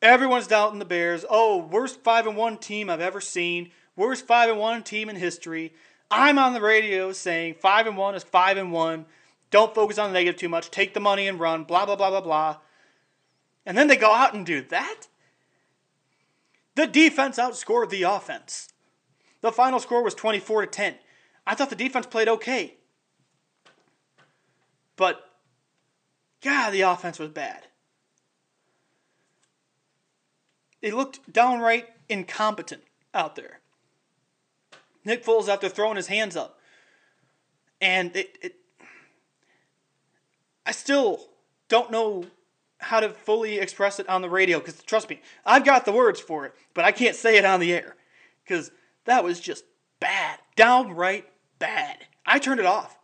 Everyone's 0.00 0.46
doubting 0.46 0.78
the 0.78 0.84
Bears. 0.84 1.24
Oh, 1.28 1.58
worst 1.58 2.02
five 2.04 2.26
and 2.26 2.36
one 2.36 2.56
team 2.56 2.88
I've 2.88 3.00
ever 3.00 3.20
seen. 3.20 3.70
Worst 3.96 4.26
five 4.26 4.48
and 4.48 4.58
one 4.58 4.84
team 4.84 5.08
in 5.08 5.16
history. 5.16 5.74
I'm 6.10 6.38
on 6.38 6.54
the 6.54 6.60
radio 6.60 7.12
saying 7.12 7.56
five 7.60 7.86
and 7.86 7.96
one 7.96 8.14
is 8.14 8.22
five 8.22 8.56
and 8.56 8.72
one. 8.72 9.06
Don't 9.50 9.74
focus 9.74 9.98
on 9.98 10.10
the 10.10 10.14
negative 10.14 10.38
too 10.38 10.48
much. 10.48 10.70
Take 10.70 10.94
the 10.94 11.00
money 11.00 11.26
and 11.26 11.40
run. 11.40 11.64
Blah 11.64 11.86
blah 11.86 11.96
blah 11.96 12.10
blah 12.10 12.20
blah. 12.20 12.56
And 13.66 13.76
then 13.76 13.88
they 13.88 13.96
go 13.96 14.14
out 14.14 14.34
and 14.34 14.46
do 14.46 14.62
that. 14.62 15.08
The 16.78 16.86
defense 16.86 17.40
outscored 17.40 17.90
the 17.90 18.04
offense. 18.04 18.68
The 19.40 19.50
final 19.50 19.80
score 19.80 20.04
was 20.04 20.14
24 20.14 20.60
to 20.60 20.66
10. 20.68 20.94
I 21.44 21.56
thought 21.56 21.70
the 21.70 21.74
defense 21.74 22.06
played 22.06 22.28
okay. 22.28 22.76
But 24.94 25.28
God, 26.40 26.70
the 26.70 26.82
offense 26.82 27.18
was 27.18 27.30
bad. 27.30 27.66
It 30.80 30.94
looked 30.94 31.32
downright 31.32 31.88
incompetent 32.08 32.84
out 33.12 33.34
there. 33.34 33.58
Nick 35.04 35.24
Foles 35.24 35.48
out 35.48 35.60
there 35.60 35.70
throwing 35.70 35.96
his 35.96 36.06
hands 36.06 36.36
up. 36.36 36.60
And 37.80 38.14
it, 38.14 38.38
it 38.40 38.54
I 40.64 40.70
still 40.70 41.26
don't 41.68 41.90
know 41.90 42.26
how 42.78 43.00
to 43.00 43.10
fully 43.10 43.58
express 43.58 43.98
it 43.98 44.08
on 44.08 44.22
the 44.22 44.30
radio 44.30 44.58
because 44.58 44.82
trust 44.82 45.10
me, 45.10 45.20
I've 45.44 45.64
got 45.64 45.84
the 45.84 45.92
words 45.92 46.20
for 46.20 46.46
it, 46.46 46.54
but 46.74 46.84
I 46.84 46.92
can't 46.92 47.16
say 47.16 47.36
it 47.36 47.44
on 47.44 47.60
the 47.60 47.72
air 47.72 47.96
because 48.44 48.70
that 49.04 49.24
was 49.24 49.40
just 49.40 49.64
bad, 50.00 50.38
downright 50.56 51.26
bad. 51.58 52.06
I 52.24 52.38
turned 52.38 52.60
it 52.60 52.66
off. 52.66 52.96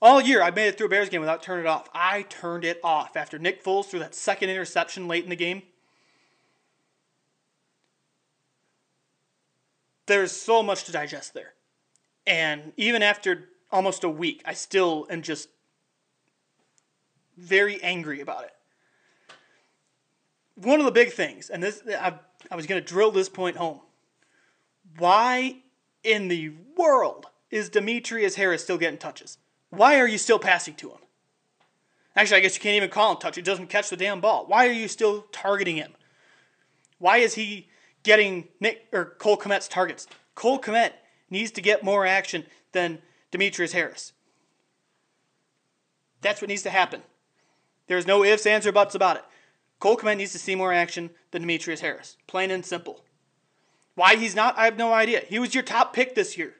All 0.00 0.20
year, 0.20 0.42
I 0.42 0.50
made 0.50 0.68
it 0.68 0.76
through 0.76 0.86
a 0.86 0.90
Bears 0.90 1.08
game 1.08 1.20
without 1.20 1.42
turning 1.42 1.64
it 1.64 1.68
off. 1.68 1.88
I 1.94 2.22
turned 2.22 2.64
it 2.64 2.78
off 2.84 3.16
after 3.16 3.38
Nick 3.38 3.64
Foles 3.64 3.86
threw 3.86 4.00
that 4.00 4.14
second 4.14 4.50
interception 4.50 5.08
late 5.08 5.24
in 5.24 5.30
the 5.30 5.36
game. 5.36 5.62
There's 10.06 10.32
so 10.32 10.62
much 10.62 10.84
to 10.84 10.92
digest 10.92 11.32
there. 11.32 11.54
And 12.26 12.72
even 12.76 13.02
after 13.02 13.48
almost 13.72 14.04
a 14.04 14.08
week, 14.10 14.42
I 14.44 14.52
still 14.52 15.06
am 15.08 15.22
just 15.22 15.48
very 17.36 17.82
angry 17.82 18.20
about 18.20 18.44
it. 18.44 18.52
One 20.56 20.78
of 20.78 20.86
the 20.86 20.92
big 20.92 21.12
things, 21.12 21.50
and 21.50 21.62
this 21.62 21.82
I, 21.88 22.14
I 22.50 22.56
was 22.56 22.66
going 22.66 22.80
to 22.80 22.86
drill 22.86 23.10
this 23.10 23.28
point 23.28 23.56
home. 23.56 23.80
Why 24.98 25.56
in 26.04 26.28
the 26.28 26.52
world 26.76 27.26
is 27.50 27.68
Demetrius 27.68 28.36
Harris 28.36 28.62
still 28.62 28.78
getting 28.78 28.98
touches? 28.98 29.38
Why 29.70 29.98
are 29.98 30.06
you 30.06 30.18
still 30.18 30.38
passing 30.38 30.74
to 30.74 30.90
him? 30.90 30.98
Actually, 32.16 32.36
I 32.36 32.40
guess 32.40 32.54
you 32.54 32.60
can't 32.60 32.76
even 32.76 32.90
call 32.90 33.12
him 33.12 33.18
touch. 33.18 33.34
He 33.34 33.42
doesn't 33.42 33.66
catch 33.68 33.90
the 33.90 33.96
damn 33.96 34.20
ball. 34.20 34.44
Why 34.46 34.68
are 34.68 34.72
you 34.72 34.86
still 34.86 35.22
targeting 35.32 35.76
him? 35.76 35.92
Why 36.98 37.18
is 37.18 37.34
he 37.34 37.68
getting 38.04 38.48
Nick 38.60 38.86
or 38.92 39.16
Cole 39.18 39.36
Kmet's 39.36 39.66
targets? 39.66 40.06
Cole 40.36 40.60
Kmet 40.60 40.92
needs 41.28 41.50
to 41.52 41.60
get 41.60 41.82
more 41.82 42.06
action 42.06 42.44
than 42.72 43.00
Demetrius 43.32 43.72
Harris. 43.72 44.12
That's 46.20 46.40
what 46.40 46.48
needs 46.48 46.62
to 46.62 46.70
happen. 46.70 47.02
There's 47.86 48.06
no 48.06 48.24
ifs, 48.24 48.46
ands, 48.46 48.66
or 48.66 48.72
buts 48.72 48.94
about 48.94 49.16
it. 49.16 49.24
Cole 49.78 49.96
Kmet 49.96 50.16
needs 50.16 50.32
to 50.32 50.38
see 50.38 50.54
more 50.54 50.72
action 50.72 51.10
than 51.30 51.42
Demetrius 51.42 51.80
Harris. 51.80 52.16
Plain 52.26 52.50
and 52.50 52.64
simple. 52.64 53.04
Why 53.94 54.16
he's 54.16 54.34
not, 54.34 54.58
I 54.58 54.64
have 54.64 54.76
no 54.76 54.92
idea. 54.92 55.20
He 55.20 55.38
was 55.38 55.54
your 55.54 55.62
top 55.62 55.92
pick 55.92 56.14
this 56.14 56.36
year. 56.38 56.54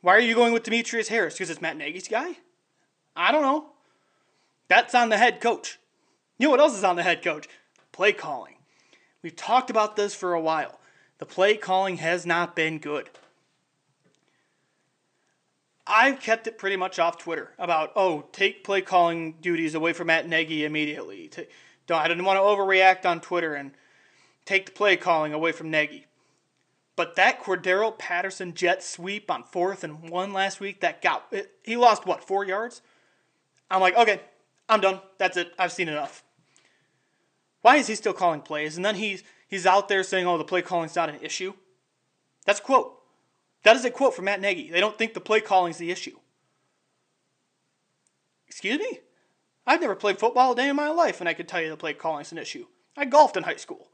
Why 0.00 0.14
are 0.14 0.20
you 0.20 0.34
going 0.34 0.52
with 0.52 0.62
Demetrius 0.64 1.08
Harris? 1.08 1.34
Because 1.34 1.50
it's 1.50 1.60
Matt 1.60 1.76
Nagy's 1.76 2.08
guy? 2.08 2.36
I 3.14 3.32
don't 3.32 3.42
know. 3.42 3.70
That's 4.68 4.94
on 4.94 5.08
the 5.08 5.16
head 5.16 5.40
coach. 5.40 5.78
You 6.38 6.46
know 6.46 6.50
what 6.50 6.60
else 6.60 6.76
is 6.76 6.84
on 6.84 6.96
the 6.96 7.02
head 7.02 7.22
coach? 7.22 7.48
Play 7.92 8.12
calling. 8.12 8.56
We've 9.22 9.34
talked 9.34 9.70
about 9.70 9.96
this 9.96 10.14
for 10.14 10.34
a 10.34 10.40
while. 10.40 10.78
The 11.18 11.26
play 11.26 11.56
calling 11.56 11.96
has 11.96 12.26
not 12.26 12.54
been 12.54 12.78
good. 12.78 13.08
I've 15.86 16.20
kept 16.20 16.46
it 16.46 16.58
pretty 16.58 16.76
much 16.76 16.98
off 16.98 17.18
Twitter 17.18 17.52
about, 17.58 17.92
oh, 17.94 18.24
take 18.32 18.64
play 18.64 18.80
calling 18.80 19.34
duties 19.40 19.74
away 19.74 19.92
from 19.92 20.08
Matt 20.08 20.28
Nagy 20.28 20.64
immediately. 20.64 21.30
don't, 21.86 22.00
I 22.00 22.08
didn't 22.08 22.24
want 22.24 22.38
to 22.38 22.42
overreact 22.42 23.06
on 23.06 23.20
Twitter 23.20 23.54
and 23.54 23.72
take 24.44 24.66
the 24.66 24.72
play 24.72 24.96
calling 24.96 25.32
away 25.32 25.52
from 25.52 25.70
Nagy. 25.70 26.06
But 26.96 27.14
that 27.16 27.42
Cordarrelle 27.42 27.96
Patterson 27.98 28.54
jet 28.54 28.82
sweep 28.82 29.30
on 29.30 29.44
fourth 29.44 29.84
and 29.84 30.08
one 30.08 30.32
last 30.32 30.60
week, 30.60 30.80
that 30.80 31.02
got 31.02 31.26
it, 31.30 31.52
he 31.62 31.76
lost 31.76 32.06
what 32.06 32.24
four 32.24 32.44
yards. 32.44 32.80
I'm 33.70 33.80
like, 33.80 33.96
okay, 33.96 34.20
I'm 34.68 34.80
done. 34.80 35.00
That's 35.18 35.36
it. 35.36 35.52
I've 35.58 35.72
seen 35.72 35.88
enough. 35.88 36.24
Why 37.60 37.76
is 37.76 37.86
he 37.86 37.94
still 37.94 38.12
calling 38.12 38.40
plays? 38.40 38.76
And 38.76 38.84
then 38.84 38.94
he's 38.94 39.24
he's 39.48 39.66
out 39.66 39.88
there 39.88 40.02
saying, 40.02 40.26
"Oh, 40.26 40.38
the 40.38 40.44
play 40.44 40.62
calling's 40.62 40.96
not 40.96 41.08
an 41.08 41.18
issue." 41.20 41.52
That's 42.44 42.60
a 42.60 42.62
quote. 42.62 42.95
That 43.66 43.74
is 43.74 43.84
a 43.84 43.90
quote 43.90 44.14
from 44.14 44.26
Matt 44.26 44.40
Nagy. 44.40 44.70
They 44.70 44.78
don't 44.78 44.96
think 44.96 45.12
the 45.12 45.20
play 45.20 45.40
calling 45.40 45.72
is 45.72 45.76
the 45.76 45.90
issue. 45.90 46.16
Excuse 48.46 48.78
me? 48.78 49.00
I've 49.66 49.80
never 49.80 49.96
played 49.96 50.20
football 50.20 50.52
a 50.52 50.54
day 50.54 50.68
in 50.68 50.76
my 50.76 50.88
life, 50.88 51.18
and 51.18 51.28
I 51.28 51.34
could 51.34 51.48
tell 51.48 51.60
you 51.60 51.70
the 51.70 51.76
play 51.76 51.92
calling's 51.92 52.30
an 52.30 52.38
issue. 52.38 52.66
I 52.96 53.06
golfed 53.06 53.36
in 53.36 53.42
high 53.42 53.56
school. 53.56 53.88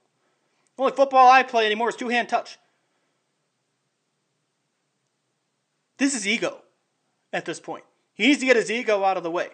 The 0.76 0.82
only 0.82 0.94
football 0.94 1.26
I 1.26 1.42
play 1.42 1.64
anymore 1.64 1.88
is 1.88 1.96
two 1.96 2.10
hand 2.10 2.28
touch. 2.28 2.58
This 5.96 6.14
is 6.14 6.28
ego 6.28 6.60
at 7.32 7.46
this 7.46 7.58
point. 7.58 7.84
He 8.12 8.26
needs 8.26 8.40
to 8.40 8.46
get 8.46 8.56
his 8.56 8.70
ego 8.70 9.02
out 9.02 9.16
of 9.16 9.22
the 9.22 9.30
way. 9.30 9.48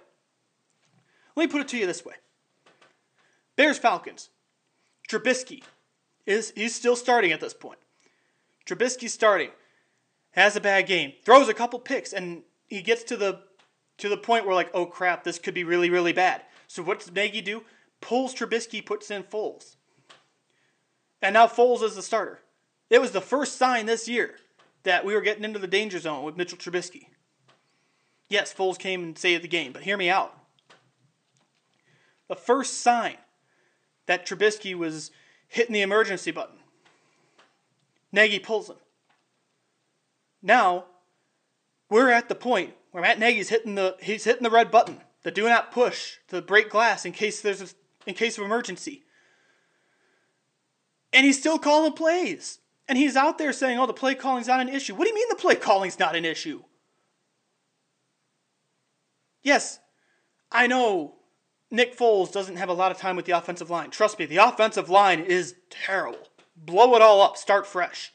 Let 1.37 1.45
me 1.45 1.53
put 1.53 1.61
it 1.61 1.69
to 1.69 1.79
you 1.79 1.87
this 1.87 2.05
way 2.05 2.15
Bears 3.55 3.79
Falcons. 3.79 4.31
Trubisky 5.09 5.63
is 6.27 6.53
he's 6.57 6.75
still 6.75 6.97
starting 6.97 7.31
at 7.31 7.39
this 7.39 7.55
point. 7.55 7.79
Trubisky's 8.67 9.15
starting, 9.15 9.51
has 10.39 10.57
a 10.57 10.61
bad 10.61 10.87
game, 10.87 11.13
throws 11.25 11.49
a 11.49 11.55
couple 11.55 11.79
picks, 11.79 12.13
and 12.13 12.43
he 12.69 12.83
gets 12.83 13.03
to 13.05 13.17
the 13.17 13.41
to 13.99 14.09
the 14.09 14.17
point 14.17 14.47
where 14.47 14.55
like, 14.55 14.71
oh 14.73 14.87
crap, 14.87 15.25
this 15.25 15.39
could 15.39 15.55
be 15.55 15.65
really 15.65 15.91
really 15.91 16.13
bad. 16.13 16.43
So 16.67 16.83
what 16.83 17.01
does 17.01 17.13
Nagy 17.13 17.41
do? 17.41 17.63
Pulls 18.01 18.35
Trubisky, 18.35 18.85
puts 18.85 19.11
in 19.11 19.25
Foles, 19.25 19.77
and 21.21 21.35
now 21.35 21.47
Foles 21.47 21.83
is 21.83 21.97
the 21.97 22.03
starter. 22.03 22.41
It 22.91 23.01
was 23.01 23.11
the 23.11 23.21
first 23.21 23.57
sign 23.57 23.87
this 23.87 24.09
year 24.09 24.37
that 24.85 25.05
we 25.05 25.15
were 25.15 25.21
getting 25.21 25.45
into 25.45 25.59
the 25.59 25.67
danger 25.67 25.99
zone 25.99 26.25
with 26.25 26.37
Mitchell 26.37 26.59
Trubisky. 26.59 27.07
Yes, 28.29 28.55
Foles 28.55 28.79
came 28.79 29.03
and 29.03 29.19
saved 29.19 29.43
the 29.43 29.49
game, 29.49 29.73
but 29.73 29.83
hear 29.83 29.97
me 29.97 30.09
out. 30.09 30.39
The 32.29 32.37
first 32.37 32.81
sign 32.81 33.17
that 34.07 34.27
Trubisky 34.27 34.75
was 34.75 35.11
hitting 35.49 35.73
the 35.73 35.83
emergency 35.83 36.31
button. 36.31 36.59
Nagy 38.13 38.39
pulls 38.39 38.69
him. 38.69 38.77
Now, 40.43 40.85
we're 41.91 42.11
at 42.11 42.29
the 42.29 42.35
point 42.35 42.75
where 42.91 43.03
Matt 43.03 43.19
Nagy's 43.19 43.49
hitting 43.49 43.75
the 43.75 43.97
he's 44.01 44.25
hitting 44.25 44.43
the 44.43 44.51
red 44.51 44.71
button, 44.71 45.01
the 45.23 45.31
do 45.31 45.49
not 45.49 45.73
push, 45.73 46.17
the 46.29 46.43
break 46.43 46.71
glass 46.71 47.05
in 47.05 47.13
case 47.13 47.41
there's 47.41 47.63
a, 47.63 47.69
in 48.07 48.15
case 48.15 48.39
of 48.39 48.45
emergency. 48.45 49.05
And 51.13 51.25
he's 51.25 51.39
still 51.39 51.59
calling 51.59 51.93
plays. 51.93 52.59
And 52.89 52.97
he's 52.97 53.17
out 53.17 53.37
there 53.39 53.53
saying, 53.53 53.79
"Oh, 53.79 53.87
the 53.87 53.93
play 53.93 54.15
calling's 54.15 54.47
not 54.47 54.61
an 54.61 54.69
issue." 54.69 54.95
What 54.95 55.05
do 55.05 55.11
you 55.11 55.15
mean 55.15 55.29
the 55.29 55.37
play 55.37 55.57
calling's 55.57 55.99
not 55.99 56.17
an 56.17 56.25
issue? 56.25 56.63
Yes, 59.43 59.79
I 60.51 60.67
know 60.67 61.17
Nick 61.71 61.97
Foles 61.97 62.33
doesn't 62.33 62.57
have 62.57 62.69
a 62.69 62.75
lot 62.75 62.91
of 62.91 62.99
time 62.99 63.17
with 63.17 63.27
the 63.27 63.33
offensive 63.33 63.71
line. 63.71 63.91
Trust 63.91 64.19
me, 64.19 64.27
the 64.27 64.39
offensive 64.39 64.89
line 64.89 65.21
is 65.21 65.55
terrible. 65.71 66.29
Blow 66.57 66.95
it 66.97 67.03
all 67.03 67.21
up, 67.21 67.37
start 67.37 67.67
fresh. 67.67 68.13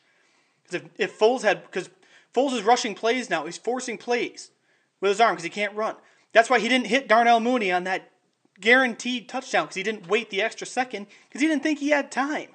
Because 0.63 0.81
if, 0.81 1.11
if 1.11 1.19
Foles 1.19 1.43
had, 1.43 1.63
because 1.63 1.89
Foles 2.33 2.53
is 2.53 2.63
rushing 2.63 2.95
plays 2.95 3.29
now, 3.29 3.45
he's 3.45 3.57
forcing 3.57 3.97
plays 3.97 4.51
with 4.99 5.09
his 5.09 5.21
arm 5.21 5.33
because 5.33 5.43
he 5.43 5.49
can't 5.49 5.75
run. 5.75 5.95
That's 6.31 6.49
why 6.49 6.59
he 6.59 6.67
didn't 6.67 6.87
hit 6.87 7.07
Darnell 7.07 7.39
Mooney 7.39 7.71
on 7.71 7.83
that 7.83 8.11
guaranteed 8.59 9.29
touchdown 9.29 9.65
because 9.65 9.75
he 9.75 9.83
didn't 9.83 10.07
wait 10.07 10.29
the 10.29 10.41
extra 10.41 10.65
second 10.65 11.07
because 11.27 11.41
he 11.41 11.47
didn't 11.47 11.63
think 11.63 11.79
he 11.79 11.89
had 11.89 12.11
time. 12.11 12.49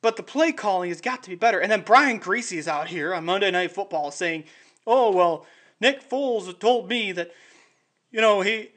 But 0.00 0.16
the 0.16 0.22
play 0.22 0.52
calling 0.52 0.90
has 0.90 1.00
got 1.00 1.22
to 1.22 1.30
be 1.30 1.36
better. 1.36 1.58
And 1.58 1.72
then 1.72 1.80
Brian 1.80 2.20
Griese 2.20 2.56
is 2.56 2.68
out 2.68 2.88
here 2.88 3.14
on 3.14 3.24
Monday 3.24 3.50
Night 3.50 3.72
Football 3.72 4.10
saying, 4.10 4.44
"Oh 4.86 5.10
well, 5.10 5.46
Nick 5.80 6.08
Foles 6.08 6.58
told 6.58 6.88
me 6.88 7.10
that, 7.12 7.32
you 8.10 8.20
know, 8.20 8.42
he 8.42 8.68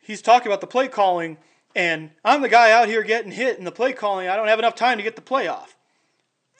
he's 0.00 0.20
talking 0.20 0.48
about 0.48 0.60
the 0.60 0.66
play 0.66 0.88
calling, 0.88 1.38
and 1.76 2.10
I'm 2.24 2.42
the 2.42 2.48
guy 2.48 2.72
out 2.72 2.88
here 2.88 3.04
getting 3.04 3.30
hit 3.30 3.56
in 3.56 3.64
the 3.64 3.70
play 3.70 3.92
calling. 3.92 4.26
I 4.28 4.34
don't 4.34 4.48
have 4.48 4.58
enough 4.58 4.74
time 4.74 4.98
to 4.98 5.04
get 5.04 5.14
the 5.14 5.22
play 5.22 5.46
off." 5.46 5.76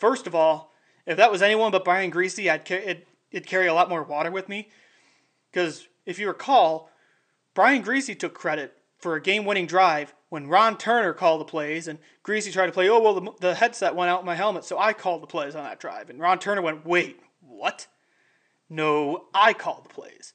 First 0.04 0.26
of 0.26 0.34
all, 0.34 0.70
if 1.06 1.16
that 1.16 1.32
was 1.32 1.40
anyone 1.40 1.72
but 1.72 1.82
Brian 1.82 2.12
Griese, 2.12 2.46
I'd 2.46 2.70
it, 2.70 3.08
it'd 3.30 3.48
carry 3.48 3.68
a 3.68 3.72
lot 3.72 3.88
more 3.88 4.02
water 4.02 4.30
with 4.30 4.50
me, 4.50 4.68
because 5.50 5.88
if 6.04 6.18
you 6.18 6.28
recall, 6.28 6.90
Brian 7.54 7.82
Griese 7.82 8.18
took 8.18 8.34
credit 8.34 8.76
for 8.98 9.14
a 9.14 9.22
game-winning 9.22 9.66
drive 9.66 10.12
when 10.28 10.46
Ron 10.46 10.76
Turner 10.76 11.14
called 11.14 11.40
the 11.40 11.46
plays 11.46 11.88
and 11.88 11.98
Griese 12.22 12.52
tried 12.52 12.66
to 12.66 12.72
play, 12.72 12.86
oh, 12.90 13.00
well, 13.00 13.18
the, 13.18 13.32
the 13.40 13.54
headset 13.54 13.94
went 13.94 14.10
out 14.10 14.20
in 14.20 14.26
my 14.26 14.34
helmet, 14.34 14.66
so 14.66 14.78
I 14.78 14.92
called 14.92 15.22
the 15.22 15.26
plays 15.26 15.54
on 15.54 15.64
that 15.64 15.80
drive. 15.80 16.10
And 16.10 16.20
Ron 16.20 16.38
Turner 16.38 16.60
went, 16.60 16.84
wait, 16.84 17.18
what? 17.40 17.86
No, 18.68 19.28
I 19.32 19.54
called 19.54 19.86
the 19.86 19.94
plays. 19.94 20.34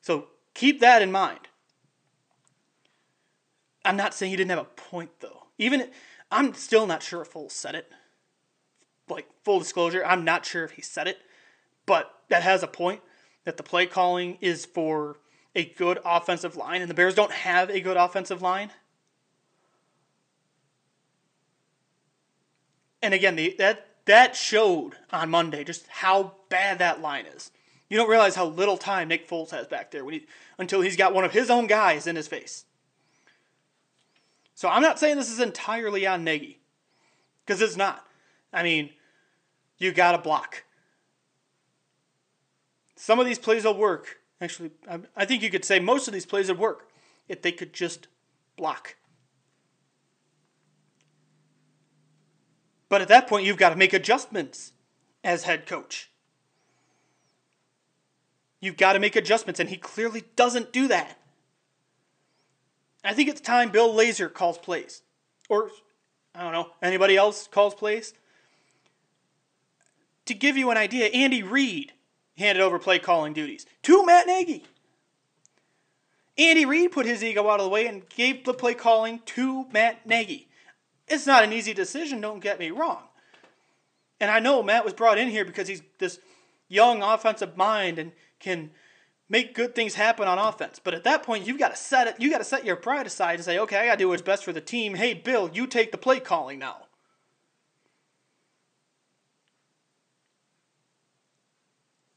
So 0.00 0.28
keep 0.54 0.80
that 0.80 1.02
in 1.02 1.12
mind. 1.12 1.40
I'm 3.84 3.98
not 3.98 4.14
saying 4.14 4.30
he 4.30 4.36
didn't 4.36 4.52
have 4.52 4.60
a 4.60 4.64
point, 4.64 5.20
though. 5.20 5.48
Even, 5.58 5.90
I'm 6.30 6.54
still 6.54 6.86
not 6.86 7.02
sure 7.02 7.20
if 7.20 7.34
Foles 7.34 7.50
said 7.52 7.74
it. 7.74 7.92
Like, 9.08 9.26
full 9.44 9.58
disclosure, 9.58 10.04
I'm 10.04 10.24
not 10.24 10.46
sure 10.46 10.64
if 10.64 10.72
he 10.72 10.82
said 10.82 11.06
it, 11.06 11.18
but 11.86 12.10
that 12.28 12.42
has 12.42 12.62
a 12.62 12.66
point 12.66 13.00
that 13.44 13.56
the 13.56 13.62
play 13.62 13.86
calling 13.86 14.38
is 14.40 14.64
for 14.64 15.18
a 15.54 15.64
good 15.64 15.98
offensive 16.04 16.56
line, 16.56 16.80
and 16.80 16.90
the 16.90 16.94
Bears 16.94 17.14
don't 17.14 17.30
have 17.30 17.70
a 17.70 17.80
good 17.80 17.96
offensive 17.96 18.42
line. 18.42 18.70
And 23.02 23.12
again, 23.12 23.36
the, 23.36 23.54
that 23.58 23.86
that 24.06 24.34
showed 24.34 24.94
on 25.12 25.30
Monday 25.30 25.64
just 25.64 25.86
how 25.88 26.34
bad 26.48 26.78
that 26.78 27.00
line 27.00 27.26
is. 27.26 27.50
You 27.88 27.98
don't 27.98 28.08
realize 28.08 28.34
how 28.34 28.46
little 28.46 28.76
time 28.78 29.08
Nick 29.08 29.28
Foles 29.28 29.50
has 29.50 29.66
back 29.66 29.90
there 29.90 30.04
when 30.04 30.14
he, 30.14 30.26
until 30.58 30.80
he's 30.80 30.96
got 30.96 31.14
one 31.14 31.24
of 31.24 31.32
his 31.32 31.50
own 31.50 31.66
guys 31.66 32.06
in 32.06 32.16
his 32.16 32.26
face. 32.26 32.64
So 34.54 34.68
I'm 34.68 34.82
not 34.82 34.98
saying 34.98 35.16
this 35.16 35.30
is 35.30 35.40
entirely 35.40 36.06
on 36.06 36.24
Nagy, 36.24 36.60
because 37.44 37.60
it's 37.60 37.76
not. 37.76 38.06
I 38.54 38.62
mean, 38.62 38.90
you 39.78 39.92
got 39.92 40.12
to 40.12 40.18
block. 40.18 40.64
Some 42.96 43.18
of 43.18 43.26
these 43.26 43.38
plays 43.38 43.64
will 43.64 43.76
work. 43.76 44.20
Actually, 44.40 44.70
I 45.16 45.24
think 45.24 45.42
you 45.42 45.50
could 45.50 45.64
say 45.64 45.80
most 45.80 46.06
of 46.06 46.14
these 46.14 46.24
plays 46.24 46.48
would 46.48 46.58
work 46.58 46.88
if 47.28 47.42
they 47.42 47.52
could 47.52 47.72
just 47.72 48.06
block. 48.56 48.96
But 52.88 53.02
at 53.02 53.08
that 53.08 53.26
point, 53.26 53.44
you've 53.44 53.56
got 53.56 53.70
to 53.70 53.76
make 53.76 53.92
adjustments 53.92 54.72
as 55.24 55.44
head 55.44 55.66
coach. 55.66 56.10
You've 58.60 58.76
got 58.76 58.92
to 58.92 59.00
make 59.00 59.16
adjustments, 59.16 59.58
and 59.58 59.68
he 59.68 59.76
clearly 59.76 60.24
doesn't 60.36 60.72
do 60.72 60.88
that. 60.88 61.18
I 63.02 63.12
think 63.12 63.28
it's 63.28 63.40
time 63.40 63.70
Bill 63.70 63.92
Lazor 63.92 64.32
calls 64.32 64.58
plays. 64.58 65.02
Or, 65.48 65.70
I 66.34 66.42
don't 66.42 66.52
know, 66.52 66.70
anybody 66.80 67.16
else 67.16 67.46
calls 67.46 67.74
plays? 67.74 68.14
To 70.26 70.34
give 70.34 70.56
you 70.56 70.70
an 70.70 70.76
idea, 70.76 71.06
Andy 71.06 71.42
Reid 71.42 71.92
handed 72.36 72.62
over 72.62 72.78
play 72.78 72.98
calling 72.98 73.32
duties 73.32 73.66
to 73.82 74.04
Matt 74.04 74.26
Nagy. 74.26 74.64
Andy 76.36 76.64
Reid 76.64 76.92
put 76.92 77.06
his 77.06 77.22
ego 77.22 77.48
out 77.48 77.60
of 77.60 77.64
the 77.64 77.70
way 77.70 77.86
and 77.86 78.08
gave 78.08 78.44
the 78.44 78.54
play 78.54 78.74
calling 78.74 79.20
to 79.26 79.66
Matt 79.72 80.06
Nagy. 80.06 80.48
It's 81.06 81.26
not 81.26 81.44
an 81.44 81.52
easy 81.52 81.74
decision, 81.74 82.20
don't 82.20 82.40
get 82.40 82.58
me 82.58 82.70
wrong. 82.70 83.02
And 84.20 84.30
I 84.30 84.40
know 84.40 84.62
Matt 84.62 84.84
was 84.84 84.94
brought 84.94 85.18
in 85.18 85.28
here 85.28 85.44
because 85.44 85.68
he's 85.68 85.82
this 85.98 86.18
young 86.68 87.02
offensive 87.02 87.56
mind 87.56 87.98
and 87.98 88.12
can 88.40 88.70
make 89.28 89.54
good 89.54 89.74
things 89.74 89.94
happen 89.94 90.26
on 90.26 90.38
offense. 90.38 90.80
But 90.82 90.94
at 90.94 91.04
that 91.04 91.22
point, 91.22 91.46
you've 91.46 91.58
got 91.58 91.70
to 91.70 91.76
set 91.76 92.06
it. 92.06 92.16
You 92.18 92.30
got 92.30 92.38
to 92.38 92.44
set 92.44 92.64
your 92.64 92.76
pride 92.76 93.06
aside 93.06 93.34
and 93.34 93.44
say, 93.44 93.58
okay, 93.58 93.78
I 93.78 93.86
got 93.86 93.92
to 93.92 93.98
do 93.98 94.08
what's 94.08 94.22
best 94.22 94.44
for 94.44 94.52
the 94.52 94.60
team. 94.60 94.94
Hey, 94.94 95.14
Bill, 95.14 95.50
you 95.52 95.66
take 95.66 95.92
the 95.92 95.98
play 95.98 96.20
calling 96.20 96.58
now. 96.58 96.83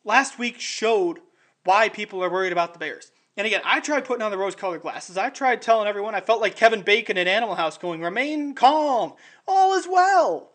Last 0.07 0.39
week 0.39 0.59
showed 0.59 1.19
why 1.63 1.89
people 1.89 2.23
are 2.23 2.31
worried 2.31 2.53
about 2.53 2.73
the 2.73 2.79
Bears. 2.79 3.11
And 3.35 3.45
again, 3.45 3.61
I 3.63 3.81
tried 3.81 4.05
putting 4.05 4.23
on 4.23 4.31
the 4.31 4.37
rose 4.37 4.55
colored 4.55 4.81
glasses. 4.81 5.17
I 5.17 5.29
tried 5.29 5.61
telling 5.61 5.87
everyone 5.87 6.15
I 6.15 6.21
felt 6.21 6.41
like 6.41 6.55
Kevin 6.55 6.81
Bacon 6.81 7.17
in 7.17 7.27
Animal 7.27 7.55
House 7.55 7.77
going, 7.77 8.01
remain 8.01 8.55
calm, 8.55 9.13
all 9.47 9.75
is 9.75 9.87
well. 9.87 10.53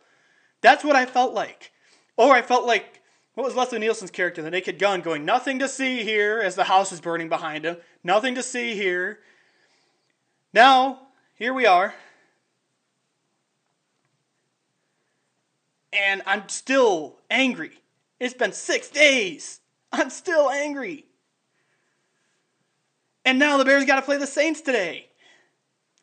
That's 0.63 0.83
what 0.83 0.97
I 0.97 1.07
felt 1.07 1.35
like. 1.35 1.71
Or 2.17 2.33
I 2.33 2.43
felt 2.43 2.67
like, 2.67 3.03
what 3.35 3.45
was 3.45 3.55
Leslie 3.55 3.79
Nielsen's 3.79 4.11
character, 4.11 4.43
the 4.43 4.51
naked 4.51 4.79
gun, 4.79 5.01
going, 5.01 5.25
nothing 5.25 5.59
to 5.61 5.69
see 5.69 6.03
here 6.03 6.41
as 6.41 6.57
the 6.57 6.65
house 6.65 6.91
is 6.91 7.01
burning 7.01 7.29
behind 7.29 7.65
him, 7.65 7.77
nothing 8.03 8.35
to 8.35 8.43
see 8.43 8.75
here. 8.75 9.21
Now, 10.53 11.09
here 11.35 11.55
we 11.55 11.67
are. 11.67 11.95
And 15.93 16.23
I'm 16.27 16.49
still 16.49 17.19
angry 17.31 17.82
it's 18.23 18.35
been 18.35 18.53
six 18.53 18.89
days. 18.89 19.59
I'm 19.91 20.09
still 20.09 20.49
angry. 20.49 21.07
And 23.25 23.37
now 23.37 23.57
the 23.57 23.65
Bears 23.65 23.85
got 23.85 23.97
to 23.97 24.03
play 24.03 24.17
the 24.17 24.29
Saints 24.29 24.61
today. 24.61 25.09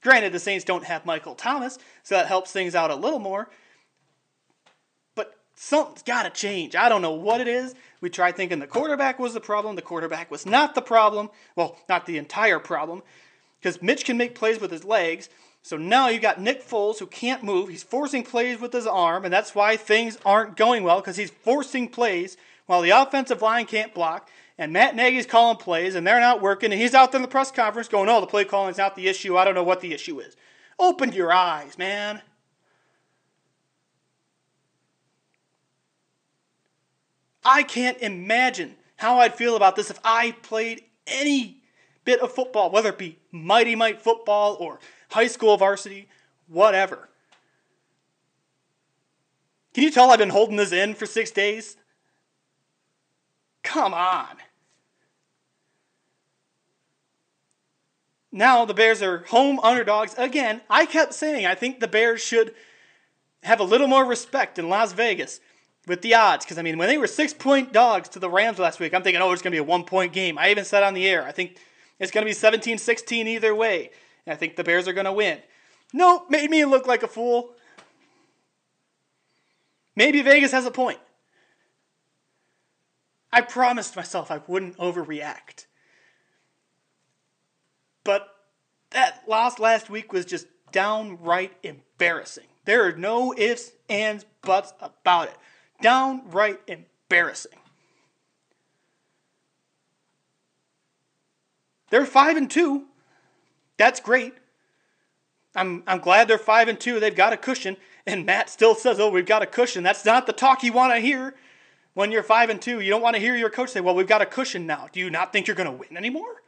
Granted, 0.04 0.34
the 0.34 0.40
Saints 0.40 0.66
don't 0.66 0.84
have 0.84 1.06
Michael 1.06 1.34
Thomas, 1.34 1.80
so 2.04 2.16
that 2.16 2.28
helps 2.28 2.52
things 2.52 2.76
out 2.76 2.92
a 2.92 2.96
little 2.96 3.20
more. 3.20 3.50
But 5.16 5.34
something's 5.56 6.04
got 6.04 6.24
to 6.24 6.30
change. 6.30 6.76
I 6.76 6.90
don't 6.90 7.02
know 7.02 7.14
what 7.14 7.40
it 7.40 7.48
is. 7.48 7.74
We 8.02 8.10
tried 8.10 8.36
thinking 8.36 8.60
the 8.60 8.68
quarterback 8.68 9.18
was 9.18 9.34
the 9.34 9.40
problem. 9.40 9.78
The 9.78 9.82
quarterback 9.82 10.30
was 10.30 10.46
not 10.46 10.76
the 10.76 10.82
problem. 10.82 11.30
Well, 11.56 11.78
not 11.88 12.06
the 12.06 12.18
entire 12.18 12.60
problem, 12.60 13.02
because 13.62 13.82
Mitch 13.82 14.04
can 14.04 14.18
make 14.18 14.36
plays 14.36 14.60
with 14.60 14.72
his 14.72 14.84
legs. 14.84 15.30
So 15.62 15.78
now 15.78 16.08
you've 16.08 16.22
got 16.22 16.42
Nick 16.42 16.68
Foles 16.68 17.00
who 17.00 17.06
can't 17.06 17.44
move. 17.44 17.70
He's 17.70 17.84
forcing 17.84 18.24
plays 18.24 18.60
with 18.60 18.74
his 18.74 18.88
arm, 18.88 19.26
and 19.26 19.34
that's 19.34 19.54
why 19.54 19.78
things 19.78 20.18
aren't 20.26 20.56
going 20.56 20.84
well 20.84 21.02
because 21.02 21.18
he's 21.18 21.30
forcing 21.30 21.90
plays 21.90 22.38
while 22.66 22.82
the 22.82 22.90
offensive 22.92 23.42
line 23.42 23.66
can't 23.66 23.94
block. 23.94 24.30
And 24.58 24.74
Matt 24.74 24.96
Nagy's 24.96 25.26
calling 25.26 25.58
plays, 25.58 25.96
and 25.96 26.06
they're 26.06 26.20
not 26.20 26.42
working. 26.42 26.72
And 26.72 26.82
he's 26.82 26.94
out 26.94 27.12
there 27.12 27.20
in 27.20 27.22
the 27.22 27.28
press 27.28 27.52
conference 27.52 27.88
going, 27.88 28.10
"Oh, 28.10 28.20
the 28.20 28.28
play 28.28 28.46
calling's 28.46 28.78
not 28.78 28.96
the 28.96 29.08
issue. 29.08 29.38
I 29.38 29.46
don't 29.46 29.56
know 29.56 29.64
what 29.64 29.82
the 29.82 29.94
issue 29.94 30.20
is." 30.20 30.36
Open 30.78 31.12
your 31.12 31.32
eyes, 31.32 31.78
man. 31.78 32.22
I 37.44 37.64
can't 37.64 37.98
imagine 38.00 38.76
how 38.98 39.20
I'd 39.20 39.36
feel 39.36 39.56
about 39.56 39.76
this 39.76 39.90
if 39.90 40.00
I 40.04 40.32
played 40.32 40.84
any 41.08 41.62
bit 42.04 42.20
of 42.20 42.34
football, 42.34 42.70
whether 42.70 42.90
it 42.90 42.98
be 42.98 43.20
Mighty 43.32 43.76
Mite 43.76 44.02
football 44.02 44.58
or 44.60 44.80
high 45.10 45.28
school 45.28 45.58
varsity, 45.58 46.08
whatever. 46.48 47.10
Can 49.74 49.84
you 49.84 49.92
tell 49.92 50.12
I've 50.12 50.20
been 50.20 50.30
holding 50.30 50.56
this 50.56 50.72
in 50.72 50.96
for 50.96 51.06
six 51.06 51.32
days? 51.32 51.78
Come 53.64 53.94
on. 53.94 54.38
Now 58.32 58.66
the 58.66 58.74
Bears 58.74 59.02
are 59.02 59.20
home 59.26 59.60
underdogs 59.62 60.14
again. 60.18 60.62
I 60.70 60.86
kept 60.86 61.14
saying 61.14 61.46
I 61.46 61.56
think 61.56 61.80
the 61.80 61.88
Bears 61.88 62.22
should 62.22 62.54
have 63.44 63.60
a 63.60 63.64
little 63.64 63.88
more 63.88 64.06
respect 64.06 64.60
in 64.60 64.70
Las 64.70 64.94
Vegas 64.94 65.40
with 65.88 66.02
the 66.02 66.14
odds. 66.16 66.46
Because, 66.46 66.58
I 66.58 66.62
mean, 66.62 66.78
when 66.78 66.88
they 66.88 66.98
were 66.98 67.08
six 67.08 67.34
point 67.34 67.74
dogs 67.74 68.10
to 68.10 68.20
the 68.20 68.30
Rams 68.30 68.60
last 68.60 68.80
week, 68.80 68.94
I'm 68.94 69.02
thinking, 69.02 69.22
oh, 69.22 69.32
it's 69.32 69.42
going 69.42 69.52
to 69.52 69.56
be 69.56 69.60
a 69.60 69.64
one 69.64 69.84
point 69.84 70.14
game. 70.14 70.38
I 70.38 70.52
even 70.52 70.66
said 70.66 70.84
on 70.84 70.94
the 70.94 71.08
air, 71.08 71.24
I 71.24 71.32
think 71.32 71.58
it's 72.00 72.12
going 72.12 72.24
to 72.24 72.30
be 72.30 72.34
17 72.34 72.78
16 72.78 73.28
either 73.28 73.56
way. 73.56 73.92
I 74.28 74.36
think 74.36 74.56
the 74.56 74.64
Bears 74.64 74.88
are 74.88 74.94
going 74.94 75.06
to 75.06 75.14
win. 75.14 75.40
Nope, 75.94 76.30
made 76.30 76.50
me 76.50 76.66
look 76.66 76.88
like 76.88 77.04
a 77.04 77.08
fool. 77.08 77.52
Maybe 79.96 80.22
Vegas 80.22 80.52
has 80.52 80.66
a 80.66 80.72
point. 80.72 81.00
I 83.32 83.42
promised 83.42 83.96
myself 83.96 84.32
I 84.32 84.42
wouldn't 84.48 84.78
overreact. 84.78 85.66
But 88.04 88.28
that 88.92 89.24
loss 89.28 89.60
last 89.60 89.90
week 89.90 90.12
was 90.12 90.26
just 90.26 90.48
downright 90.72 91.54
embarrassing. 91.64 92.48
There 92.66 92.88
are 92.88 92.96
no 92.96 93.34
ifs, 93.38 93.72
ands, 93.90 94.26
buts 94.42 94.74
about 94.80 95.30
it. 95.30 95.36
Downright 95.82 96.60
embarrassing. 96.68 97.60
They're 101.90 102.06
five 102.06 102.38
and 102.38 102.50
two. 102.50 102.86
That's 103.80 104.02
great. 104.02 104.34
I'm 105.56 105.84
I'm 105.88 106.00
glad 106.00 106.28
they're 106.28 106.38
five 106.38 106.68
and 106.68 106.78
two. 106.78 107.00
They've 107.00 107.16
got 107.16 107.34
a 107.34 107.38
cushion. 107.38 107.78
And 108.06 108.26
Matt 108.26 108.50
still 108.50 108.76
says, 108.76 109.00
"Oh, 109.00 109.10
we've 109.10 109.26
got 109.26 109.42
a 109.42 109.48
cushion." 109.48 109.84
That's 109.84 110.06
not 110.06 110.28
the 110.28 110.34
talk 110.34 110.64
you 110.64 110.74
want 110.74 110.94
to 110.94 111.00
hear 111.00 111.34
when 111.94 112.12
you're 112.12 112.22
five 112.22 112.50
and 112.50 112.62
two. 112.62 112.82
You 112.82 112.90
don't 112.90 113.02
want 113.02 113.16
to 113.16 113.22
hear 113.22 113.38
your 113.38 113.50
coach 113.50 113.70
say, 113.70 113.80
"Well, 113.80 113.96
we've 113.96 114.06
got 114.06 114.22
a 114.22 114.26
cushion 114.26 114.68
now." 114.68 114.90
Do 114.92 115.00
you 115.00 115.10
not 115.10 115.32
think 115.32 115.48
you're 115.48 115.56
going 115.56 115.72
to 115.72 115.76
win 115.76 115.96
anymore? 115.96 116.44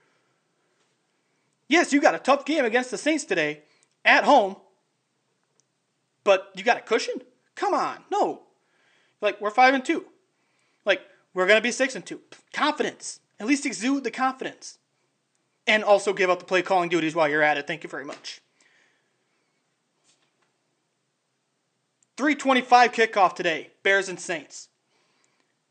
Yes, 1.69 1.93
you 1.93 2.01
got 2.01 2.15
a 2.15 2.19
tough 2.19 2.43
game 2.43 2.65
against 2.65 2.91
the 2.91 2.97
Saints 2.97 3.23
today 3.23 3.61
at 4.03 4.25
home, 4.25 4.57
but 6.25 6.51
you 6.53 6.63
got 6.65 6.77
a 6.77 6.82
cushion. 6.82 7.21
Come 7.55 7.73
on, 7.73 7.99
no. 8.11 8.41
Like 9.21 9.39
we're 9.39 9.51
five 9.51 9.73
and 9.73 9.86
two. 9.86 10.05
Like 10.84 11.01
we're 11.34 11.47
gonna 11.47 11.61
be 11.61 11.71
six 11.71 11.95
and 11.95 12.05
two. 12.05 12.19
Confidence. 12.51 13.21
At 13.39 13.47
least 13.47 13.65
exude 13.65 14.03
the 14.03 14.11
confidence. 14.11 14.79
And 15.68 15.84
also 15.84 16.14
give 16.14 16.30
up 16.30 16.39
the 16.39 16.45
play 16.45 16.62
calling 16.62 16.89
duties 16.89 17.16
while 17.16 17.30
you're 17.30 17.43
at 17.43 17.57
it. 17.57 17.68
Thank 17.68 17.84
you 17.84 17.89
very 17.89 18.05
much. 18.05 18.41
325 22.18 22.91
kickoff 22.91 23.36
today, 23.36 23.72
Bears 23.84 24.09
and 24.09 24.20
Saints. 24.20 24.70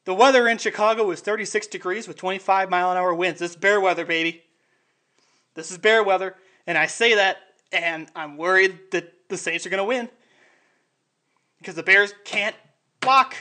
The 0.04 0.14
weather 0.14 0.48
in 0.48 0.58
Chicago 0.58 1.10
is 1.10 1.20
36 1.20 1.66
degrees 1.68 2.08
with 2.08 2.16
25 2.16 2.70
mile 2.70 2.90
an 2.90 2.96
hour 2.96 3.14
winds. 3.14 3.40
This 3.40 3.52
is 3.52 3.56
bear 3.56 3.80
weather, 3.80 4.04
baby. 4.04 4.42
This 5.54 5.70
is 5.70 5.78
bear 5.78 6.02
weather. 6.02 6.34
And 6.66 6.78
I 6.78 6.86
say 6.86 7.14
that, 7.14 7.36
and 7.70 8.08
I'm 8.16 8.36
worried 8.36 8.78
that 8.92 9.28
the 9.28 9.36
Saints 9.36 9.66
are 9.66 9.70
going 9.70 9.78
to 9.78 9.84
win. 9.84 10.08
Because 11.58 11.74
the 11.74 11.82
Bears 11.82 12.14
can't 12.24 12.56
block. 13.00 13.36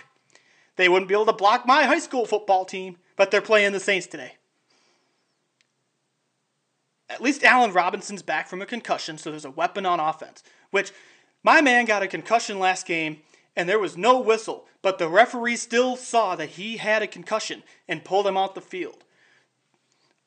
They 0.75 0.89
wouldn't 0.89 1.07
be 1.07 1.15
able 1.15 1.25
to 1.27 1.33
block 1.33 1.65
my 1.65 1.83
high 1.83 1.99
school 1.99 2.25
football 2.25 2.65
team, 2.65 2.97
but 3.15 3.31
they're 3.31 3.41
playing 3.41 3.71
the 3.71 3.79
Saints 3.79 4.07
today. 4.07 4.33
At 7.09 7.21
least 7.21 7.43
Allen 7.43 7.73
Robinson's 7.73 8.21
back 8.21 8.47
from 8.47 8.61
a 8.61 8.67
concussion, 8.67 9.17
so 9.17 9.31
there's 9.31 9.45
a 9.45 9.51
weapon 9.51 9.85
on 9.85 9.99
offense. 9.99 10.43
Which 10.69 10.91
my 11.43 11.61
man 11.61 11.85
got 11.85 12.03
a 12.03 12.07
concussion 12.07 12.59
last 12.59 12.85
game, 12.85 13.21
and 13.55 13.67
there 13.67 13.79
was 13.79 13.97
no 13.97 14.19
whistle, 14.19 14.67
but 14.81 14.99
the 14.99 15.09
referee 15.09 15.55
still 15.55 15.95
saw 15.95 16.35
that 16.35 16.49
he 16.49 16.77
had 16.77 17.01
a 17.01 17.07
concussion 17.07 17.63
and 17.87 18.05
pulled 18.05 18.27
him 18.27 18.37
off 18.37 18.53
the 18.53 18.61
field. 18.61 19.03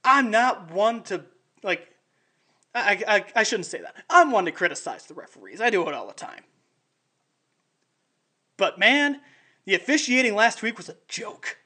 I'm 0.04 0.30
not 0.30 0.70
one 0.70 1.02
to 1.04 1.24
like. 1.62 1.88
I, 2.74 3.02
I, 3.06 3.24
I 3.36 3.42
shouldn't 3.42 3.66
say 3.66 3.80
that. 3.80 3.94
I'm 4.10 4.30
one 4.30 4.46
to 4.46 4.50
criticize 4.52 5.04
the 5.04 5.14
referees. 5.14 5.60
I 5.60 5.70
do 5.70 5.86
it 5.88 5.94
all 5.94 6.06
the 6.06 6.14
time. 6.14 6.42
But 8.56 8.78
man, 8.78 9.20
the 9.66 9.74
officiating 9.74 10.34
last 10.34 10.62
week 10.62 10.78
was 10.78 10.88
a 10.88 10.96
joke. 11.06 11.58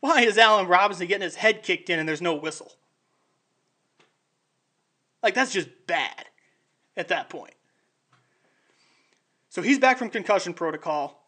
Why 0.00 0.22
is 0.22 0.38
Allen 0.38 0.66
Robinson 0.66 1.06
getting 1.06 1.22
his 1.22 1.36
head 1.36 1.62
kicked 1.62 1.90
in 1.90 1.98
and 1.98 2.08
there's 2.08 2.22
no 2.22 2.34
whistle? 2.34 2.72
Like, 5.24 5.34
that's 5.34 5.52
just 5.52 5.68
bad 5.86 6.26
at 6.98 7.08
that 7.08 7.30
point. 7.30 7.54
So 9.48 9.62
he's 9.62 9.78
back 9.78 9.98
from 9.98 10.10
concussion 10.10 10.52
protocol. 10.52 11.24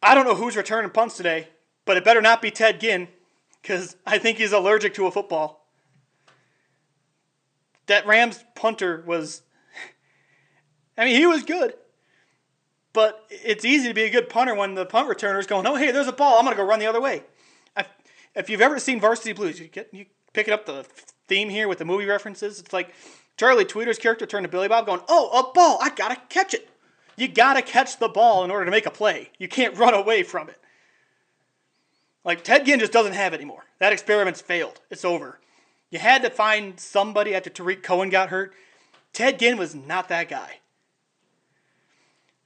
I 0.00 0.14
don't 0.14 0.24
know 0.24 0.36
who's 0.36 0.56
returning 0.56 0.92
punts 0.92 1.16
today, 1.16 1.48
but 1.84 1.96
it 1.96 2.04
better 2.04 2.22
not 2.22 2.40
be 2.40 2.52
Ted 2.52 2.80
Ginn, 2.80 3.08
because 3.60 3.96
I 4.06 4.18
think 4.18 4.38
he's 4.38 4.52
allergic 4.52 4.94
to 4.94 5.06
a 5.06 5.10
football. 5.10 5.66
That 7.86 8.06
Rams 8.06 8.44
punter 8.54 9.02
was. 9.04 9.42
I 10.96 11.06
mean, 11.06 11.16
he 11.16 11.26
was 11.26 11.42
good. 11.42 11.74
But 12.92 13.24
it's 13.30 13.64
easy 13.64 13.88
to 13.88 13.94
be 13.94 14.04
a 14.04 14.10
good 14.10 14.28
punter 14.28 14.54
when 14.54 14.74
the 14.74 14.86
punt 14.86 15.08
returner 15.08 15.40
is 15.40 15.46
going, 15.46 15.66
oh, 15.66 15.74
hey, 15.74 15.90
there's 15.90 16.06
a 16.06 16.12
ball. 16.12 16.38
I'm 16.38 16.44
going 16.44 16.56
to 16.56 16.62
go 16.62 16.68
run 16.68 16.78
the 16.78 16.86
other 16.86 17.00
way. 17.00 17.24
If 18.36 18.48
you've 18.48 18.60
ever 18.60 18.78
seen 18.78 19.00
Varsity 19.00 19.32
Blues, 19.32 19.58
you 19.58 19.66
get 19.66 19.92
you 19.92 20.06
picking 20.32 20.54
up 20.54 20.64
the 20.64 20.86
theme 21.28 21.48
here 21.48 21.68
with 21.68 21.78
the 21.78 21.84
movie 21.84 22.06
references. 22.06 22.58
It's 22.58 22.72
like 22.72 22.92
Charlie 23.36 23.64
Tweeder's 23.64 23.98
character 23.98 24.26
turned 24.26 24.44
to 24.44 24.48
Billy 24.48 24.68
Bob 24.68 24.86
going, 24.86 25.00
oh, 25.08 25.28
a 25.38 25.52
ball. 25.52 25.78
I 25.80 25.90
got 25.90 26.08
to 26.08 26.16
catch 26.28 26.54
it. 26.54 26.68
You 27.16 27.28
got 27.28 27.54
to 27.54 27.62
catch 27.62 27.98
the 27.98 28.08
ball 28.08 28.44
in 28.44 28.50
order 28.50 28.64
to 28.64 28.70
make 28.70 28.86
a 28.86 28.90
play. 28.90 29.30
You 29.38 29.48
can't 29.48 29.76
run 29.76 29.94
away 29.94 30.22
from 30.22 30.48
it. 30.48 30.60
Like, 32.24 32.44
Ted 32.44 32.66
Ginn 32.66 32.80
just 32.80 32.92
doesn't 32.92 33.14
have 33.14 33.32
it 33.32 33.36
anymore. 33.36 33.64
That 33.78 33.92
experiment's 33.92 34.40
failed. 34.40 34.80
It's 34.90 35.04
over. 35.04 35.38
You 35.90 35.98
had 35.98 36.22
to 36.22 36.30
find 36.30 36.78
somebody 36.78 37.34
after 37.34 37.50
Tarik 37.50 37.82
Cohen 37.82 38.10
got 38.10 38.28
hurt. 38.28 38.52
Ted 39.12 39.38
Ginn 39.38 39.56
was 39.56 39.74
not 39.74 40.08
that 40.08 40.28
guy. 40.28 40.58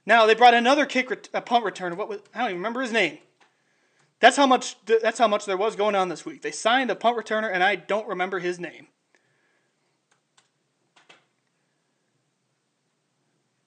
Now 0.05 0.25
they 0.25 0.35
brought 0.35 0.53
another 0.53 0.85
kick, 0.85 1.09
ret- 1.09 1.29
a 1.33 1.41
punt 1.41 1.65
returner. 1.65 1.95
What 1.95 2.09
was? 2.09 2.21
I 2.33 2.39
don't 2.39 2.49
even 2.49 2.57
remember 2.57 2.81
his 2.81 2.91
name. 2.91 3.19
That's 4.23 4.37
how 4.37 4.47
much. 4.47 4.77
That's 4.85 5.19
how 5.19 5.27
much 5.27 5.45
there 5.45 5.57
was 5.57 5.75
going 5.75 5.95
on 5.95 6.07
this 6.07 6.25
week. 6.25 6.43
They 6.43 6.51
signed 6.51 6.89
a 6.89 6.95
punt 6.95 7.17
returner, 7.17 7.51
and 7.53 7.61
I 7.61 7.75
don't 7.75 8.07
remember 8.07 8.39
his 8.39 8.57
name. 8.57 8.87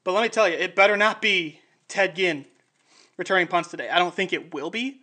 But 0.02 0.12
let 0.12 0.22
me 0.22 0.30
tell 0.30 0.48
you, 0.48 0.54
it 0.54 0.74
better 0.74 0.96
not 0.96 1.20
be 1.20 1.60
Ted 1.88 2.16
Ginn 2.16 2.46
returning 3.18 3.48
punts 3.48 3.68
today. 3.68 3.90
I 3.90 3.98
don't 3.98 4.14
think 4.14 4.32
it 4.32 4.54
will 4.54 4.70
be. 4.70 5.02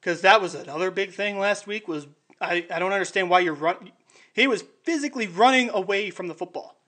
Because 0.00 0.22
that 0.22 0.40
was 0.40 0.54
another 0.54 0.90
big 0.90 1.12
thing 1.12 1.38
last 1.38 1.66
week 1.66 1.86
was 1.86 2.06
I, 2.40 2.64
I 2.70 2.78
don't 2.78 2.94
understand 2.94 3.28
why 3.28 3.40
you're 3.40 3.52
run 3.52 3.92
he 4.32 4.46
was 4.46 4.64
physically 4.82 5.26
running 5.26 5.68
away 5.68 6.08
from 6.08 6.28
the 6.28 6.34
football. 6.34 6.78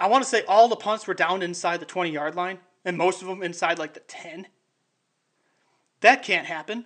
I 0.00 0.08
want 0.08 0.24
to 0.24 0.28
say 0.28 0.42
all 0.48 0.66
the 0.66 0.74
punts 0.74 1.06
were 1.06 1.14
down 1.14 1.42
inside 1.42 1.78
the 1.78 1.86
20 1.86 2.10
yard 2.10 2.34
line, 2.34 2.58
and 2.84 2.98
most 2.98 3.22
of 3.22 3.28
them 3.28 3.40
inside 3.40 3.78
like 3.78 3.94
the 3.94 4.00
10. 4.00 4.48
That 6.00 6.22
can't 6.22 6.46
happen. 6.46 6.84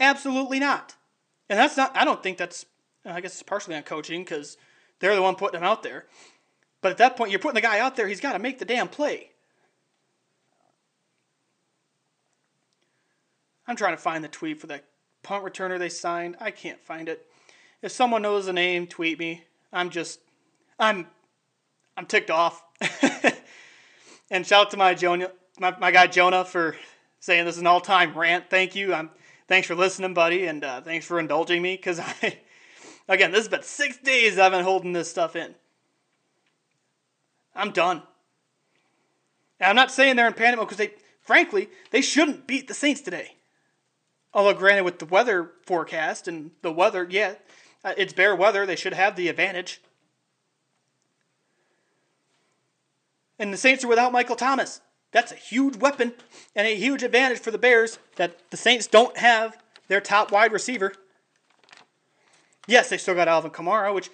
Absolutely 0.00 0.58
not. 0.58 0.96
And 1.48 1.58
that's 1.58 1.76
not, 1.76 1.96
I 1.96 2.04
don't 2.04 2.22
think 2.22 2.38
that's, 2.38 2.66
I 3.04 3.20
guess 3.20 3.32
it's 3.32 3.42
partially 3.42 3.74
on 3.74 3.82
coaching 3.82 4.22
because 4.22 4.56
they're 5.00 5.14
the 5.14 5.22
one 5.22 5.34
putting 5.34 5.60
him 5.60 5.64
out 5.64 5.82
there. 5.82 6.06
But 6.80 6.92
at 6.92 6.98
that 6.98 7.16
point, 7.16 7.30
you're 7.30 7.40
putting 7.40 7.56
the 7.56 7.60
guy 7.60 7.78
out 7.78 7.96
there, 7.96 8.06
he's 8.06 8.20
got 8.20 8.34
to 8.34 8.38
make 8.38 8.58
the 8.58 8.64
damn 8.64 8.88
play. 8.88 9.30
I'm 13.66 13.76
trying 13.76 13.94
to 13.94 14.02
find 14.02 14.24
the 14.24 14.28
tweet 14.28 14.60
for 14.60 14.66
that 14.68 14.84
punt 15.22 15.44
returner 15.44 15.78
they 15.78 15.90
signed. 15.90 16.36
I 16.40 16.50
can't 16.50 16.80
find 16.80 17.08
it. 17.08 17.26
if 17.82 17.92
someone 17.92 18.22
knows 18.22 18.46
the 18.46 18.52
name, 18.52 18.86
tweet 18.86 19.18
me. 19.18 19.44
I'm 19.72 19.90
just, 19.90 20.20
I'm, 20.78 21.06
I'm 21.96 22.06
ticked 22.06 22.30
off. 22.30 22.62
and 24.30 24.46
shout 24.46 24.66
out 24.66 24.70
to 24.70 24.76
my 24.76 24.94
Jonah, 24.94 25.32
my, 25.58 25.76
my 25.78 25.90
guy 25.90 26.06
Jonah 26.06 26.44
for 26.44 26.76
saying 27.28 27.44
this 27.44 27.56
is 27.56 27.60
an 27.60 27.66
all-time 27.66 28.16
rant. 28.16 28.48
Thank 28.48 28.74
you. 28.74 28.94
I'm, 28.94 29.10
thanks 29.48 29.68
for 29.68 29.74
listening, 29.74 30.14
buddy, 30.14 30.46
and 30.46 30.64
uh, 30.64 30.80
thanks 30.80 31.04
for 31.04 31.20
indulging 31.20 31.60
me. 31.60 31.76
Cause 31.76 32.00
I, 32.22 32.38
again, 33.06 33.32
this 33.32 33.40
has 33.40 33.48
been 33.48 33.62
six 33.62 33.98
days 33.98 34.38
I've 34.38 34.52
been 34.52 34.64
holding 34.64 34.94
this 34.94 35.10
stuff 35.10 35.36
in. 35.36 35.54
I'm 37.54 37.70
done. 37.70 38.02
And 39.60 39.68
I'm 39.68 39.76
not 39.76 39.90
saying 39.90 40.16
they're 40.16 40.26
in 40.26 40.32
panic 40.32 40.58
because 40.58 40.78
they, 40.78 40.92
frankly, 41.20 41.68
they 41.90 42.00
shouldn't 42.00 42.46
beat 42.46 42.66
the 42.66 42.72
Saints 42.72 43.02
today. 43.02 43.36
Although, 44.32 44.54
granted, 44.54 44.84
with 44.84 44.98
the 44.98 45.04
weather 45.04 45.50
forecast 45.66 46.28
and 46.28 46.52
the 46.62 46.72
weather, 46.72 47.06
yeah, 47.10 47.34
uh, 47.84 47.92
it's 47.98 48.14
bear 48.14 48.34
weather. 48.34 48.64
They 48.64 48.74
should 48.74 48.94
have 48.94 49.16
the 49.16 49.28
advantage. 49.28 49.82
And 53.38 53.52
the 53.52 53.58
Saints 53.58 53.84
are 53.84 53.88
without 53.88 54.12
Michael 54.12 54.36
Thomas. 54.36 54.80
That's 55.10 55.32
a 55.32 55.36
huge 55.36 55.76
weapon 55.76 56.12
and 56.54 56.66
a 56.66 56.74
huge 56.74 57.02
advantage 57.02 57.40
for 57.40 57.50
the 57.50 57.58
Bears 57.58 57.98
that 58.16 58.50
the 58.50 58.56
Saints 58.56 58.86
don't 58.86 59.16
have 59.16 59.56
their 59.88 60.00
top 60.00 60.30
wide 60.30 60.52
receiver. 60.52 60.92
Yes, 62.66 62.90
they 62.90 62.98
still 62.98 63.14
got 63.14 63.28
Alvin 63.28 63.50
Kamara, 63.50 63.94
which 63.94 64.10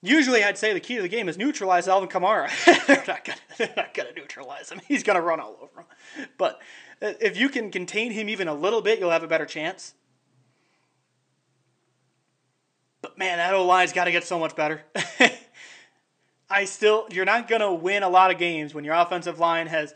usually 0.00 0.44
I'd 0.44 0.56
say 0.56 0.72
the 0.72 0.80
key 0.80 0.96
to 0.96 1.02
the 1.02 1.08
game 1.08 1.28
is 1.28 1.36
neutralize 1.36 1.88
Alvin 1.88 2.08
Kamara. 2.08 2.48
they're 2.86 3.74
not 3.76 3.94
gonna, 3.94 4.12
neutralize 4.14 4.70
him. 4.70 4.80
He's 4.86 5.02
gonna 5.02 5.20
run 5.20 5.40
all 5.40 5.56
over 5.60 5.80
him. 5.80 6.28
But 6.38 6.60
uh, 7.02 7.14
if 7.20 7.36
you 7.36 7.48
can 7.48 7.72
contain 7.72 8.12
him 8.12 8.28
even 8.28 8.46
a 8.46 8.54
little 8.54 8.80
bit, 8.80 9.00
you'll 9.00 9.10
have 9.10 9.24
a 9.24 9.28
better 9.28 9.46
chance. 9.46 9.94
But 13.00 13.18
man, 13.18 13.38
that 13.38 13.52
O 13.52 13.66
line's 13.66 13.92
got 13.92 14.04
to 14.04 14.12
get 14.12 14.22
so 14.22 14.38
much 14.38 14.54
better. 14.54 14.82
I 16.52 16.66
still, 16.66 17.06
you're 17.10 17.24
not 17.24 17.48
to 17.48 17.72
win 17.72 18.02
a 18.02 18.08
lot 18.08 18.30
of 18.30 18.38
games 18.38 18.74
when 18.74 18.84
your 18.84 18.94
offensive 18.94 19.38
line 19.38 19.66
has 19.68 19.94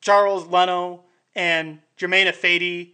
Charles 0.00 0.46
Leno 0.46 1.04
and 1.34 1.80
Germain 1.96 2.26
Ifedi. 2.26 2.90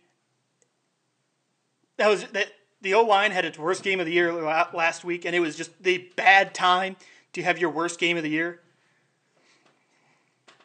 That 1.96 2.08
was 2.08 2.24
that 2.28 2.46
the 2.80 2.94
O 2.94 3.02
line 3.02 3.32
had 3.32 3.44
its 3.44 3.58
worst 3.58 3.82
game 3.82 3.98
of 4.00 4.06
the 4.06 4.12
year 4.12 4.32
last 4.32 5.04
week, 5.04 5.24
and 5.24 5.34
it 5.34 5.40
was 5.40 5.56
just 5.56 5.82
the 5.82 6.08
bad 6.16 6.54
time 6.54 6.96
to 7.32 7.42
have 7.42 7.58
your 7.58 7.70
worst 7.70 7.98
game 7.98 8.16
of 8.16 8.22
the 8.22 8.30
year. 8.30 8.60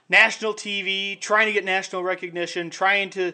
National 0.07 0.53
TV, 0.53 1.19
trying 1.19 1.47
to 1.47 1.53
get 1.53 1.65
national 1.65 2.03
recognition, 2.03 2.69
trying 2.69 3.09
to 3.11 3.33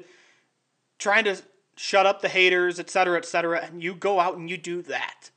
trying 0.97 1.25
to 1.25 1.35
shut 1.75 2.05
up 2.05 2.21
the 2.21 2.29
haters, 2.29 2.79
et 2.79 2.89
cetera, 2.89 3.17
et 3.17 3.25
cetera, 3.25 3.59
and 3.65 3.83
you 3.83 3.93
go 3.93 4.19
out 4.19 4.37
and 4.37 4.49
you 4.49 4.57
do 4.57 4.81
that. 4.83 5.30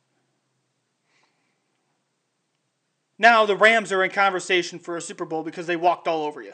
Now 3.19 3.47
the 3.47 3.57
Rams 3.57 3.93
are 3.93 4.03
in 4.03 4.11
conversation 4.11 4.79
for 4.79 4.97
a 4.97 5.01
Super 5.01 5.25
Bowl 5.25 5.43
because 5.43 5.67
they 5.67 5.77
walked 5.77 6.09
all 6.09 6.25
over 6.25 6.43
you. 6.43 6.53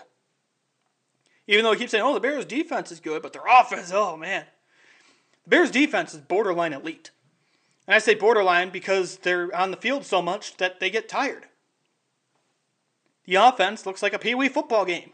Even 1.47 1.65
though 1.65 1.73
he 1.73 1.79
keeps 1.79 1.91
saying, 1.91 2.05
oh, 2.05 2.15
the 2.15 2.21
Bears' 2.21 2.45
defense 2.45 2.93
is 2.93 3.01
good, 3.01 3.23
but 3.23 3.33
their 3.33 3.47
offense, 3.47 3.91
oh 3.93 4.17
man. 4.17 4.45
The 5.45 5.51
Bears' 5.51 5.71
defense 5.71 6.15
is 6.15 6.21
borderline 6.21 6.73
elite. 6.73 7.11
And 7.87 7.95
I 7.95 7.99
say 7.99 8.15
borderline 8.15 8.71
because 8.71 9.19
they're 9.19 9.55
on 9.57 9.71
the 9.71 9.77
field 9.77 10.05
so 10.05 10.23
much 10.23 10.57
that 10.59 10.81
they 10.81 10.91
get 10.91 11.09
tired. 11.09 11.47
The 13.25 13.35
offense 13.37 13.87
looks 13.87 14.03
like 14.03 14.13
a 14.13 14.19
pee 14.19 14.35
wee 14.35 14.49
football 14.49 14.85
game. 14.85 15.13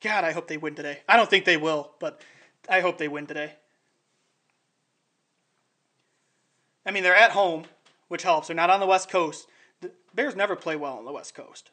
God, 0.00 0.24
I 0.24 0.32
hope 0.32 0.48
they 0.48 0.56
win 0.56 0.74
today. 0.74 1.00
I 1.08 1.16
don't 1.16 1.28
think 1.28 1.44
they 1.44 1.56
will, 1.56 1.92
but 1.98 2.22
I 2.68 2.80
hope 2.80 2.96
they 2.96 3.08
win 3.08 3.26
today. 3.26 3.54
I 6.84 6.90
mean, 6.90 7.02
they're 7.02 7.14
at 7.14 7.32
home, 7.32 7.64
which 8.08 8.22
helps. 8.22 8.46
They're 8.46 8.56
not 8.56 8.70
on 8.70 8.80
the 8.80 8.86
West 8.86 9.10
Coast. 9.10 9.46
The 9.80 9.90
Bears 10.14 10.36
never 10.36 10.56
play 10.56 10.76
well 10.76 10.98
on 10.98 11.04
the 11.04 11.12
West 11.12 11.34
Coast. 11.34 11.70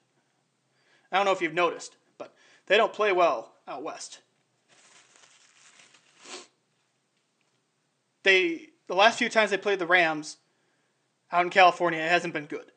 I 1.12 1.18
don't 1.18 1.26
know 1.26 1.32
if 1.32 1.42
you've 1.42 1.54
noticed, 1.54 1.96
but 2.18 2.34
they 2.66 2.78
don't 2.78 2.94
play 2.94 3.12
well 3.12 3.54
out 3.68 3.84
west. 3.84 4.20
They 8.24 8.70
the 8.88 8.96
last 8.96 9.18
few 9.18 9.30
times 9.30 9.52
they 9.52 9.58
played 9.58 9.80
the 9.80 9.88
Rams 9.88 10.38
out 11.32 11.44
in 11.44 11.50
California, 11.50 12.00
it 12.00 12.10
hasn't 12.10 12.34
been 12.34 12.46
good. 12.46 12.72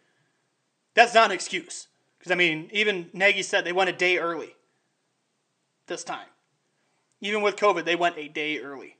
That's 0.95 1.14
not 1.14 1.26
an 1.26 1.35
excuse. 1.35 1.87
Because, 2.18 2.33
I 2.33 2.35
mean, 2.35 2.68
even 2.72 3.09
Nagy 3.12 3.43
said 3.43 3.64
they 3.64 3.72
went 3.72 3.91
a 3.91 3.95
day 3.95 4.18
early 4.18 4.55
this 5.87 6.05
time. 6.05 6.26
Even 7.20 7.43
with 7.43 7.57
COVID, 7.57 7.85
they 7.85 7.97
went 7.97 8.18
a 8.18 8.28
day 8.28 8.59
early. 8.59 8.97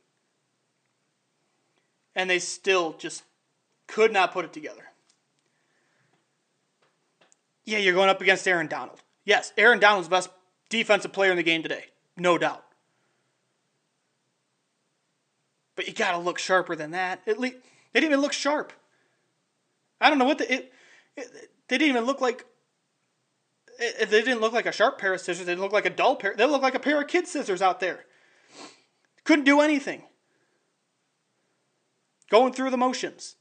And 2.15 2.29
they 2.29 2.39
still 2.39 2.95
just 2.95 3.23
could 3.87 4.13
not 4.13 4.33
put 4.33 4.45
it 4.45 4.53
together. 4.53 4.83
Yeah, 7.65 7.79
you're 7.79 7.95
going 7.95 8.09
up 8.09 8.21
against 8.21 8.47
Aaron 8.49 8.67
Donald. 8.67 9.01
Yes, 9.25 9.53
Aaron 9.57 9.79
Donald's 9.79 10.09
the 10.09 10.17
best 10.17 10.31
defensive 10.69 11.13
player 11.13 11.31
in 11.31 11.37
the 11.37 11.43
game 11.43 11.63
today. 11.63 11.85
No 12.17 12.39
doubt. 12.39 12.65
But 15.77 15.87
you 15.87 15.95
got 15.95 16.13
to 16.13 16.19
look 16.19 16.39
sharper 16.39 16.75
than 16.75 16.91
that. 16.91 17.21
At 17.27 17.39
least 17.39 17.57
they 17.93 18.01
didn't 18.01 18.13
even 18.13 18.23
look 18.23 18.33
sharp. 18.33 18.73
I 20.01 20.09
don't 20.09 20.19
know 20.19 20.25
what 20.25 20.39
the 20.39 20.53
it, 20.53 20.73
it 21.17 21.51
they 21.69 21.79
didn't 21.79 21.91
even 21.91 22.05
look 22.05 22.21
like 22.21 22.45
it, 23.79 24.11
they 24.11 24.23
didn't 24.23 24.41
look 24.41 24.53
like 24.53 24.67
a 24.67 24.73
sharp 24.73 24.99
pair 24.99 25.15
of 25.15 25.21
scissors. 25.21 25.47
They 25.47 25.53
didn't 25.53 25.63
look 25.63 25.73
like 25.73 25.87
a 25.87 25.91
dull 25.91 26.17
pair. 26.17 26.35
They 26.37 26.45
looked 26.45 26.63
like 26.63 26.75
a 26.75 26.81
pair 26.81 27.01
of 27.01 27.09
kid 27.09 27.27
scissors 27.27 27.63
out 27.63 27.81
there. 27.81 28.05
Couldn't 29.25 29.45
do 29.45 29.61
anything. 29.61 30.03
Going 32.31 32.53
through 32.55 32.70
the 32.70 32.76
motions. 32.76 33.37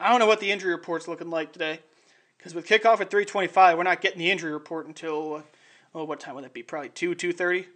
I 0.00 0.10
don't 0.10 0.18
know 0.18 0.26
what 0.26 0.40
the 0.40 0.50
injury 0.50 0.72
report's 0.72 1.06
looking 1.06 1.30
like 1.30 1.52
today. 1.52 1.80
Because 2.38 2.54
with 2.54 2.66
kickoff 2.66 3.00
at 3.00 3.10
325, 3.10 3.76
we're 3.76 3.84
not 3.84 4.00
getting 4.00 4.18
the 4.18 4.30
injury 4.30 4.50
report 4.50 4.86
until, 4.86 5.34
uh, 5.34 5.42
oh, 5.94 6.04
what 6.04 6.18
time 6.18 6.34
would 6.34 6.44
that 6.44 6.54
be? 6.54 6.62
Probably 6.62 6.88
2, 6.88 7.14
2.30? 7.14 7.66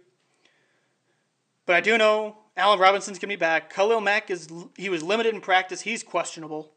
But 1.67 1.75
I 1.75 1.81
do 1.81 1.99
know 1.99 2.37
Allen 2.57 2.79
Robinson's 2.79 3.19
to 3.19 3.27
be 3.27 3.35
back. 3.35 3.71
Khalil 3.71 4.01
Mack 4.01 4.31
is 4.31 4.49
he 4.75 4.89
was 4.89 5.03
limited 5.03 5.35
in 5.35 5.41
practice. 5.41 5.81
He's 5.81 6.01
questionable. 6.01 6.71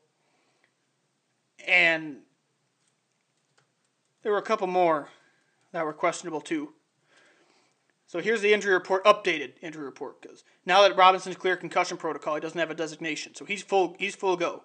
And 1.67 2.19
there 4.23 4.33
were 4.33 4.39
a 4.39 4.43
couple 4.43 4.67
more 4.67 5.09
that 5.73 5.85
were 5.85 5.93
questionable 5.93 6.41
too. 6.41 6.75
So 8.09 8.21
here's 8.21 8.41
the 8.41 8.55
injury 8.55 8.73
report, 8.73 9.05
updated 9.05 9.53
injury 9.61 9.85
report, 9.85 10.23
because 10.23 10.43
now 10.65 10.81
that 10.83 10.97
Robinson's 10.97 11.37
clear 11.37 11.57
concussion 11.57 11.99
protocol, 11.99 12.35
he 12.35 12.41
doesn't 12.41 12.59
have 12.59 12.71
a 12.71 12.75
designation, 12.75 13.35
so 13.35 13.45
he's 13.45 13.63
full. 13.63 13.95
He's 13.99 14.15
full 14.15 14.37
go. 14.37 14.65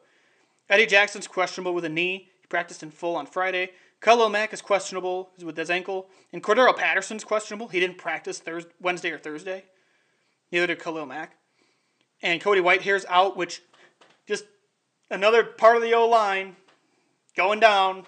Eddie 0.69 0.85
Jackson's 0.85 1.27
questionable 1.27 1.73
with 1.73 1.83
a 1.83 1.89
knee. 1.89 2.29
He 2.39 2.47
practiced 2.47 2.83
in 2.83 2.89
full 2.89 3.17
on 3.17 3.25
Friday. 3.25 3.71
Khalil 3.99 4.29
Mack 4.29 4.53
is 4.53 4.61
questionable 4.61 5.29
with 5.43 5.57
his 5.57 5.69
ankle, 5.69 6.09
and 6.31 6.41
Cordarrelle 6.41 6.77
Patterson's 6.77 7.25
questionable. 7.25 7.67
He 7.67 7.81
didn't 7.81 7.97
practice 7.97 8.39
Thursday, 8.39 8.71
Wednesday 8.79 9.11
or 9.11 9.17
Thursday. 9.17 9.65
Neither 10.49 10.67
did 10.67 10.79
Khalil 10.79 11.05
Mack. 11.05 11.35
And 12.21 12.39
Cody 12.39 12.61
Whitehair's 12.61 13.05
out, 13.09 13.35
which 13.35 13.61
just 14.25 14.45
another 15.11 15.43
part 15.43 15.75
of 15.75 15.81
the 15.81 15.93
O 15.93 16.07
line 16.07 16.55
going 17.35 17.59
down. 17.59 18.05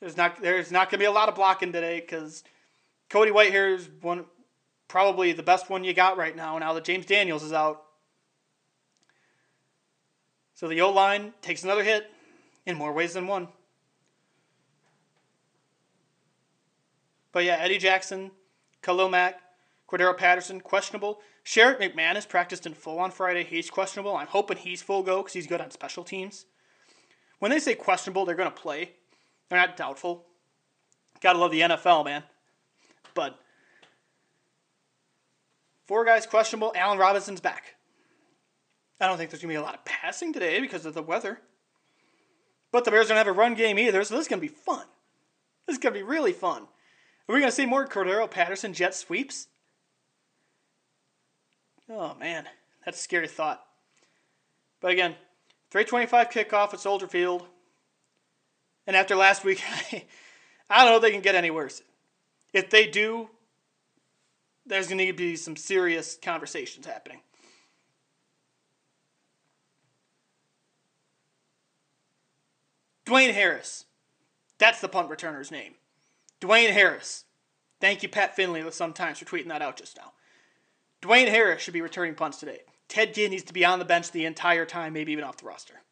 There's 0.00 0.16
not 0.16 0.42
there's 0.42 0.72
not 0.72 0.90
gonna 0.90 0.98
be 0.98 1.04
a 1.04 1.12
lot 1.12 1.28
of 1.28 1.36
blocking 1.36 1.72
today 1.72 2.00
because 2.00 2.42
Cody 3.08 3.30
Whitehair 3.30 3.74
is 3.74 3.88
one 4.00 4.24
probably 4.88 5.32
the 5.32 5.42
best 5.42 5.68
one 5.68 5.84
you 5.84 5.92
got 5.92 6.16
right 6.16 6.34
now. 6.34 6.58
Now 6.58 6.72
that 6.72 6.84
James 6.84 7.06
Daniels 7.06 7.42
is 7.42 7.52
out, 7.52 7.82
so 10.54 10.68
the 10.68 10.80
O 10.80 10.90
line 10.90 11.34
takes 11.42 11.64
another 11.64 11.84
hit 11.84 12.10
in 12.64 12.76
more 12.76 12.92
ways 12.92 13.14
than 13.14 13.26
one. 13.26 13.48
But 17.32 17.44
yeah, 17.44 17.56
Eddie 17.56 17.78
Jackson, 17.78 18.30
Khalil 18.82 19.10
Mack, 19.10 19.40
Cordarrelle 19.88 20.16
Patterson, 20.16 20.60
questionable. 20.60 21.20
Sherrick 21.44 21.78
McManus 21.78 22.28
practiced 22.28 22.66
in 22.66 22.74
full 22.74 22.98
on 22.98 23.10
Friday. 23.10 23.44
He's 23.44 23.70
questionable. 23.70 24.16
I'm 24.16 24.26
hoping 24.26 24.56
he's 24.56 24.82
full 24.82 25.02
go 25.02 25.18
because 25.18 25.34
he's 25.34 25.46
good 25.46 25.60
on 25.60 25.70
special 25.70 26.02
teams. 26.02 26.46
When 27.38 27.50
they 27.50 27.58
say 27.58 27.74
questionable, 27.74 28.24
they're 28.24 28.34
going 28.34 28.50
to 28.50 28.56
play. 28.56 28.92
They're 29.48 29.60
not 29.60 29.76
doubtful. 29.76 30.24
Gotta 31.20 31.38
love 31.38 31.50
the 31.50 31.60
NFL, 31.60 32.04
man. 32.04 32.24
But 33.16 33.36
four 35.86 36.04
guys 36.04 36.26
questionable. 36.26 36.72
Allen 36.76 36.98
Robinson's 36.98 37.40
back. 37.40 37.74
I 39.00 39.08
don't 39.08 39.16
think 39.16 39.30
there's 39.30 39.42
going 39.42 39.52
to 39.52 39.58
be 39.58 39.62
a 39.62 39.66
lot 39.66 39.74
of 39.74 39.84
passing 39.84 40.32
today 40.32 40.60
because 40.60 40.86
of 40.86 40.94
the 40.94 41.02
weather. 41.02 41.40
But 42.70 42.84
the 42.84 42.90
Bears 42.90 43.08
don't 43.08 43.16
have 43.16 43.26
a 43.26 43.32
run 43.32 43.54
game 43.54 43.78
either, 43.78 44.04
so 44.04 44.14
this 44.14 44.22
is 44.22 44.28
going 44.28 44.40
to 44.40 44.46
be 44.46 44.54
fun. 44.54 44.84
This 45.66 45.74
is 45.74 45.82
going 45.82 45.94
to 45.94 45.98
be 45.98 46.04
really 46.04 46.32
fun. 46.32 46.62
Are 46.62 47.34
we 47.34 47.40
going 47.40 47.50
to 47.50 47.56
see 47.56 47.66
more 47.66 47.86
Cordarrelle 47.86 48.30
Patterson 48.30 48.72
jet 48.72 48.94
sweeps? 48.94 49.48
Oh 51.88 52.14
man, 52.20 52.46
that's 52.84 52.98
a 52.98 53.02
scary 53.02 53.28
thought. 53.28 53.64
But 54.80 54.92
again, 54.92 55.14
325 55.70 56.30
kickoff 56.30 56.74
at 56.74 56.80
Soldier 56.80 57.06
Field. 57.06 57.46
And 58.86 58.94
after 58.94 59.16
last 59.16 59.44
week, 59.44 59.62
I 60.70 60.84
don't 60.84 60.92
know 60.92 60.96
if 60.96 61.02
they 61.02 61.12
can 61.12 61.22
get 61.22 61.34
any 61.34 61.50
worse. 61.50 61.82
If 62.56 62.70
they 62.70 62.86
do, 62.86 63.28
there's 64.64 64.88
going 64.88 65.06
to 65.06 65.12
be 65.12 65.36
some 65.36 65.56
serious 65.56 66.16
conversations 66.20 66.86
happening. 66.86 67.20
Dwayne 73.04 73.34
Harris. 73.34 73.84
That's 74.56 74.80
the 74.80 74.88
punt 74.88 75.10
returner's 75.10 75.50
name. 75.50 75.74
Dwayne 76.40 76.70
Harris. 76.70 77.26
Thank 77.78 78.02
you, 78.02 78.08
Pat 78.08 78.34
Finley, 78.34 78.64
Sun-Times 78.70 79.18
for 79.18 79.26
tweeting 79.26 79.48
that 79.48 79.60
out 79.60 79.76
just 79.76 79.98
now. 79.98 80.14
Dwayne 81.02 81.28
Harris 81.28 81.60
should 81.60 81.74
be 81.74 81.82
returning 81.82 82.14
punts 82.14 82.38
today. 82.38 82.60
Ted 82.88 83.12
Ginn 83.12 83.32
needs 83.32 83.42
to 83.42 83.52
be 83.52 83.66
on 83.66 83.78
the 83.78 83.84
bench 83.84 84.12
the 84.12 84.24
entire 84.24 84.64
time, 84.64 84.94
maybe 84.94 85.12
even 85.12 85.24
off 85.24 85.36
the 85.36 85.44
roster. 85.44 85.82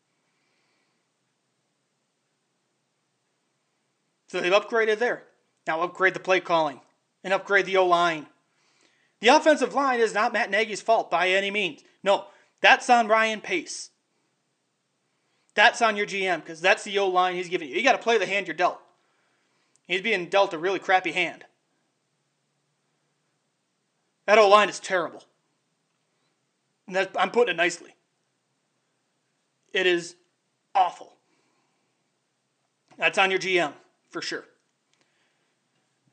So 4.28 4.40
they've 4.40 4.50
upgraded 4.50 4.98
there. 4.98 5.24
Now 5.66 5.82
upgrade 5.82 6.14
the 6.14 6.20
play 6.20 6.40
calling 6.40 6.80
and 7.22 7.32
upgrade 7.32 7.66
the 7.66 7.76
O 7.76 7.86
line. 7.86 8.26
The 9.20 9.28
offensive 9.28 9.74
line 9.74 10.00
is 10.00 10.12
not 10.12 10.32
Matt 10.32 10.50
Nagy's 10.50 10.82
fault 10.82 11.10
by 11.10 11.30
any 11.30 11.50
means. 11.50 11.82
No, 12.02 12.26
that's 12.60 12.90
on 12.90 13.08
Ryan 13.08 13.40
Pace. 13.40 13.90
That's 15.54 15.80
on 15.80 15.96
your 15.96 16.06
GM 16.06 16.40
because 16.40 16.60
that's 16.60 16.84
the 16.84 16.98
O 16.98 17.08
line 17.08 17.36
he's 17.36 17.48
giving 17.48 17.68
you. 17.68 17.76
You 17.76 17.82
got 17.82 17.92
to 17.92 17.98
play 17.98 18.18
the 18.18 18.26
hand 18.26 18.46
you're 18.46 18.56
dealt. 18.56 18.80
He's 19.86 20.02
being 20.02 20.26
dealt 20.26 20.52
a 20.52 20.58
really 20.58 20.78
crappy 20.78 21.12
hand. 21.12 21.44
That 24.26 24.38
O 24.38 24.48
line 24.48 24.68
is 24.68 24.80
terrible. 24.80 25.24
I'm 27.18 27.30
putting 27.30 27.54
it 27.54 27.56
nicely. 27.56 27.94
It 29.72 29.86
is 29.86 30.16
awful. 30.74 31.14
That's 32.98 33.18
on 33.18 33.30
your 33.30 33.40
GM 33.40 33.72
for 34.10 34.20
sure. 34.20 34.44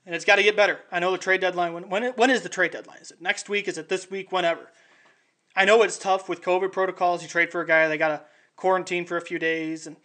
And 0.06 0.16
it's 0.16 0.26
got 0.26 0.38
to 0.38 0.43
get 0.43 0.56
better. 0.56 0.80
I 0.91 0.99
know 0.99 1.12
the 1.12 1.18
trade 1.18 1.41
deadline. 1.41 1.74
When 1.74 1.89
when, 1.89 2.04
when 2.14 2.30
is 2.30 2.41
the 2.41 2.49
trade 2.49 2.72
deadline? 2.72 2.99
Is 3.02 3.12
it 3.12 3.22
next 3.22 3.49
week? 3.49 3.68
Is 3.68 3.78
it 3.78 3.89
this 3.89 4.10
week? 4.10 4.32
Whenever. 4.32 4.72
I 5.56 5.66
know 5.66 5.84
it's 5.84 5.97
tough 5.97 6.30
with 6.30 6.41
COVID 6.41 6.72
protocols. 6.72 7.22
You 7.22 7.28
trade 7.28 7.52
for 7.52 7.62
a 7.62 7.68
guy, 7.68 7.88
they 7.88 7.97
got 7.97 8.08
to 8.08 8.22
quarantine 8.56 9.06
for 9.06 9.18
a 9.18 9.22
few 9.22 9.38
days, 9.38 9.86
and 9.86 9.97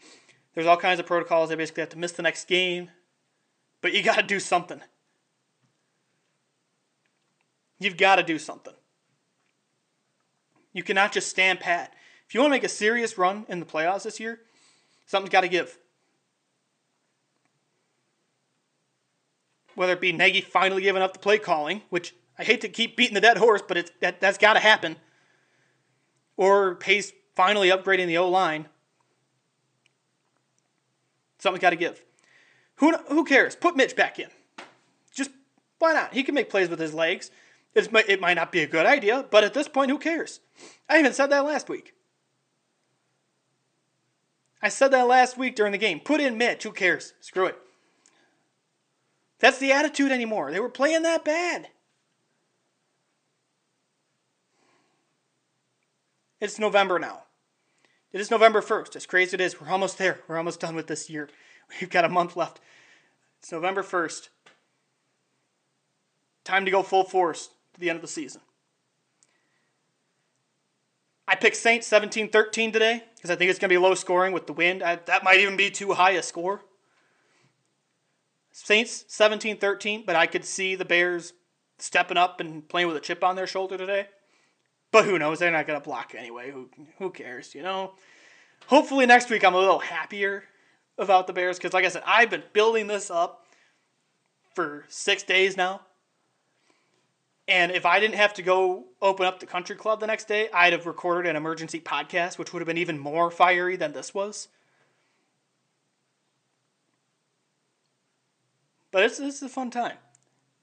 there's 0.55 0.67
all 0.67 0.77
kinds 0.77 0.99
of 0.99 1.07
protocols. 1.07 1.51
They 1.51 1.55
basically 1.55 1.83
have 1.83 1.91
to 1.91 1.99
miss 1.99 2.13
the 2.13 2.23
next 2.23 2.49
game. 2.49 2.91
But 3.81 3.93
you 3.93 4.03
got 4.03 4.17
to 4.17 4.23
do 4.23 4.41
something. 4.41 4.81
You've 7.79 7.97
got 7.97 8.17
to 8.17 8.23
do 8.23 8.39
something. 8.39 8.73
You 10.73 10.83
cannot 10.83 11.13
just 11.13 11.29
stand 11.29 11.61
pat. 11.61 11.95
If 12.27 12.35
you 12.35 12.41
want 12.41 12.51
to 12.51 12.57
make 12.57 12.65
a 12.65 12.69
serious 12.69 13.17
run 13.17 13.47
in 13.49 13.61
the 13.61 13.67
playoffs 13.67 14.03
this 14.03 14.19
year, 14.19 14.41
something's 15.07 15.31
got 15.31 15.43
to 15.43 15.49
give. 15.49 15.79
Whether 19.77 19.93
it 19.93 20.01
be 20.01 20.11
Nagy 20.11 20.41
finally 20.41 20.83
giving 20.83 21.03
up 21.03 21.13
the 21.13 21.19
play 21.19 21.39
calling, 21.39 21.83
which 21.91 22.15
I 22.39 22.45
hate 22.45 22.63
to 22.63 22.69
keep 22.69 22.97
beating 22.97 23.15
the 23.15 23.21
dead 23.21 23.37
horse, 23.37 23.63
but 23.67 23.77
it's, 23.77 23.91
that, 24.01 24.21
that's 24.21 24.39
got 24.39 24.55
to 24.55 24.61
happen, 24.61 24.97
or 26.37 26.75
Pace 26.75 27.13
finally 27.35 27.69
upgrading 27.69 28.07
the 28.09 28.19
O 28.19 28.29
line, 28.29 28.67
something's 31.39 31.63
got 31.63 31.71
to 31.71 31.77
give. 31.77 32.03
Who, 32.77 32.97
who 33.09 33.25
cares? 33.25 33.55
Put 33.55 33.77
Mitch 33.77 33.95
back 33.95 34.19
in. 34.19 34.29
Just 35.15 35.31
why 35.79 35.93
not? 35.93 36.15
He 36.15 36.23
can 36.25 36.35
make 36.35 36.51
plays 36.51 36.69
with 36.69 36.81
his 36.81 36.95
legs. 36.95 37.31
It's, 37.75 37.89
it 38.09 38.21
might 38.21 38.35
not 38.35 38.53
be 38.53 38.63
a 38.63 38.67
good 38.67 38.87
idea, 38.87 39.27
but 39.31 39.45
at 39.45 39.55
this 39.55 39.69
point, 39.69 39.91
who 39.91 39.99
cares? 39.99 40.41
I 40.89 40.99
even 40.99 41.13
said 41.13 41.27
that 41.29 41.45
last 41.45 41.69
week. 41.69 41.93
I 44.63 44.71
said 44.71 44.89
that 44.89 45.07
last 45.07 45.37
week 45.37 45.55
during 45.55 45.73
the 45.73 45.79
game. 45.79 46.01
Put 46.01 46.21
in 46.21 46.39
Mitch. 46.39 46.63
Who 46.63 46.73
cares? 46.73 47.13
Screw 47.21 47.45
it. 47.45 47.59
That's 49.39 49.59
the 49.59 49.73
attitude 49.73 50.13
anymore. 50.13 50.51
They 50.51 50.61
were 50.61 50.69
playing 50.69 51.03
that 51.03 51.25
bad. 51.25 51.69
It's 56.41 56.59
November 56.59 56.99
now. 56.99 57.23
It 58.13 58.21
is 58.21 58.31
November 58.31 58.63
1st. 58.63 58.97
As 58.97 59.07
crazy 59.07 59.31
as 59.31 59.35
it 59.35 59.41
is, 59.41 59.61
we're 59.61 59.69
almost 59.69 59.99
there. 59.99 60.21
We're 60.29 60.39
almost 60.39 60.61
done 60.61 60.75
with 60.75 60.87
this 60.87 61.11
year. 61.11 61.29
We've 61.81 61.91
got 61.91 62.05
a 62.05 62.09
month 62.09 62.37
left. 62.37 62.61
It's 63.41 63.53
November 63.53 63.83
1st. 63.83 64.29
Time 66.45 66.65
to 66.65 66.71
go 66.71 66.83
full 66.83 67.05
force 67.05 67.51
to 67.75 67.81
the 67.81 67.91
end 67.91 67.97
of 67.97 68.03
the 68.03 68.09
season. 68.09 68.41
I 71.29 71.35
picked 71.35 71.57
Saints 71.57 71.87
17 71.89 72.31
13 72.31 72.71
today 72.71 73.03
because 73.17 73.31
I 73.31 73.35
think 73.37 73.51
it's 73.51 73.59
going 73.59 73.69
to 73.69 73.75
be 73.75 73.79
low 73.79 73.95
scoring 73.95 74.33
with 74.33 74.47
the 74.47 74.53
wind. 74.53 74.83
I, 74.83 74.97
that 75.07 75.25
might 75.25 75.41
even 75.41 75.57
be 75.57 75.71
too 75.71 75.93
high 75.93 76.13
a 76.13 76.23
score. 76.23 76.63
Saints 78.65 79.05
17 79.09 79.59
13, 79.59 80.05
but 80.07 80.17
I 80.17 80.27
could 80.27 80.43
see 80.43 80.77
the 80.77 80.87
Bears 80.87 81.35
stepping 81.77 82.17
up 82.17 82.41
and 82.41 82.67
playing 82.67 82.89
with 82.89 82.97
a 82.97 83.01
chip 83.01 83.23
on 83.23 83.37
their 83.37 83.47
shoulder 83.47 83.77
today. 83.77 84.07
But 84.91 85.05
who 85.05 85.19
knows? 85.19 85.39
They're 85.39 85.51
not 85.51 85.67
going 85.67 85.79
to 85.79 85.85
block 85.85 86.15
anyway. 86.17 86.51
Who, 86.51 86.71
who 86.99 87.11
cares, 87.11 87.55
you 87.55 87.63
know? 87.63 87.93
Hopefully 88.69 89.05
next 89.05 89.29
week 89.29 89.45
I'm 89.45 89.53
a 89.53 89.59
little 89.59 89.81
happier 89.81 90.45
about 90.97 91.27
the 91.27 91.35
Bears 91.35 91.59
because, 91.59 91.75
like 91.75 91.85
I 91.85 91.89
said, 91.89 92.03
I've 92.07 92.31
been 92.31 92.45
building 92.55 92.87
this 92.87 93.11
up 93.11 93.47
for 94.55 94.87
six 94.89 95.23
days 95.23 95.59
now. 95.59 95.83
And 97.47 97.71
if 97.71 97.85
I 97.85 98.01
didn't 98.01 98.17
have 98.17 98.33
to 98.35 98.43
go 98.43 98.87
open 99.03 99.27
up 99.27 99.39
the 99.39 99.47
country 99.47 99.77
club 99.77 100.01
the 100.01 100.07
next 100.07 100.29
day, 100.29 100.49
I'd 100.51 100.73
have 100.73 100.87
recorded 100.87 101.29
an 101.29 101.37
emergency 101.37 101.79
podcast, 101.79 102.39
which 102.39 102.55
would 102.55 102.61
have 102.61 102.67
been 102.67 102.79
even 102.79 102.99
more 102.99 103.31
fiery 103.31 103.77
than 103.77 103.93
this 103.93 104.15
was. 104.15 104.49
But 108.93 109.05
it's 109.05 109.19
this 109.19 109.37
is 109.37 109.43
a 109.43 109.49
fun 109.49 109.71
time 109.71 109.97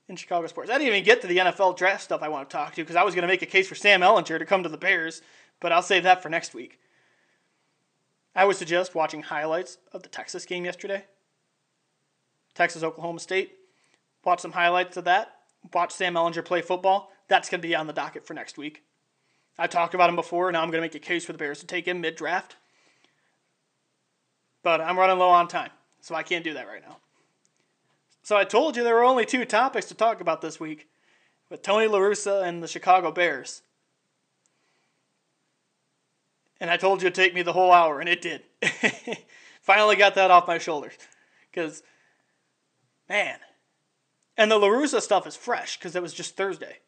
in 0.07 0.15
Chicago 0.15 0.47
sports. 0.47 0.69
I 0.69 0.77
didn't 0.77 0.87
even 0.87 1.03
get 1.03 1.21
to 1.21 1.27
the 1.27 1.37
NFL 1.37 1.77
draft 1.77 2.03
stuff 2.03 2.23
I 2.23 2.29
want 2.29 2.49
to 2.49 2.55
talk 2.55 2.73
to 2.75 2.81
because 2.81 2.95
I 2.95 3.03
was 3.03 3.15
going 3.15 3.23
to 3.23 3.27
make 3.27 3.41
a 3.41 3.47
case 3.47 3.67
for 3.67 3.75
Sam 3.75 4.01
Ehlinger 4.01 4.39
to 4.39 4.45
come 4.45 4.63
to 4.63 4.69
the 4.69 4.77
Bears, 4.77 5.21
but 5.59 5.71
I'll 5.71 5.81
save 5.81 6.03
that 6.03 6.21
for 6.21 6.29
next 6.29 6.53
week. 6.53 6.79
I 8.35 8.45
would 8.45 8.55
suggest 8.55 8.95
watching 8.95 9.21
highlights 9.21 9.77
of 9.91 10.03
the 10.03 10.09
Texas 10.09 10.45
game 10.45 10.65
yesterday. 10.65 11.05
Texas 12.55 12.83
Oklahoma 12.83 13.19
State. 13.19 13.53
Watch 14.25 14.39
some 14.39 14.53
highlights 14.53 14.97
of 14.97 15.05
that 15.05 15.35
watch 15.71 15.91
Sam 15.91 16.15
Ehlinger 16.15 16.43
play 16.43 16.61
football, 16.61 17.11
that's 17.27 17.49
going 17.49 17.61
to 17.61 17.67
be 17.67 17.75
on 17.75 17.87
the 17.87 17.93
docket 17.93 18.25
for 18.25 18.33
next 18.33 18.57
week. 18.57 18.83
I 19.57 19.67
talked 19.67 19.93
about 19.93 20.09
him 20.09 20.15
before, 20.15 20.51
now 20.51 20.61
I'm 20.61 20.71
going 20.71 20.81
to 20.81 20.85
make 20.85 20.95
a 20.95 20.99
case 20.99 21.25
for 21.25 21.31
the 21.31 21.37
Bears 21.37 21.59
to 21.59 21.67
take 21.67 21.87
him 21.87 22.01
mid 22.01 22.15
draft. 22.15 22.55
But 24.63 24.81
I'm 24.81 24.97
running 24.97 25.19
low 25.19 25.29
on 25.29 25.47
time, 25.47 25.71
so 26.01 26.15
I 26.15 26.23
can't 26.23 26.43
do 26.43 26.53
that 26.55 26.67
right 26.67 26.81
now. 26.81 26.97
So 28.23 28.37
I 28.37 28.45
told 28.45 28.77
you 28.77 28.83
there 28.83 28.95
were 28.95 29.03
only 29.03 29.25
two 29.25 29.43
topics 29.43 29.87
to 29.87 29.93
talk 29.93 30.21
about 30.21 30.41
this 30.41 30.59
week 30.59 30.87
with 31.49 31.61
Tony 31.61 31.87
La 31.87 31.99
Russa 31.99 32.43
and 32.43 32.63
the 32.63 32.67
Chicago 32.67 33.11
Bears. 33.11 33.61
And 36.59 36.69
I 36.69 36.77
told 36.77 37.01
you 37.01 37.07
it'd 37.07 37.15
take 37.15 37.33
me 37.33 37.41
the 37.41 37.51
whole 37.51 37.73
hour, 37.73 37.99
and 37.99 38.07
it 38.07 38.21
did. 38.21 38.43
Finally 39.61 39.97
got 39.97 40.15
that 40.15 40.31
off 40.31 40.47
my 40.47 40.57
shoulders. 40.57 40.93
Because, 41.51 41.83
man, 43.09 43.37
and 44.37 44.49
the 44.49 44.57
La 44.57 44.69
Russa 44.69 45.01
stuff 45.01 45.27
is 45.27 45.35
fresh 45.35 45.77
because 45.77 45.93
it 45.93 46.01
was 46.01 46.13
just 46.13 46.37
Thursday. 46.37 46.79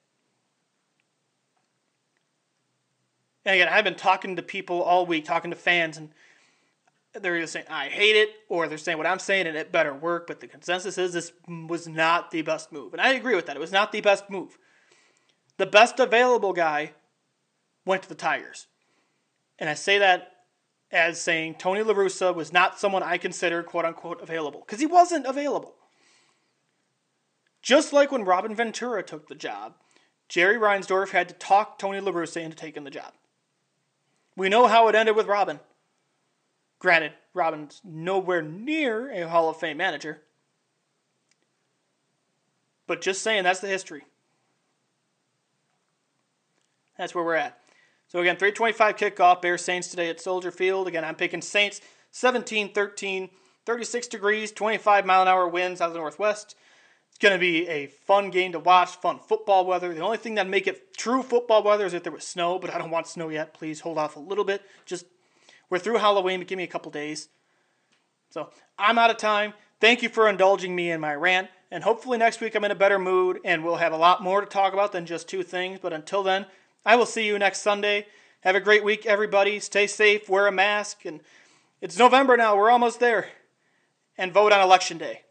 And 3.43 3.55
again, 3.55 3.67
I've 3.69 3.83
been 3.83 3.95
talking 3.95 4.37
to 4.37 4.41
people 4.41 4.81
all 4.81 5.05
week, 5.05 5.25
talking 5.25 5.51
to 5.51 5.57
fans, 5.57 5.97
and 5.97 6.09
they're 7.21 7.37
either 7.37 7.47
saying, 7.47 7.65
I 7.69 7.87
hate 7.87 8.15
it, 8.15 8.29
or 8.49 8.67
they're 8.67 8.77
saying 8.77 8.97
what 8.97 9.07
I'm 9.07 9.19
saying 9.19 9.47
and 9.47 9.57
it 9.57 9.71
better 9.71 9.93
work. 9.93 10.27
But 10.27 10.39
the 10.39 10.47
consensus 10.47 10.97
is 10.97 11.13
this 11.13 11.31
was 11.47 11.87
not 11.87 12.31
the 12.31 12.41
best 12.41 12.71
move. 12.71 12.93
And 12.93 13.01
I 13.01 13.13
agree 13.13 13.35
with 13.35 13.45
that. 13.47 13.55
It 13.55 13.61
was 13.61 13.71
not 13.71 13.91
the 13.91 14.01
best 14.01 14.29
move. 14.29 14.57
The 15.57 15.65
best 15.65 15.99
available 15.99 16.53
guy 16.53 16.93
went 17.85 18.03
to 18.03 18.09
the 18.09 18.15
Tigers. 18.15 18.67
And 19.57 19.69
I 19.69 19.73
say 19.73 19.97
that 19.99 20.31
as 20.91 21.21
saying 21.21 21.55
Tony 21.55 21.81
La 21.81 21.93
Russa 21.93 22.33
was 22.33 22.53
not 22.53 22.79
someone 22.79 23.03
I 23.03 23.17
consider 23.17 23.63
quote 23.63 23.85
unquote 23.85 24.21
available 24.21 24.61
because 24.65 24.79
he 24.79 24.85
wasn't 24.85 25.25
available. 25.25 25.75
Just 27.61 27.93
like 27.93 28.11
when 28.11 28.25
Robin 28.25 28.53
Ventura 28.53 29.01
took 29.01 29.27
the 29.27 29.35
job, 29.35 29.73
Jerry 30.29 30.57
Reinsdorf 30.57 31.11
had 31.11 31.27
to 31.29 31.35
talk 31.35 31.79
Tony 31.79 31.99
La 31.99 32.11
Russa 32.11 32.41
into 32.41 32.55
taking 32.55 32.83
the 32.83 32.91
job. 32.91 33.13
We 34.35 34.49
know 34.49 34.67
how 34.67 34.87
it 34.87 34.95
ended 34.95 35.15
with 35.15 35.27
Robin. 35.27 35.59
Granted, 36.85 37.13
Robin's 37.33 37.81
nowhere 37.83 38.43
near 38.43 39.09
a 39.09 39.27
Hall 39.27 39.49
of 39.49 39.57
Fame 39.57 39.77
manager. 39.77 40.21
But 42.85 43.01
just 43.01 43.23
saying, 43.23 43.43
that's 43.43 43.59
the 43.59 43.67
history. 43.67 44.03
That's 46.95 47.15
where 47.15 47.23
we're 47.23 47.33
at. 47.33 47.57
So 48.07 48.19
again, 48.19 48.37
325 48.37 48.97
kickoff, 48.97 49.41
Bears 49.41 49.65
Saints 49.65 49.87
today 49.87 50.11
at 50.11 50.21
Soldier 50.21 50.51
Field. 50.51 50.87
Again, 50.87 51.03
I'm 51.03 51.15
picking 51.15 51.41
Saints 51.41 51.81
17 52.11 52.71
13, 52.71 53.31
36 53.65 54.07
degrees, 54.07 54.51
25 54.51 55.07
mile 55.07 55.23
an 55.23 55.27
hour 55.27 55.47
winds 55.47 55.81
out 55.81 55.87
of 55.87 55.93
the 55.93 55.99
northwest. 55.99 56.55
It's 57.09 57.17
going 57.17 57.33
to 57.33 57.39
be 57.39 57.67
a 57.67 57.87
fun 57.87 58.29
game 58.29 58.51
to 58.51 58.59
watch, 58.59 58.97
fun 58.97 59.17
football 59.17 59.65
weather. 59.65 59.91
The 59.91 60.01
only 60.01 60.17
thing 60.17 60.35
that 60.35 60.47
make 60.47 60.67
it 60.67 60.95
true 60.95 61.23
football 61.23 61.63
weather 61.63 61.87
is 61.87 61.95
if 61.95 62.03
there 62.03 62.11
was 62.11 62.27
snow, 62.27 62.59
but 62.59 62.71
I 62.71 62.77
don't 62.77 62.91
want 62.91 63.07
snow 63.07 63.29
yet. 63.29 63.55
Please 63.55 63.79
hold 63.79 63.97
off 63.97 64.17
a 64.17 64.19
little 64.19 64.45
bit. 64.45 64.61
Just 64.85 65.05
we're 65.69 65.79
through 65.79 65.97
Halloween, 65.97 66.39
but 66.39 66.47
give 66.47 66.57
me 66.57 66.63
a 66.63 66.67
couple 66.67 66.91
days. 66.91 67.29
So 68.29 68.49
I'm 68.77 68.97
out 68.97 69.09
of 69.09 69.17
time. 69.17 69.53
Thank 69.79 70.01
you 70.01 70.09
for 70.09 70.29
indulging 70.29 70.75
me 70.75 70.91
in 70.91 71.01
my 71.01 71.13
rant, 71.13 71.49
and 71.69 71.83
hopefully 71.83 72.17
next 72.17 72.41
week 72.41 72.55
I'm 72.55 72.63
in 72.63 72.71
a 72.71 72.75
better 72.75 72.97
mood 72.97 73.39
and 73.43 73.63
we'll 73.63 73.75
have 73.75 73.93
a 73.93 73.97
lot 73.97 74.23
more 74.23 74.41
to 74.41 74.47
talk 74.47 74.73
about 74.73 74.91
than 74.91 75.05
just 75.05 75.27
two 75.27 75.43
things. 75.43 75.79
But 75.81 75.93
until 75.93 76.23
then, 76.23 76.45
I 76.85 76.95
will 76.95 77.05
see 77.05 77.25
you 77.25 77.37
next 77.37 77.61
Sunday. 77.61 78.07
Have 78.41 78.55
a 78.55 78.61
great 78.61 78.83
week, 78.83 79.05
everybody. 79.05 79.59
Stay 79.59 79.87
safe, 79.87 80.29
wear 80.29 80.47
a 80.47 80.51
mask, 80.51 81.05
and 81.05 81.21
it's 81.81 81.97
November 81.97 82.37
now. 82.37 82.55
We're 82.55 82.71
almost 82.71 82.99
there. 82.99 83.27
And 84.17 84.31
vote 84.31 84.53
on 84.53 84.61
Election 84.61 84.97
Day. 84.97 85.23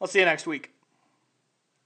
I'll 0.00 0.08
see 0.08 0.20
you 0.20 0.24
next 0.24 0.46
week. 0.46 0.71